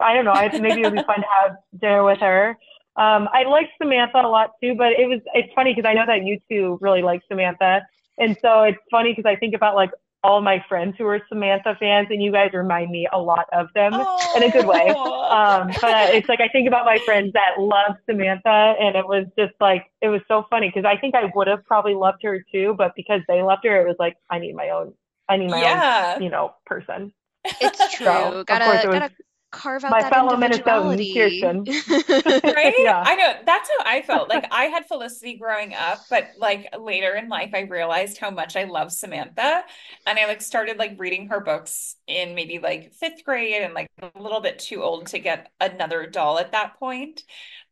I 0.00 0.14
don't 0.14 0.24
know, 0.24 0.32
I 0.32 0.48
maybe 0.58 0.80
it 0.80 0.84
would 0.84 0.94
be 0.94 1.02
fun 1.04 1.20
to 1.20 1.26
have 1.42 1.56
dinner 1.78 2.02
with 2.02 2.18
her. 2.18 2.58
Um, 2.96 3.28
I 3.32 3.44
liked 3.44 3.70
Samantha 3.80 4.18
a 4.18 4.28
lot 4.28 4.50
too, 4.62 4.74
but 4.74 4.92
it 4.92 5.08
was 5.08 5.20
it's 5.34 5.52
funny 5.54 5.74
because 5.74 5.88
I 5.88 5.94
know 5.94 6.04
that 6.06 6.24
you 6.24 6.38
two 6.50 6.78
really 6.80 7.02
like 7.02 7.22
Samantha, 7.28 7.86
and 8.18 8.36
so 8.42 8.62
it's 8.62 8.78
funny 8.90 9.12
because 9.14 9.28
I 9.28 9.36
think 9.36 9.54
about 9.54 9.74
like 9.74 9.90
all 10.24 10.40
my 10.40 10.64
friends 10.68 10.94
who 10.98 11.06
are 11.06 11.20
Samantha 11.28 11.76
fans, 11.80 12.08
and 12.10 12.22
you 12.22 12.30
guys 12.30 12.50
remind 12.52 12.90
me 12.90 13.08
a 13.12 13.18
lot 13.18 13.46
of 13.52 13.68
them 13.74 13.92
oh. 13.94 14.32
in 14.36 14.42
a 14.44 14.50
good 14.50 14.66
way. 14.66 14.94
Um, 15.32 15.68
but 15.80 16.14
it's 16.14 16.28
like 16.28 16.40
I 16.42 16.48
think 16.48 16.68
about 16.68 16.84
my 16.84 16.98
friends 17.06 17.32
that 17.32 17.58
love 17.58 17.96
Samantha, 18.04 18.74
and 18.78 18.94
it 18.94 19.06
was 19.06 19.24
just 19.38 19.54
like 19.60 19.86
it 20.02 20.08
was 20.08 20.20
so 20.28 20.44
funny 20.50 20.68
because 20.68 20.84
I 20.84 20.98
think 20.98 21.14
I 21.14 21.30
would 21.34 21.46
have 21.46 21.64
probably 21.64 21.94
loved 21.94 22.22
her 22.24 22.44
too, 22.52 22.74
but 22.76 22.92
because 22.94 23.22
they 23.28 23.40
loved 23.42 23.64
her, 23.64 23.80
it 23.80 23.88
was 23.88 23.96
like 23.98 24.16
I 24.28 24.38
need 24.38 24.54
my 24.54 24.68
own, 24.68 24.92
I 25.30 25.38
need 25.38 25.48
my 25.50 25.62
yeah. 25.62 26.14
own, 26.16 26.22
you 26.22 26.28
know, 26.28 26.54
person. 26.66 27.14
It's 27.44 27.94
true. 27.94 28.06
So, 28.06 28.44
gotta 28.46 28.86
gotta 28.86 29.10
carve 29.52 29.84
out 29.84 29.90
my 29.90 30.08
fellow 30.08 30.34
Minnesotan 30.34 31.14
Kirsten. 31.14 31.64
right? 32.54 32.74
Yeah. 32.78 33.02
I 33.04 33.14
know 33.14 33.34
that's 33.46 33.68
how 33.68 33.84
I 33.84 34.02
felt. 34.02 34.28
Like 34.28 34.46
I 34.50 34.64
had 34.64 34.86
Felicity 34.86 35.36
growing 35.36 35.74
up, 35.74 36.00
but 36.10 36.30
like 36.38 36.68
later 36.78 37.14
in 37.14 37.28
life, 37.28 37.50
I 37.54 37.60
realized 37.60 38.18
how 38.18 38.30
much 38.30 38.56
I 38.56 38.64
love 38.64 38.90
Samantha, 38.90 39.62
and 40.06 40.18
I 40.18 40.26
like 40.26 40.42
started 40.42 40.78
like 40.78 40.98
reading 40.98 41.28
her 41.28 41.40
books 41.40 41.96
in 42.06 42.34
maybe 42.34 42.58
like 42.58 42.92
fifth 42.94 43.24
grade, 43.24 43.62
and 43.62 43.74
like 43.74 43.88
a 44.00 44.20
little 44.20 44.40
bit 44.40 44.58
too 44.58 44.82
old 44.82 45.06
to 45.08 45.18
get 45.18 45.52
another 45.60 46.06
doll 46.06 46.38
at 46.38 46.52
that 46.52 46.78
point. 46.78 47.22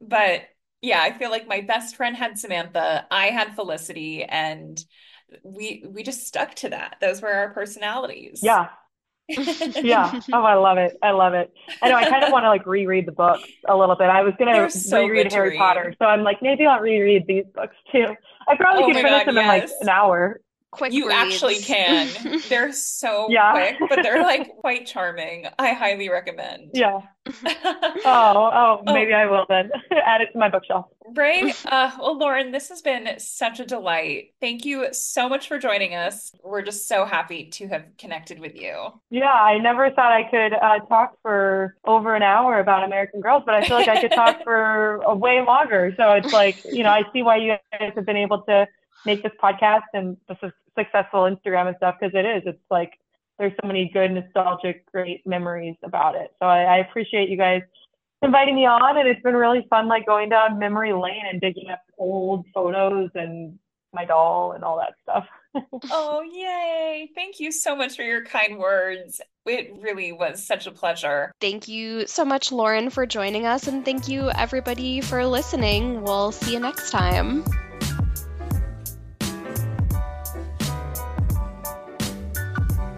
But 0.01 0.43
yeah, 0.83 1.01
I 1.03 1.13
feel 1.13 1.31
like 1.31 1.49
my 1.49 1.63
best 1.63 1.97
friend 1.97 2.17
had 2.17 2.39
Samantha, 2.39 3.07
I 3.11 3.27
had 3.27 3.55
Felicity, 3.55 4.23
and 4.25 4.83
we 5.43 5.85
we 5.89 6.03
just 6.03 6.27
stuck 6.27 6.55
to 6.57 6.71
that. 6.71 6.97
Those 7.01 7.23
were 7.23 7.33
our 7.33 7.53
personalities. 7.53 8.41
Yeah, 8.43 8.69
yeah. 9.83 10.21
Oh, 10.33 10.43
I 10.43 10.55
love 10.55 10.79
it. 10.79 10.97
I 11.03 11.11
love 11.11 11.35
it. 11.35 11.53
I 11.83 11.89
know. 11.89 11.97
I 11.97 12.09
kind 12.09 12.25
of 12.25 12.33
want 12.33 12.45
to 12.45 12.49
like 12.49 12.67
reread 12.67 13.07
the 13.07 13.13
books 13.13 13.49
a 13.69 13.77
little 13.77 13.97
bit. 13.97 14.09
I 14.09 14.23
was 14.23 14.35
gonna 14.39 14.71
so 14.71 15.05
reread 15.05 15.33
Harry 15.33 15.57
Potter, 15.57 15.95
so 15.99 16.07
I'm 16.07 16.23
like 16.23 16.39
maybe 16.43 16.67
I'll 16.67 16.81
reread 16.81 17.27
these 17.27 17.45
books 17.55 17.75
too. 17.91 18.15
I 18.49 18.57
probably 18.57 18.85
oh 18.85 18.87
could 18.87 18.97
finish 18.97 19.11
God, 19.11 19.27
them 19.27 19.37
yes. 19.37 19.45
in 19.45 19.49
like 19.49 19.71
an 19.81 19.89
hour 19.89 20.41
quick 20.71 20.93
you 20.93 21.09
reads. 21.09 21.17
actually 21.17 21.59
can. 21.59 22.09
They're 22.49 22.73
so 22.73 23.29
yeah. 23.31 23.53
quick 23.53 23.77
but 23.89 24.03
they're 24.03 24.23
like 24.31 24.57
quite 24.59 24.87
charming. 24.87 25.47
I 25.59 25.73
highly 25.73 26.09
recommend. 26.09 26.71
Yeah. 26.75 27.01
Oh 28.03 28.51
oh 28.53 28.93
maybe 28.93 29.13
oh. 29.13 29.19
i 29.19 29.27
will 29.27 29.45
then. 29.49 29.71
Add 29.93 30.23
it 30.23 30.33
to 30.33 30.39
my 30.39 30.49
bookshelf. 30.49 30.87
Right? 31.15 31.55
Uh, 31.67 31.91
well 31.99 32.19
lauren 32.19 32.51
this 32.51 32.69
has 32.71 32.81
been 32.81 33.19
such 33.19 33.61
a 33.61 33.67
delight. 33.67 34.35
Thank 34.41 34.65
you 34.65 34.93
so 34.93 35.29
much 35.29 35.47
for 35.47 35.59
joining 35.59 35.95
us. 35.95 36.33
We're 36.43 36.63
just 36.63 36.89
so 36.89 37.05
happy 37.05 37.51
to 37.51 37.69
have 37.69 37.85
connected 37.99 38.39
with 38.41 38.57
you. 38.57 38.75
Yeah 39.11 39.33
i 39.33 39.59
never 39.59 39.91
thought 39.91 40.13
i 40.13 40.29
could 40.31 40.55
uh, 40.55 40.79
talk 40.87 41.17
for 41.23 41.77
over 41.85 42.15
an 42.15 42.23
hour 42.23 42.59
about 42.59 42.85
american 42.85 43.21
girls 43.21 43.43
but 43.45 43.55
i 43.55 43.65
feel 43.65 43.77
like 43.77 43.89
i 43.89 44.01
could 44.01 44.13
talk 44.13 44.43
for 44.43 44.97
a 45.03 45.15
way 45.15 45.43
longer. 45.47 45.93
So 45.97 46.13
it's 46.13 46.33
like 46.33 46.65
you 46.65 46.83
know 46.83 46.91
i 46.91 47.03
see 47.13 47.23
why 47.23 47.37
you 47.37 47.57
guys 47.79 47.93
have 47.95 48.07
been 48.07 48.17
able 48.17 48.43
to 48.43 48.67
make 49.07 49.23
this 49.23 49.33
podcast 49.43 49.83
and 49.95 50.17
this 50.29 50.39
is 50.43 50.53
successful 50.79 51.21
Instagram 51.21 51.69
and 51.69 51.77
stuff 51.77 51.97
because 52.01 52.15
it 52.15 52.25
is. 52.25 52.43
It's 52.47 52.59
like 52.71 52.93
there's 53.39 53.53
so 53.61 53.67
many 53.67 53.91
good, 53.93 54.13
nostalgic, 54.13 54.91
great 54.93 55.27
memories 55.27 55.77
about 55.83 56.15
it. 56.15 56.35
So 56.41 56.47
I, 56.47 56.63
I 56.63 56.77
appreciate 56.79 57.29
you 57.29 57.37
guys 57.37 57.63
inviting 58.23 58.55
me 58.55 58.67
on, 58.67 58.99
and 58.99 59.09
it's 59.09 59.23
been 59.23 59.35
really 59.35 59.67
fun, 59.71 59.89
like 59.89 60.07
going 60.07 60.29
down 60.29 60.59
memory 60.59 60.93
lane 60.93 61.23
and 61.31 61.41
digging 61.41 61.71
up 61.71 61.81
old 61.99 62.45
photos 62.55 63.11
and 63.15 63.59
my 63.93 64.05
doll 64.05 64.53
and 64.53 64.63
all 64.63 64.79
that 64.79 64.95
stuff. 65.03 65.27
oh, 65.91 66.23
yay. 66.23 67.11
Thank 67.15 67.41
you 67.41 67.51
so 67.51 67.75
much 67.75 67.97
for 67.97 68.03
your 68.03 68.25
kind 68.25 68.59
words. 68.59 69.21
It 69.47 69.75
really 69.81 70.13
was 70.13 70.47
such 70.47 70.67
a 70.67 70.71
pleasure. 70.71 71.33
Thank 71.41 71.67
you 71.67 72.07
so 72.07 72.25
much, 72.25 72.53
Lauren, 72.53 72.91
for 72.91 73.07
joining 73.07 73.47
us. 73.47 73.67
And 73.67 73.85
thank 73.85 74.07
you, 74.07 74.31
everybody, 74.31 75.01
for 75.01 75.27
listening. 75.27 76.03
We'll 76.03 76.31
see 76.31 76.53
you 76.53 76.61
next 76.61 76.91
time. 76.91 77.45